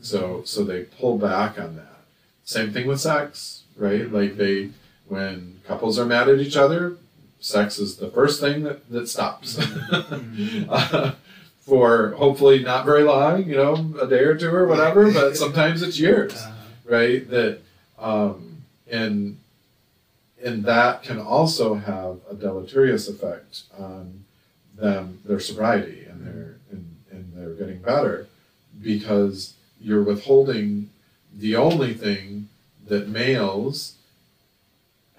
So 0.00 0.42
so 0.44 0.64
they 0.64 0.84
pull 0.84 1.18
back 1.18 1.58
on 1.58 1.76
that. 1.76 1.98
Same 2.44 2.72
thing 2.72 2.86
with 2.88 3.00
sex, 3.00 3.62
right? 3.78 4.10
Like 4.10 4.36
they 4.36 4.70
when 5.06 5.60
couples 5.66 5.98
are 5.98 6.04
mad 6.04 6.28
at 6.28 6.38
each 6.38 6.56
other, 6.56 6.96
sex 7.40 7.78
is 7.78 7.96
the 7.96 8.10
first 8.10 8.40
thing 8.40 8.64
that, 8.64 8.88
that 8.90 9.08
stops. 9.08 9.58
uh, 10.68 11.12
for 11.68 12.12
hopefully 12.12 12.60
not 12.64 12.86
very 12.86 13.02
long, 13.02 13.44
you 13.44 13.54
know, 13.54 13.94
a 14.00 14.06
day 14.06 14.20
or 14.20 14.34
two 14.34 14.48
or 14.48 14.66
whatever, 14.66 15.12
but 15.12 15.36
sometimes 15.36 15.82
it's 15.82 16.00
years, 16.00 16.42
right? 16.86 17.28
That 17.28 17.60
um, 17.98 18.62
and 18.90 19.38
and 20.42 20.64
that 20.64 21.02
can 21.02 21.18
also 21.18 21.74
have 21.74 22.20
a 22.30 22.34
deleterious 22.34 23.06
effect 23.06 23.64
on 23.78 24.24
them, 24.74 25.20
their 25.26 25.40
sobriety 25.40 26.06
and 26.08 26.26
their 26.26 26.56
and, 26.70 26.96
and 27.10 27.32
they're 27.34 27.54
getting 27.54 27.82
better, 27.82 28.28
because 28.80 29.52
you're 29.78 30.02
withholding 30.02 30.88
the 31.36 31.54
only 31.54 31.92
thing 31.92 32.48
that 32.88 33.08
males 33.08 33.94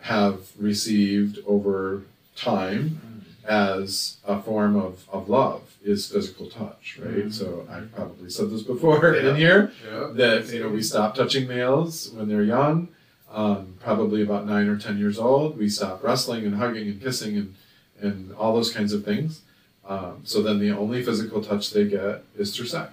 have 0.02 0.52
received 0.58 1.40
over 1.46 2.04
time 2.36 3.02
as 3.48 4.18
a 4.26 4.42
form 4.42 4.76
of, 4.76 5.06
of 5.12 5.30
love 5.30 5.62
is 5.84 6.10
physical 6.12 6.48
touch, 6.50 6.98
right? 7.02 7.26
Mhm. 7.28 7.34
So 7.34 7.68
I've 7.70 7.94
probably 7.94 8.30
said 8.30 8.52
this 8.52 8.62
before 8.64 9.16
Yeah. 9.16 9.30
in 9.32 9.36
here 9.36 9.72
yeah 9.86 10.12
that 10.14 10.50
you 10.54 10.60
know 10.62 10.70
we 10.70 10.82
stop 10.84 11.16
touching 11.16 11.48
males 11.48 12.10
when 12.14 12.28
they're 12.28 12.44
young, 12.44 12.90
um, 13.32 13.76
probably 13.80 14.22
about 14.22 14.46
nine 14.46 14.68
or 14.68 14.78
ten 14.78 14.98
years 14.98 15.18
old. 15.18 15.58
We 15.58 15.70
stop 15.70 16.04
wrestling 16.04 16.46
and 16.46 16.56
hugging 16.56 16.88
and 16.90 17.02
kissing 17.02 17.38
and 17.38 17.56
and 18.02 18.32
all 18.34 18.54
those 18.56 18.72
kinds 18.72 18.94
of 18.94 19.04
things. 19.04 19.42
Um, 19.88 20.22
so 20.24 20.42
then 20.42 20.60
the 20.60 20.72
only 20.72 21.04
physical 21.04 21.44
touch 21.44 21.72
they 21.72 21.86
get 21.86 22.24
is 22.38 22.56
through 22.56 22.68
sex. 22.68 22.92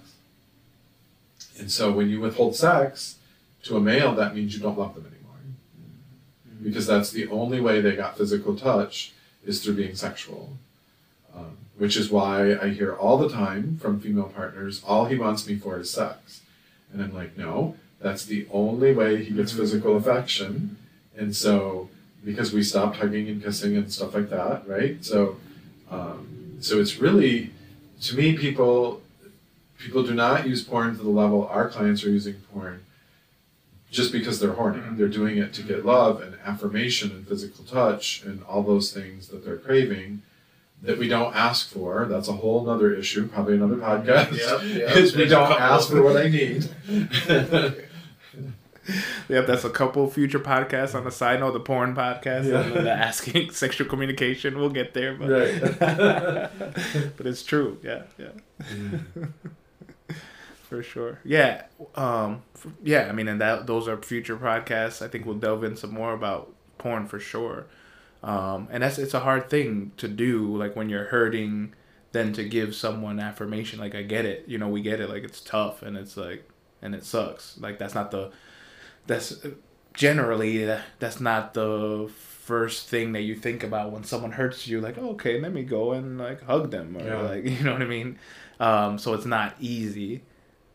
And 1.58 1.70
so 1.70 1.92
when 1.92 2.08
you 2.08 2.20
withhold 2.20 2.56
sex 2.56 3.16
to 3.66 3.76
a 3.76 3.80
male, 3.80 4.14
that 4.14 4.34
means 4.34 4.54
you 4.54 4.60
don't 4.60 4.78
love 4.78 4.94
them 4.94 5.06
anymore. 5.06 5.40
Because 6.62 6.86
that's 6.86 7.10
the 7.10 7.28
only 7.28 7.60
way 7.60 7.80
they 7.80 7.94
got 7.94 8.16
physical 8.16 8.56
touch 8.56 9.12
is 9.44 9.62
through 9.62 9.74
being 9.74 9.94
sexual. 9.94 10.56
Um, 11.34 11.58
which 11.76 11.96
is 11.96 12.10
why 12.10 12.56
I 12.56 12.70
hear 12.70 12.94
all 12.94 13.18
the 13.18 13.28
time 13.28 13.78
from 13.78 14.00
female 14.00 14.32
partners, 14.34 14.82
all 14.86 15.04
he 15.04 15.16
wants 15.16 15.46
me 15.46 15.56
for 15.56 15.78
is 15.78 15.90
sex. 15.90 16.40
And 16.92 17.02
I'm 17.02 17.14
like, 17.14 17.36
no, 17.36 17.76
that's 18.00 18.24
the 18.24 18.46
only 18.50 18.94
way 18.94 19.22
he 19.24 19.34
gets 19.34 19.52
physical 19.52 19.96
affection. 19.96 20.76
And 21.16 21.36
so, 21.36 21.90
because 22.24 22.52
we 22.52 22.62
stopped 22.62 22.96
hugging 22.96 23.28
and 23.28 23.42
kissing 23.42 23.76
and 23.76 23.92
stuff 23.92 24.14
like 24.14 24.30
that, 24.30 24.66
right? 24.66 25.04
So, 25.04 25.36
um, 25.90 26.56
so 26.60 26.80
it's 26.80 26.98
really, 26.98 27.50
to 28.02 28.16
me, 28.16 28.36
people, 28.36 29.02
people 29.78 30.02
do 30.02 30.14
not 30.14 30.46
use 30.46 30.62
porn 30.62 30.96
to 30.96 31.02
the 31.02 31.10
level 31.10 31.46
our 31.48 31.68
clients 31.68 32.02
are 32.04 32.10
using 32.10 32.36
porn, 32.52 32.82
just 33.90 34.12
because 34.12 34.40
they're 34.40 34.52
horny. 34.52 34.78
Mhm. 34.80 34.96
They're 34.98 35.08
doing 35.08 35.38
it 35.38 35.52
to 35.54 35.62
get 35.62 35.84
love 35.86 36.20
and 36.20 36.36
affirmation 36.44 37.10
and 37.12 37.26
physical 37.26 37.64
touch 37.64 38.22
and 38.24 38.42
all 38.44 38.62
those 38.62 38.92
things 38.92 39.28
that 39.28 39.44
they're 39.44 39.56
craving. 39.56 40.22
That 40.82 40.98
we 40.98 41.08
don't 41.08 41.34
ask 41.34 41.70
for. 41.70 42.04
That's 42.04 42.28
a 42.28 42.34
whole 42.34 42.68
other 42.68 42.92
issue, 42.94 43.26
probably 43.28 43.54
another 43.54 43.76
podcast. 43.76 44.32
Yep, 44.36 44.76
yep. 44.76 44.96
Is 44.98 45.16
we 45.16 45.26
don't 45.26 45.50
ask 45.58 45.88
for 45.90 46.02
what 46.02 46.16
I 46.16 46.28
need. 46.28 46.68
Yep, 49.28 49.48
that's 49.48 49.64
a 49.64 49.70
couple 49.70 50.08
future 50.08 50.38
podcasts 50.38 50.94
on 50.94 51.02
the 51.02 51.10
side 51.10 51.40
note, 51.40 51.54
the 51.54 51.58
porn 51.60 51.92
podcast, 51.96 52.44
Yeah. 52.48 52.60
and 52.60 52.72
then 52.72 52.84
the 52.84 52.92
asking 53.08 53.50
sexual 53.50 53.88
communication. 53.88 54.56
We'll 54.58 54.70
get 54.70 54.94
there, 54.94 55.14
but 55.14 55.28
Right. 55.28 56.50
but 57.16 57.26
it's 57.26 57.42
true. 57.42 57.78
Yeah, 57.82 58.02
yeah, 58.16 58.28
for 60.68 60.82
sure. 60.82 61.20
Yeah, 61.24 61.62
um, 61.94 62.42
f- 62.56 62.66
yeah. 62.82 63.06
I 63.08 63.12
mean, 63.12 63.28
and 63.28 63.40
that 63.40 63.66
those 63.66 63.88
are 63.88 63.96
future 64.02 64.36
podcasts. 64.36 65.00
I 65.02 65.08
think 65.08 65.24
we'll 65.26 65.36
delve 65.38 65.64
in 65.64 65.76
some 65.76 65.92
more 65.94 66.12
about 66.12 66.52
porn 66.78 67.06
for 67.06 67.18
sure. 67.20 67.66
Um, 68.22 68.68
and 68.70 68.82
that's 68.82 68.98
it's 68.98 69.14
a 69.14 69.20
hard 69.20 69.48
thing 69.50 69.92
to 69.98 70.08
do, 70.08 70.56
like 70.56 70.74
when 70.74 70.88
you're 70.88 71.04
hurting, 71.06 71.74
then 72.12 72.32
to 72.34 72.44
give 72.44 72.74
someone 72.74 73.20
affirmation. 73.20 73.78
Like 73.78 73.94
I 73.94 74.02
get 74.02 74.24
it, 74.24 74.44
you 74.48 74.58
know, 74.58 74.68
we 74.68 74.82
get 74.82 75.00
it. 75.00 75.08
Like 75.08 75.22
it's 75.24 75.40
tough 75.40 75.82
and 75.82 75.96
it's 75.96 76.16
like 76.16 76.48
and 76.82 76.94
it 76.94 77.04
sucks. 77.04 77.56
Like 77.58 77.78
that's 77.78 77.94
not 77.94 78.10
the 78.10 78.32
that's 79.06 79.44
generally 79.94 80.64
that- 80.64 80.84
that's 80.98 81.20
not 81.20 81.54
the 81.54 82.10
first 82.18 82.88
thing 82.88 83.12
that 83.12 83.22
you 83.22 83.34
think 83.34 83.62
about 83.64 83.90
when 83.92 84.04
someone 84.04 84.30
hurts 84.32 84.68
you 84.68 84.80
like 84.80 84.96
oh, 84.98 85.10
okay 85.10 85.40
let 85.40 85.52
me 85.52 85.64
go 85.64 85.92
and 85.92 86.16
like 86.18 86.40
hug 86.44 86.70
them 86.70 86.96
or 86.96 87.04
Yeah. 87.04 87.20
like 87.22 87.44
you 87.58 87.64
know 87.64 87.72
what 87.72 87.82
i 87.82 87.86
mean 87.86 88.18
um, 88.60 88.98
so 88.98 89.14
it's 89.14 89.26
not 89.26 89.56
easy 89.58 90.22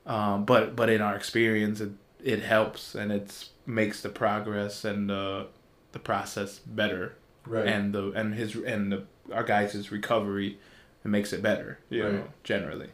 um, 0.06 0.46
but 0.46 0.76
but 0.76 0.90
in 0.90 1.02
our 1.02 1.16
experience 1.16 1.80
it, 1.82 1.92
it 2.24 2.42
helps 2.42 2.96
and 2.96 3.12
it 3.12 3.48
makes 3.66 4.02
the 4.02 4.10
progress 4.10 4.84
and 4.86 5.10
the 5.10 5.48
the 5.92 6.00
process 6.00 6.60
better 6.60 7.16
Right. 7.46 7.66
and 7.68 7.94
the 7.94 8.12
and 8.12 8.36
his 8.36 8.56
and 8.56 8.92
the 8.92 9.04
our 9.34 9.44
guys' 9.44 9.92
recovery 9.92 10.60
it 11.04 11.08
makes 11.08 11.34
it 11.34 11.42
better 11.42 11.80
you 11.90 12.04
know 12.04 12.24
generally 12.44 12.90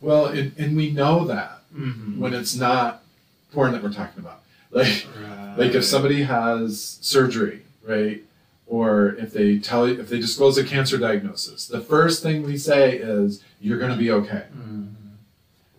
well, 0.00 0.26
and, 0.26 0.52
and 0.58 0.76
we 0.76 0.90
know 0.90 1.24
that 1.26 1.62
mm-hmm. 1.72 2.18
when 2.20 2.34
it's 2.34 2.56
not 2.56 3.04
porn 3.52 3.70
that 3.70 3.82
we're 3.84 3.92
talking 3.92 4.18
about. 4.20 4.40
Like, 4.72 5.06
like 5.56 5.74
if 5.74 5.84
somebody 5.84 6.22
has 6.22 6.98
surgery 7.02 7.62
right? 7.86 8.22
Or 8.66 9.14
if 9.16 9.32
they 9.32 9.58
tell 9.58 9.86
you, 9.86 10.00
if 10.00 10.08
they 10.08 10.18
disclose 10.18 10.56
a 10.56 10.64
cancer 10.64 10.96
diagnosis, 10.98 11.66
the 11.66 11.80
first 11.80 12.22
thing 12.22 12.42
we 12.42 12.56
say 12.56 12.96
is, 12.96 13.44
you're 13.60 13.78
going 13.78 13.92
to 13.92 13.98
be 13.98 14.10
okay, 14.10 14.44
Mm-hmm. 14.56 14.86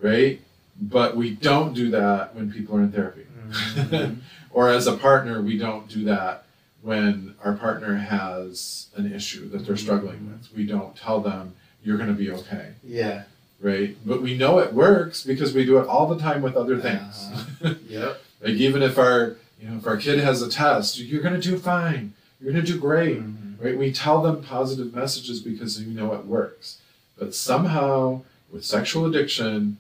right? 0.07 0.41
But 0.81 1.15
we 1.15 1.31
don't 1.31 1.73
do 1.73 1.89
that 1.91 2.35
when 2.35 2.51
people 2.51 2.75
are 2.77 2.81
in 2.81 2.91
therapy. 2.91 3.25
Mm-hmm. 3.51 4.15
or 4.51 4.69
as 4.69 4.87
a 4.87 4.97
partner, 4.97 5.41
we 5.41 5.57
don't 5.57 5.87
do 5.87 6.03
that 6.05 6.45
when 6.81 7.35
our 7.43 7.53
partner 7.53 7.95
has 7.95 8.87
an 8.95 9.11
issue 9.13 9.49
that 9.49 9.65
they're 9.65 9.77
struggling 9.77 10.27
with. 10.31 10.49
We 10.55 10.65
don't 10.65 10.95
tell 10.95 11.19
them, 11.21 11.53
you're 11.83 11.97
going 11.97 12.09
to 12.09 12.15
be 12.15 12.31
okay, 12.31 12.73
Yeah. 12.83 13.23
right? 13.61 13.95
But 14.05 14.21
we 14.21 14.35
know 14.37 14.59
it 14.59 14.73
works 14.73 15.23
because 15.23 15.53
we 15.53 15.63
do 15.65 15.77
it 15.79 15.87
all 15.87 16.07
the 16.13 16.19
time 16.19 16.41
with 16.41 16.55
other 16.55 16.79
things. 16.79 17.29
Yep. 17.87 18.21
like 18.41 18.51
even 18.53 18.81
if 18.81 18.97
our, 18.97 19.37
you 19.61 19.69
know, 19.69 19.77
if 19.77 19.87
our 19.87 19.95
kid 19.97 20.19
has 20.19 20.41
a 20.41 20.49
test, 20.49 20.99
you're 20.99 21.21
going 21.21 21.39
to 21.39 21.49
do 21.49 21.57
fine. 21.57 22.13
You're 22.41 22.51
going 22.51 22.65
to 22.65 22.71
do 22.73 22.79
great, 22.79 23.19
Mm-hmm. 23.21 23.63
right? 23.63 23.77
We 23.77 23.93
tell 23.93 24.21
them 24.21 24.41
positive 24.43 24.93
messages 24.93 25.39
because 25.39 25.79
we 25.79 25.93
know 25.93 26.13
it 26.13 26.25
works. 26.25 26.79
But 27.17 27.33
somehow 27.35 28.23
with 28.51 28.65
sexual 28.65 29.05
addiction, 29.05 29.77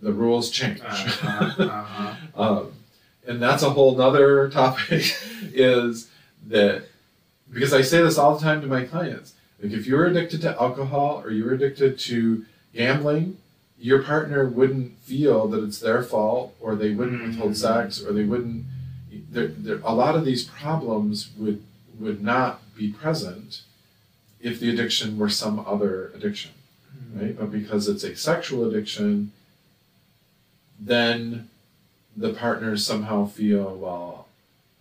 the 0.00 0.12
rules 0.12 0.50
change. 0.50 0.80
Uh-huh, 0.80 1.62
uh-huh. 1.62 2.14
um, 2.42 2.72
and 3.26 3.42
that's 3.42 3.62
a 3.62 3.70
whole 3.70 3.96
nother 3.96 4.48
topic 4.50 5.14
is 5.52 6.10
that 6.48 6.84
because 7.52 7.72
I 7.72 7.82
say 7.82 8.02
this 8.02 8.18
all 8.18 8.36
the 8.36 8.44
time 8.44 8.60
to 8.62 8.66
my 8.66 8.84
clients 8.84 9.34
like 9.62 9.72
if 9.72 9.86
you're 9.86 10.06
addicted 10.06 10.42
to 10.42 10.60
alcohol 10.60 11.22
or 11.24 11.30
you're 11.30 11.54
addicted 11.54 11.98
to 12.00 12.44
gambling 12.74 13.38
your 13.78 14.02
partner 14.02 14.48
wouldn't 14.48 14.98
feel 14.98 15.48
that 15.48 15.62
it's 15.62 15.78
their 15.78 16.02
fault 16.02 16.54
or 16.60 16.74
they 16.74 16.90
wouldn't 16.90 17.22
withhold 17.22 17.56
sex 17.56 18.02
or 18.02 18.12
they 18.12 18.24
wouldn't 18.24 18.64
there, 19.30 19.48
there, 19.48 19.80
a 19.84 19.94
lot 19.94 20.14
of 20.14 20.24
these 20.24 20.44
problems 20.44 21.30
would 21.36 21.62
would 21.98 22.22
not 22.22 22.60
be 22.74 22.90
present 22.90 23.62
if 24.40 24.58
the 24.58 24.70
addiction 24.70 25.18
were 25.18 25.28
some 25.28 25.60
other 25.60 26.10
addiction 26.14 26.52
right 27.14 27.38
but 27.38 27.52
because 27.52 27.88
it's 27.88 28.04
a 28.04 28.16
sexual 28.16 28.68
addiction 28.68 29.30
then 30.84 31.48
the 32.16 32.32
partners 32.32 32.84
somehow 32.86 33.26
feel, 33.26 33.76
well, 33.76 34.26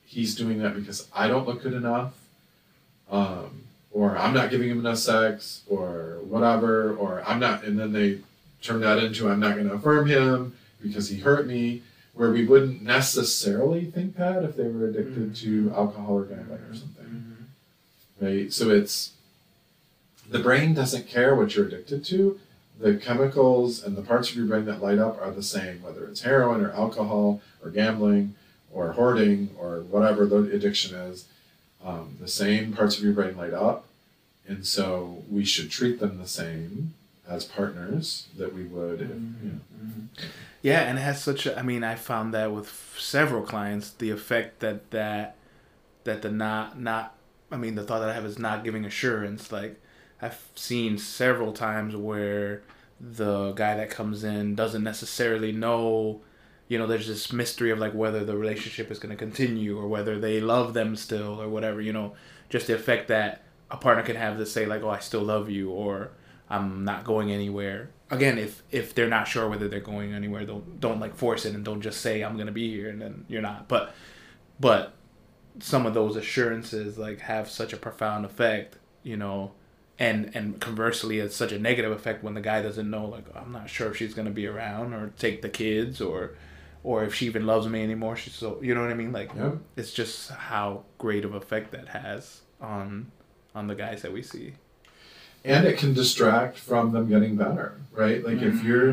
he's 0.05 0.35
doing 0.35 0.59
that 0.59 0.75
because 0.75 1.07
I 1.15 1.27
don't 1.27 1.47
look 1.47 1.61
good 1.63 1.73
enough, 1.73 2.13
um, 3.09 3.63
or 3.91 4.17
I'm 4.17 4.33
not 4.33 4.49
giving 4.49 4.69
him 4.69 4.79
enough 4.79 4.97
sex, 4.97 5.61
or 5.67 6.19
whatever, 6.23 6.95
or 6.95 7.23
I'm 7.25 7.39
not, 7.39 7.63
and 7.63 7.79
then 7.79 7.93
they 7.93 8.19
turn 8.61 8.81
that 8.81 8.97
into 8.97 9.29
I'm 9.29 9.39
not 9.39 9.55
going 9.55 9.67
to 9.67 9.75
affirm 9.75 10.07
him 10.07 10.55
because 10.81 11.09
he 11.09 11.19
hurt 11.19 11.45
me, 11.47 11.83
where 12.13 12.31
we 12.31 12.45
wouldn't 12.45 12.81
necessarily 12.81 13.85
think 13.85 14.17
that 14.17 14.43
if 14.43 14.55
they 14.57 14.67
were 14.67 14.87
addicted 14.87 15.35
to 15.35 15.71
alcohol 15.75 16.17
or 16.17 16.25
gambling 16.25 16.59
or 16.59 16.75
something, 16.75 17.37
right? 18.19 18.51
So 18.51 18.69
it's 18.69 19.13
the 20.29 20.39
brain 20.39 20.73
doesn't 20.73 21.07
care 21.07 21.35
what 21.35 21.55
you're 21.55 21.67
addicted 21.67 22.03
to 22.05 22.39
the 22.81 22.95
chemicals 22.95 23.83
and 23.83 23.95
the 23.95 24.01
parts 24.01 24.29
of 24.29 24.35
your 24.35 24.45
brain 24.45 24.65
that 24.65 24.81
light 24.81 24.97
up 24.97 25.21
are 25.21 25.31
the 25.31 25.43
same, 25.43 25.81
whether 25.81 26.05
it's 26.05 26.21
heroin 26.21 26.61
or 26.61 26.71
alcohol 26.71 27.41
or 27.63 27.69
gambling 27.69 28.35
or 28.71 28.93
hoarding 28.93 29.49
or 29.57 29.81
whatever 29.81 30.25
the 30.25 30.37
addiction 30.51 30.95
is. 30.95 31.25
Um, 31.83 32.17
the 32.19 32.27
same 32.27 32.73
parts 32.73 32.97
of 32.97 33.03
your 33.03 33.13
brain 33.13 33.35
light 33.35 33.53
up, 33.53 33.85
and 34.47 34.65
so 34.65 35.23
we 35.29 35.43
should 35.43 35.71
treat 35.71 35.99
them 35.99 36.19
the 36.19 36.27
same 36.27 36.93
as 37.27 37.45
partners 37.45 38.27
that 38.37 38.53
we 38.53 38.63
would 38.63 39.01
if 39.01 39.09
you 39.09 39.15
know. 39.15 39.59
Yeah, 40.61 40.81
and 40.81 40.99
it 40.99 41.01
has 41.01 41.23
such 41.23 41.47
a. 41.47 41.57
I 41.57 41.63
mean, 41.63 41.83
I 41.83 41.95
found 41.95 42.33
that 42.35 42.51
with 42.51 42.69
several 42.97 43.41
clients, 43.41 43.89
the 43.89 44.11
effect 44.11 44.59
that 44.59 44.91
that 44.91 45.35
that 46.03 46.21
the 46.21 46.29
not 46.29 46.79
not. 46.79 47.15
I 47.51 47.57
mean, 47.57 47.75
the 47.75 47.83
thought 47.83 47.99
that 47.99 48.09
I 48.09 48.13
have 48.13 48.25
is 48.25 48.37
not 48.37 48.63
giving 48.63 48.85
assurance. 48.85 49.51
Like, 49.51 49.79
I've 50.21 50.39
seen 50.55 50.97
several 50.97 51.51
times 51.51 51.95
where 51.95 52.61
the 52.99 53.53
guy 53.53 53.75
that 53.75 53.89
comes 53.89 54.23
in 54.23 54.55
doesn't 54.55 54.83
necessarily 54.83 55.51
know. 55.51 56.21
You 56.67 56.77
know, 56.77 56.87
there's 56.87 57.07
this 57.07 57.33
mystery 57.33 57.71
of 57.71 57.79
like 57.79 57.93
whether 57.93 58.23
the 58.23 58.37
relationship 58.37 58.91
is 58.91 58.99
going 58.99 59.09
to 59.09 59.17
continue 59.17 59.77
or 59.77 59.87
whether 59.87 60.19
they 60.19 60.39
love 60.39 60.73
them 60.73 60.95
still 60.95 61.41
or 61.41 61.49
whatever. 61.49 61.81
You 61.81 61.93
know, 61.93 62.13
just 62.49 62.67
the 62.67 62.75
effect 62.75 63.07
that 63.07 63.43
a 63.71 63.77
partner 63.77 64.03
can 64.03 64.15
have 64.15 64.37
to 64.37 64.45
say 64.45 64.65
like, 64.65 64.83
"Oh, 64.83 64.89
I 64.89 64.99
still 64.99 65.23
love 65.23 65.49
you," 65.49 65.69
or 65.71 66.11
"I'm 66.49 66.85
not 66.85 67.03
going 67.03 67.31
anywhere." 67.31 67.89
Again, 68.11 68.37
if 68.37 68.61
if 68.71 68.93
they're 68.93 69.09
not 69.09 69.27
sure 69.27 69.49
whether 69.49 69.67
they're 69.67 69.79
going 69.79 70.13
anywhere, 70.13 70.45
don't 70.45 70.79
don't 70.79 70.99
like 70.99 71.15
force 71.15 71.45
it 71.45 71.55
and 71.55 71.65
don't 71.65 71.81
just 71.81 72.01
say 72.01 72.21
I'm 72.21 72.37
gonna 72.37 72.51
be 72.51 72.69
here 72.69 72.89
and 72.89 73.01
then 73.01 73.25
you're 73.27 73.41
not. 73.41 73.67
But 73.67 73.93
but 74.59 74.93
some 75.59 75.85
of 75.85 75.93
those 75.93 76.15
assurances 76.15 76.97
like 76.97 77.21
have 77.21 77.49
such 77.49 77.73
a 77.73 77.77
profound 77.77 78.25
effect, 78.25 78.77
you 79.03 79.17
know, 79.17 79.51
and 80.01 80.31
and 80.35 80.59
conversely, 80.59 81.19
it's 81.19 81.35
such 81.35 81.51
a 81.51 81.59
negative 81.59 81.91
effect 81.91 82.23
when 82.23 82.33
the 82.33 82.41
guy 82.41 82.63
doesn't 82.63 82.89
know 82.89 83.05
like 83.05 83.25
oh, 83.35 83.39
I'm 83.39 83.51
not 83.51 83.69
sure 83.69 83.91
if 83.91 83.97
she's 83.97 84.15
gonna 84.15 84.31
be 84.31 84.47
around 84.47 84.93
or 84.93 85.13
take 85.19 85.43
the 85.43 85.49
kids 85.49 86.01
or 86.01 86.31
or 86.83 87.03
if 87.03 87.13
she 87.13 87.27
even 87.27 87.45
loves 87.45 87.67
me 87.67 87.83
anymore. 87.83 88.15
She's 88.15 88.33
so 88.33 88.57
you 88.63 88.73
know 88.73 88.81
what 88.81 88.89
I 88.89 88.95
mean. 88.95 89.11
Like 89.11 89.29
it's 89.75 89.93
just 89.93 90.31
how 90.31 90.85
great 90.97 91.23
of 91.23 91.35
effect 91.35 91.71
that 91.73 91.89
has 91.89 92.41
on 92.59 93.11
on 93.53 93.67
the 93.67 93.75
guys 93.75 94.01
that 94.01 94.11
we 94.11 94.23
see. 94.23 94.53
and 95.45 95.67
it 95.67 95.77
can 95.77 95.93
distract 95.93 96.57
from 96.57 96.93
them 96.93 97.07
getting 97.07 97.35
better, 97.35 97.75
right? 97.91 98.25
Like 98.25 98.41
if 98.41 98.55
mm-hmm. 98.55 98.67
you're 98.67 98.89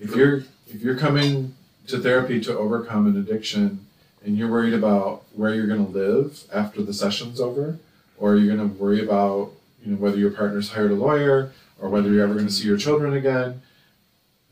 if 0.00 0.16
you're 0.16 0.36
if 0.66 0.80
you're 0.80 0.96
coming 0.96 1.54
to 1.88 1.98
therapy 1.98 2.40
to 2.40 2.56
overcome 2.56 3.06
an 3.06 3.18
addiction 3.18 3.86
and 4.24 4.38
you're 4.38 4.50
worried 4.50 4.72
about 4.72 5.24
where 5.34 5.54
you're 5.54 5.66
going 5.66 5.84
to 5.84 5.92
live 5.92 6.44
after 6.54 6.80
the 6.80 6.94
session's 6.94 7.38
over 7.38 7.76
or 8.16 8.36
you're 8.36 8.56
going 8.56 8.70
to 8.70 8.74
worry 8.82 9.02
about 9.02 9.52
you 9.84 9.92
know 9.92 9.96
whether 9.98 10.16
your 10.16 10.30
partner's 10.30 10.70
hired 10.70 10.90
a 10.90 10.94
lawyer 10.94 11.52
or 11.80 11.88
whether 11.88 12.10
you're 12.10 12.24
ever 12.24 12.34
going 12.34 12.46
to 12.46 12.52
see 12.52 12.66
your 12.66 12.76
children 12.76 13.14
again 13.14 13.62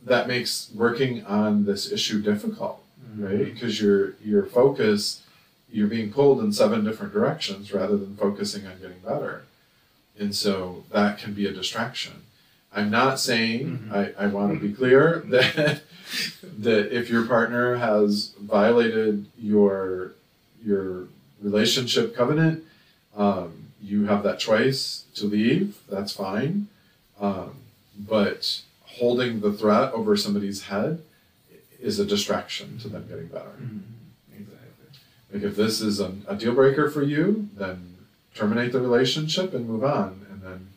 that 0.04 0.26
makes 0.26 0.70
working 0.74 1.24
on 1.26 1.64
this 1.64 1.92
issue 1.92 2.20
difficult 2.22 2.80
right? 3.16 3.52
Because 3.52 3.80
your 3.80 4.14
your 4.22 4.44
focus 4.44 5.22
you're 5.72 5.88
being 5.88 6.12
pulled 6.12 6.40
in 6.40 6.52
seven 6.52 6.84
different 6.84 7.12
directions 7.12 7.72
rather 7.72 7.96
than 7.96 8.16
focusing 8.16 8.66
on 8.66 8.80
getting 8.80 8.98
better. 8.98 9.44
And 10.18 10.34
so 10.34 10.84
that 10.90 11.18
can 11.18 11.32
be 11.32 11.46
a 11.46 11.52
distraction. 11.52 12.24
I'm 12.74 12.90
not 12.90 13.20
saying 13.20 13.90
i, 13.92 14.12
I 14.18 14.26
want 14.26 14.54
to 14.54 14.68
be 14.68 14.72
clear 14.74 15.18
that 15.26 15.82
that 16.58 16.96
if 16.96 17.08
your 17.08 17.26
partner 17.26 17.76
has 17.76 18.34
violated 18.40 19.26
your 19.38 20.12
your 20.64 21.08
relationship 21.40 22.14
covenant 22.14 22.64
um, 23.16 23.59
you 23.82 24.06
have 24.06 24.22
that 24.22 24.38
choice 24.38 25.04
to 25.14 25.26
leave 25.26 25.78
that's 25.88 26.12
fine 26.12 26.68
um, 27.20 27.56
but 27.98 28.60
holding 28.84 29.40
the 29.40 29.52
threat 29.52 29.92
over 29.92 30.16
somebody's 30.16 30.62
head 30.64 31.02
is 31.80 31.98
a 31.98 32.04
distraction 32.04 32.78
to 32.78 32.88
them 32.88 33.06
getting 33.08 33.26
better 33.28 33.52
Exactly. 34.32 35.00
like 35.32 35.42
if 35.42 35.56
this 35.56 35.80
is 35.80 36.00
a, 36.00 36.12
a 36.28 36.36
deal 36.36 36.54
breaker 36.54 36.90
for 36.90 37.02
you, 37.02 37.48
then 37.56 37.96
terminate 38.34 38.72
the 38.72 38.80
relationship 38.80 39.52
and 39.54 39.66
move 39.68 39.84
on, 39.84 40.26
and 40.30 40.42
then 40.42 40.68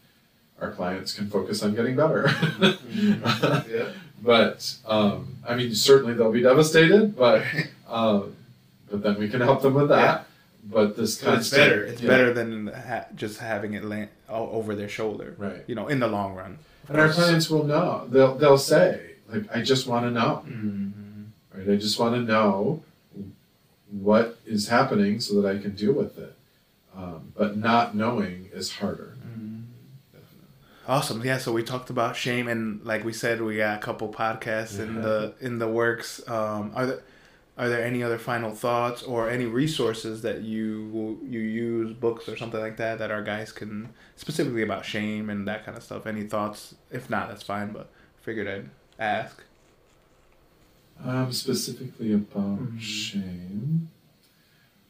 our 0.59 0.71
clients 0.71 1.13
can 1.13 1.29
focus 1.29 1.61
on 1.63 1.75
getting 1.75 1.95
better. 1.95 2.29
Yeah. 2.93 3.89
But 4.23 4.75
um, 4.85 5.35
I 5.45 5.53
mean, 5.55 5.75
certainly 5.75 6.13
they'll 6.13 6.31
be 6.31 6.41
devastated, 6.41 7.13
but 7.17 7.43
um, 7.89 8.35
but 8.89 9.03
then 9.03 9.19
we 9.19 9.27
can 9.27 9.41
help 9.41 9.61
them 9.61 9.73
with 9.73 9.89
that. 9.89 10.27
But 10.65 10.95
this 10.95 11.21
But 11.21 11.39
it's 11.39 11.49
constant- 11.49 11.61
better. 11.61 11.83
It's 11.83 12.01
yeah, 12.01 12.07
better 12.09 12.33
than 12.33 12.67
ha- 12.67 13.05
just 13.15 13.39
having 13.39 13.73
it 13.73 13.83
land 13.83 14.09
over 14.29 14.75
their 14.75 14.89
shoulder. 14.89 15.35
right? 15.37 15.63
You 15.67 15.75
know, 15.75 15.87
in 15.89 15.99
the 15.99 16.07
long 16.07 16.33
run. 16.35 16.57
And 16.87 16.97
our 16.99 17.09
clients 17.09 17.49
will 17.49 17.65
know. 17.65 18.07
They'll 18.09 18.35
they'll 18.35 18.57
say 18.57 19.11
like, 19.29 19.43
I 19.55 19.61
just 19.61 19.87
want 19.87 20.05
to 20.05 20.11
know, 20.11 20.43
Mm-hmm. 20.47 21.23
right? 21.57 21.69
I 21.69 21.75
just 21.75 21.99
want 21.99 22.15
to 22.15 22.21
know 22.21 22.81
what 23.91 24.37
is 24.45 24.67
happening 24.69 25.19
so 25.19 25.41
that 25.41 25.55
I 25.55 25.59
can 25.61 25.75
deal 25.75 25.93
with 25.93 26.17
it. 26.17 26.35
Um, 26.95 27.33
but 27.35 27.57
not 27.57 27.95
knowing 27.95 28.49
is 28.53 28.71
harder. 28.73 29.09
Awesome. 30.87 31.23
Yeah. 31.23 31.37
So 31.37 31.53
we 31.53 31.63
talked 31.63 31.89
about 31.89 32.15
shame, 32.17 32.47
and 32.49 32.83
like 32.83 33.05
we 33.05 33.13
said, 33.13 33.41
we 33.41 33.55
got 33.57 33.77
a 33.77 33.81
couple 33.81 34.11
podcasts 34.11 34.79
in 34.79 35.01
the 35.01 35.33
in 35.39 35.57
the 35.57 35.67
works. 35.67 36.21
Um, 36.27 36.71
are 36.75 36.85
there 36.85 36.99
are 37.57 37.69
there 37.69 37.83
any 37.83 38.01
other 38.01 38.17
final 38.17 38.51
thoughts 38.55 39.03
or 39.03 39.29
any 39.29 39.45
resources 39.45 40.21
that 40.23 40.41
you 40.41 41.19
you 41.23 41.39
use, 41.39 41.93
books 41.93 42.27
or 42.27 42.35
something 42.35 42.59
like 42.59 42.77
that, 42.77 42.97
that 42.99 43.11
our 43.11 43.21
guys 43.21 43.51
can 43.51 43.89
specifically 44.15 44.63
about 44.63 44.85
shame 44.85 45.29
and 45.29 45.47
that 45.47 45.63
kind 45.65 45.77
of 45.77 45.83
stuff? 45.83 46.07
Any 46.07 46.23
thoughts? 46.23 46.75
If 46.91 47.09
not, 47.09 47.29
that's 47.29 47.43
fine. 47.43 47.71
But 47.71 47.89
figured 48.21 48.47
I'd 48.47 48.69
ask. 48.99 49.43
Um, 51.03 51.31
specifically 51.33 52.13
about 52.13 52.59
Mhm. 52.59 52.79
shame. 52.81 53.89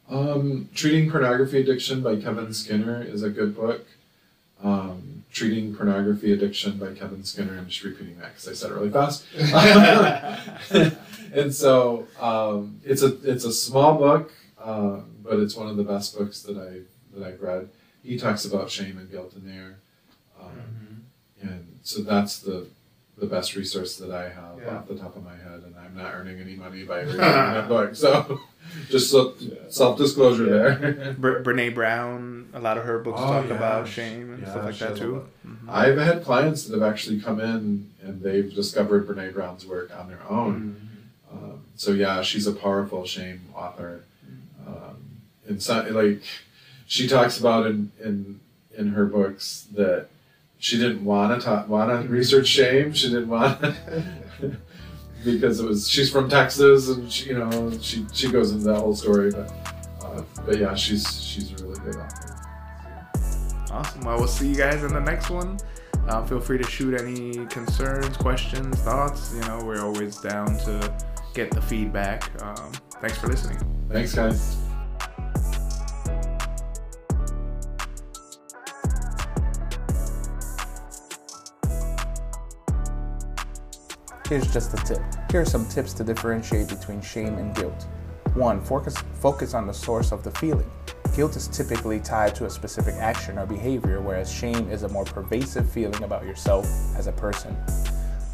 Um, 0.08 0.68
Treating 0.74 1.10
Pornography 1.10 1.60
Addiction 1.62 2.02
by 2.02 2.16
Kevin 2.16 2.52
Skinner 2.52 3.02
is 3.02 3.22
a 3.22 3.30
good 3.30 3.56
book. 3.56 3.86
Um, 4.62 5.24
Treating 5.32 5.74
Pornography 5.74 6.32
Addiction 6.32 6.76
by 6.78 6.92
Kevin 6.94 7.24
Skinner. 7.24 7.56
I'm 7.58 7.66
just 7.68 7.82
repeating 7.82 8.18
that 8.20 8.34
because 8.34 8.48
I 8.48 8.52
said 8.52 8.70
it 8.70 8.74
really 8.74 8.90
fast. 8.90 9.24
and 11.34 11.54
so 11.54 12.06
um, 12.20 12.80
it's 12.84 13.02
a 13.02 13.16
it's 13.30 13.44
a 13.44 13.52
small 13.52 13.96
book. 13.98 14.32
uh, 14.62 15.00
but 15.22 15.38
it's 15.40 15.56
one 15.56 15.68
of 15.68 15.76
the 15.76 15.84
best 15.84 16.16
books 16.16 16.42
that 16.42 16.56
I 16.56 16.80
that 17.18 17.26
I've 17.26 17.40
read. 17.40 17.68
He 18.02 18.18
talks 18.18 18.44
about 18.44 18.70
shame 18.70 18.98
and 18.98 19.10
guilt 19.10 19.32
in 19.36 19.46
there, 19.46 19.76
um, 20.40 20.50
Mm-hmm. 20.50 21.48
and 21.48 21.78
so 21.82 22.02
that's 22.02 22.38
the 22.38 22.66
the 23.16 23.26
best 23.26 23.54
resource 23.56 23.96
that 23.96 24.10
I 24.10 24.24
have 24.28 24.58
Yeah. 24.60 24.76
off 24.76 24.88
the 24.88 24.96
top 24.96 25.16
of 25.16 25.24
my 25.24 25.36
head, 25.36 25.62
and 25.64 25.74
I'm 25.78 25.96
not 25.96 26.12
earning 26.14 26.40
any 26.40 26.56
money 26.56 26.82
by 26.84 27.02
reading 27.02 27.18
that 27.18 27.68
book. 27.68 27.94
So, 27.94 28.40
just 28.90 29.08
so, 29.10 29.34
self 29.68 29.96
disclosure 29.96 30.46
there. 30.46 31.14
Bre- 31.18 31.42
Brene 31.42 31.72
Brown, 31.74 32.48
a 32.52 32.60
lot 32.60 32.76
of 32.76 32.84
her 32.84 32.98
books 32.98 33.20
Oh, 33.22 33.28
talk 33.28 33.48
yeah. 33.48 33.54
about 33.54 33.86
shame 33.88 34.34
and 34.34 34.42
Yeah, 34.42 34.50
stuff 34.50 34.64
like 34.64 34.78
that 34.78 34.96
too. 34.96 35.12
lot. 35.14 35.26
Mhm. 35.46 35.68
I've 35.68 35.96
had 35.98 36.24
clients 36.24 36.64
that 36.64 36.74
have 36.78 36.82
actually 36.92 37.20
come 37.20 37.38
in 37.40 37.88
and 38.02 38.20
they've 38.20 38.52
discovered 38.52 39.06
Brene 39.06 39.32
Brown's 39.32 39.64
work 39.64 39.96
on 39.96 40.08
their 40.08 40.22
own. 40.28 40.54
Mhm. 40.76 40.88
So 41.76 41.92
yeah, 41.92 42.22
she's 42.22 42.46
a 42.46 42.52
powerful 42.52 43.04
shame 43.04 43.42
author. 43.54 44.04
Um, 44.66 44.96
and 45.46 45.62
so, 45.62 45.82
like 45.90 46.22
she 46.86 47.08
talks 47.08 47.38
about 47.38 47.66
in 47.66 47.90
in 48.02 48.40
in 48.76 48.88
her 48.88 49.06
books 49.06 49.66
that 49.74 50.08
she 50.58 50.78
didn't 50.78 51.04
want 51.04 51.42
to 51.42 51.64
want 51.68 51.90
to 51.90 52.08
research 52.08 52.46
shame. 52.46 52.92
She 52.92 53.08
didn't 53.08 53.28
want 53.28 53.60
because 55.24 55.60
it 55.60 55.66
was 55.66 55.88
she's 55.88 56.10
from 56.10 56.28
Texas 56.28 56.88
and 56.88 57.10
she, 57.10 57.30
you 57.30 57.38
know 57.38 57.70
she 57.80 58.06
she 58.12 58.30
goes 58.30 58.52
into 58.52 58.64
that 58.66 58.78
whole 58.78 58.94
story. 58.94 59.30
But 59.30 59.52
uh, 60.02 60.22
but 60.46 60.58
yeah, 60.58 60.74
she's 60.74 61.22
she's 61.22 61.52
a 61.52 61.64
really 61.64 61.80
good 61.80 61.96
author. 61.96 62.30
Awesome. 63.70 64.02
Well, 64.02 64.18
we'll 64.18 64.28
see 64.28 64.48
you 64.48 64.54
guys 64.54 64.84
in 64.84 64.92
the 64.92 65.00
next 65.00 65.30
one. 65.30 65.58
Uh, 66.06 66.24
feel 66.26 66.38
free 66.38 66.58
to 66.58 66.64
shoot 66.64 67.00
any 67.00 67.44
concerns, 67.46 68.16
questions, 68.16 68.78
thoughts. 68.80 69.34
You 69.34 69.40
know, 69.42 69.64
we're 69.64 69.82
always 69.82 70.18
down 70.18 70.56
to 70.58 70.94
get 71.34 71.50
the 71.50 71.60
feedback. 71.60 72.30
Um, 72.42 72.72
thanks 73.00 73.18
for 73.18 73.26
listening. 73.26 73.58
Thanks, 73.90 74.14
guys. 74.14 74.56
Here's 84.28 84.50
just 84.50 84.72
a 84.72 84.78
tip. 84.78 85.02
Here 85.30 85.42
are 85.42 85.44
some 85.44 85.66
tips 85.68 85.92
to 85.94 86.04
differentiate 86.04 86.68
between 86.68 87.02
shame 87.02 87.36
and 87.36 87.54
guilt. 87.54 87.86
1. 88.34 88.60
Focus, 88.62 88.96
focus 89.20 89.52
on 89.52 89.66
the 89.66 89.74
source 89.74 90.12
of 90.12 90.24
the 90.24 90.30
feeling. 90.32 90.68
Guilt 91.14 91.36
is 91.36 91.46
typically 91.48 92.00
tied 92.00 92.34
to 92.36 92.46
a 92.46 92.50
specific 92.50 92.94
action 92.94 93.38
or 93.38 93.46
behavior, 93.46 94.00
whereas 94.00 94.32
shame 94.32 94.70
is 94.70 94.82
a 94.82 94.88
more 94.88 95.04
pervasive 95.04 95.70
feeling 95.70 96.02
about 96.02 96.24
yourself 96.24 96.66
as 96.96 97.06
a 97.06 97.12
person. 97.12 97.56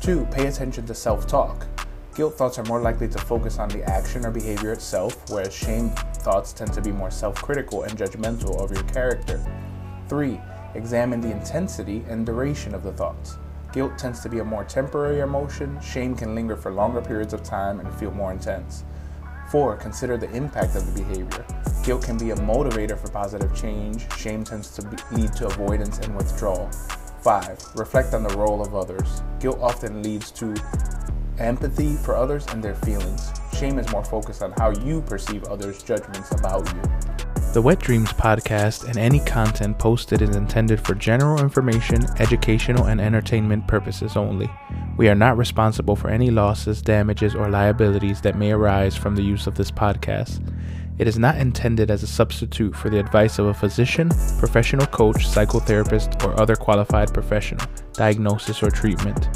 2. 0.01 0.27
Pay 0.31 0.47
attention 0.47 0.87
to 0.87 0.95
self 0.95 1.27
talk. 1.27 1.67
Guilt 2.15 2.35
thoughts 2.35 2.59
are 2.59 2.65
more 2.65 2.81
likely 2.81 3.09
to 3.09 3.19
focus 3.19 3.59
on 3.59 3.69
the 3.69 3.85
action 3.85 4.27
or 4.27 4.31
behavior 4.31 4.73
itself, 4.73 5.31
whereas 5.31 5.55
shame 5.55 5.91
thoughts 5.91 6.53
tend 6.53 6.73
to 6.73 6.83
be 6.83 6.91
more 6.91 7.11
self 7.11 7.37
critical 7.37 7.85
and 7.85 7.97
judgmental 7.97 8.61
of 8.61 8.73
your 8.73 8.83
character. 8.85 9.41
3. 10.09 10.41
Examine 10.75 11.21
the 11.21 11.31
intensity 11.31 12.05
and 12.09 12.27
duration 12.27 12.75
of 12.75 12.83
the 12.83 12.93
thoughts. 12.93 13.39
Guilt 13.73 13.97
tends 13.97 14.21
to 14.21 14.29
be 14.29 14.41
a 14.41 14.45
more 14.45 14.65
temporary 14.65 15.21
emotion, 15.21 15.81
shame 15.81 16.17
can 16.17 16.35
linger 16.35 16.57
for 16.57 16.73
longer 16.73 17.01
periods 17.01 17.33
of 17.33 17.45
time 17.45 17.79
and 17.79 17.95
feel 17.95 18.11
more 18.11 18.33
intense. 18.33 18.85
4. 19.51 19.77
Consider 19.77 20.17
the 20.17 20.31
impact 20.33 20.75
of 20.75 20.93
the 20.93 21.03
behavior. 21.03 21.45
Guilt 21.85 22.03
can 22.03 22.19
be 22.19 22.31
a 22.31 22.37
motivator 22.37 22.99
for 22.99 23.09
positive 23.11 23.55
change, 23.55 24.13
shame 24.17 24.43
tends 24.43 24.71
to 24.75 24.83
be, 24.83 24.97
lead 25.13 25.33
to 25.35 25.47
avoidance 25.47 25.99
and 25.99 26.17
withdrawal. 26.17 26.69
5. 27.23 27.59
Reflect 27.77 28.15
on 28.15 28.25
the 28.25 28.37
role 28.37 28.63
of 28.63 28.75
others. 28.75 29.23
Guilt 29.39 29.59
often 29.61 30.03
leads 30.03 30.33
to 30.33 30.55
empathy 31.41 31.97
for 31.97 32.17
others 32.17 32.47
and 32.49 32.63
their 32.63 32.75
feelings. 32.75 33.33
Shame 33.59 33.79
is 33.79 33.91
more 33.91 34.05
focused 34.05 34.43
on 34.43 34.53
how 34.59 34.71
you 34.71 35.03
perceive 35.03 35.45
others' 35.45 35.83
judgments 35.83 36.31
about 36.33 36.67
you. 36.75 36.83
The 37.53 37.61
Wet 37.61 37.81
Dreamz 37.81 38.15
podcast 38.15 38.87
and 38.87 38.97
any 38.97 39.19
content 39.19 39.77
posted 39.77 40.23
is 40.23 40.37
intended 40.37 40.81
for 40.81 40.95
general 40.95 41.41
information, 41.41 42.05
educational, 42.21 42.85
and 42.85 43.01
entertainment 43.01 43.67
purposes 43.67 44.17
only. 44.17 44.49
We 44.97 45.09
are 45.09 45.17
not 45.17 45.37
responsible 45.37 45.97
for 45.97 46.11
any 46.11 46.31
losses, 46.31 46.81
damages, 46.81 47.35
or 47.35 47.51
liabilities 47.51 48.21
that 48.21 48.39
may 48.39 48.53
arise 48.53 48.97
from 48.97 49.17
the 49.17 49.23
use 49.23 49.49
of 49.49 49.57
this 49.57 49.73
podcast. 49.73 50.47
It 50.99 51.09
is 51.09 51.19
not 51.19 51.39
intended 51.39 51.91
as 51.91 52.03
a 52.03 52.07
substitute 52.07 52.77
for 52.77 52.89
the 52.89 53.01
advice 53.01 53.39
of 53.39 53.47
a 53.47 53.55
physician, 53.55 54.11
professional 54.39 54.87
coach, 54.87 55.27
psychotherapist, 55.27 56.23
or 56.23 56.39
other 56.41 56.55
qualified 56.55 57.13
professional, 57.13 57.67
diagnosis, 57.95 58.63
or 58.63 58.71
treatment. 58.71 59.29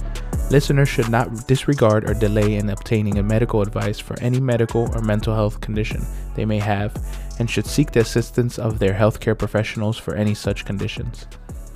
Listeners 0.51 0.88
should 0.88 1.09
not 1.09 1.47
disregard 1.47 2.09
or 2.09 2.14
delay 2.14 2.57
in 2.57 2.70
obtaining 2.70 3.18
a 3.18 3.22
medical 3.22 3.62
advice 3.62 3.99
for 3.99 4.18
any 4.20 4.40
medical 4.40 4.88
or 4.95 5.01
mental 5.01 5.34
health 5.34 5.61
condition 5.61 6.05
they 6.36 6.45
may 6.45 6.59
have 6.59 6.95
and 7.38 7.51
should 7.51 7.66
seek 7.66 7.90
the 7.90 8.01
assistance 8.01 8.59
of 8.59 8.78
their 8.78 8.92
healthcare 8.92 9.36
professionals 9.36 9.99
for 9.99 10.14
any 10.14 10.34
such 10.34 10.64
conditions. 10.64 11.26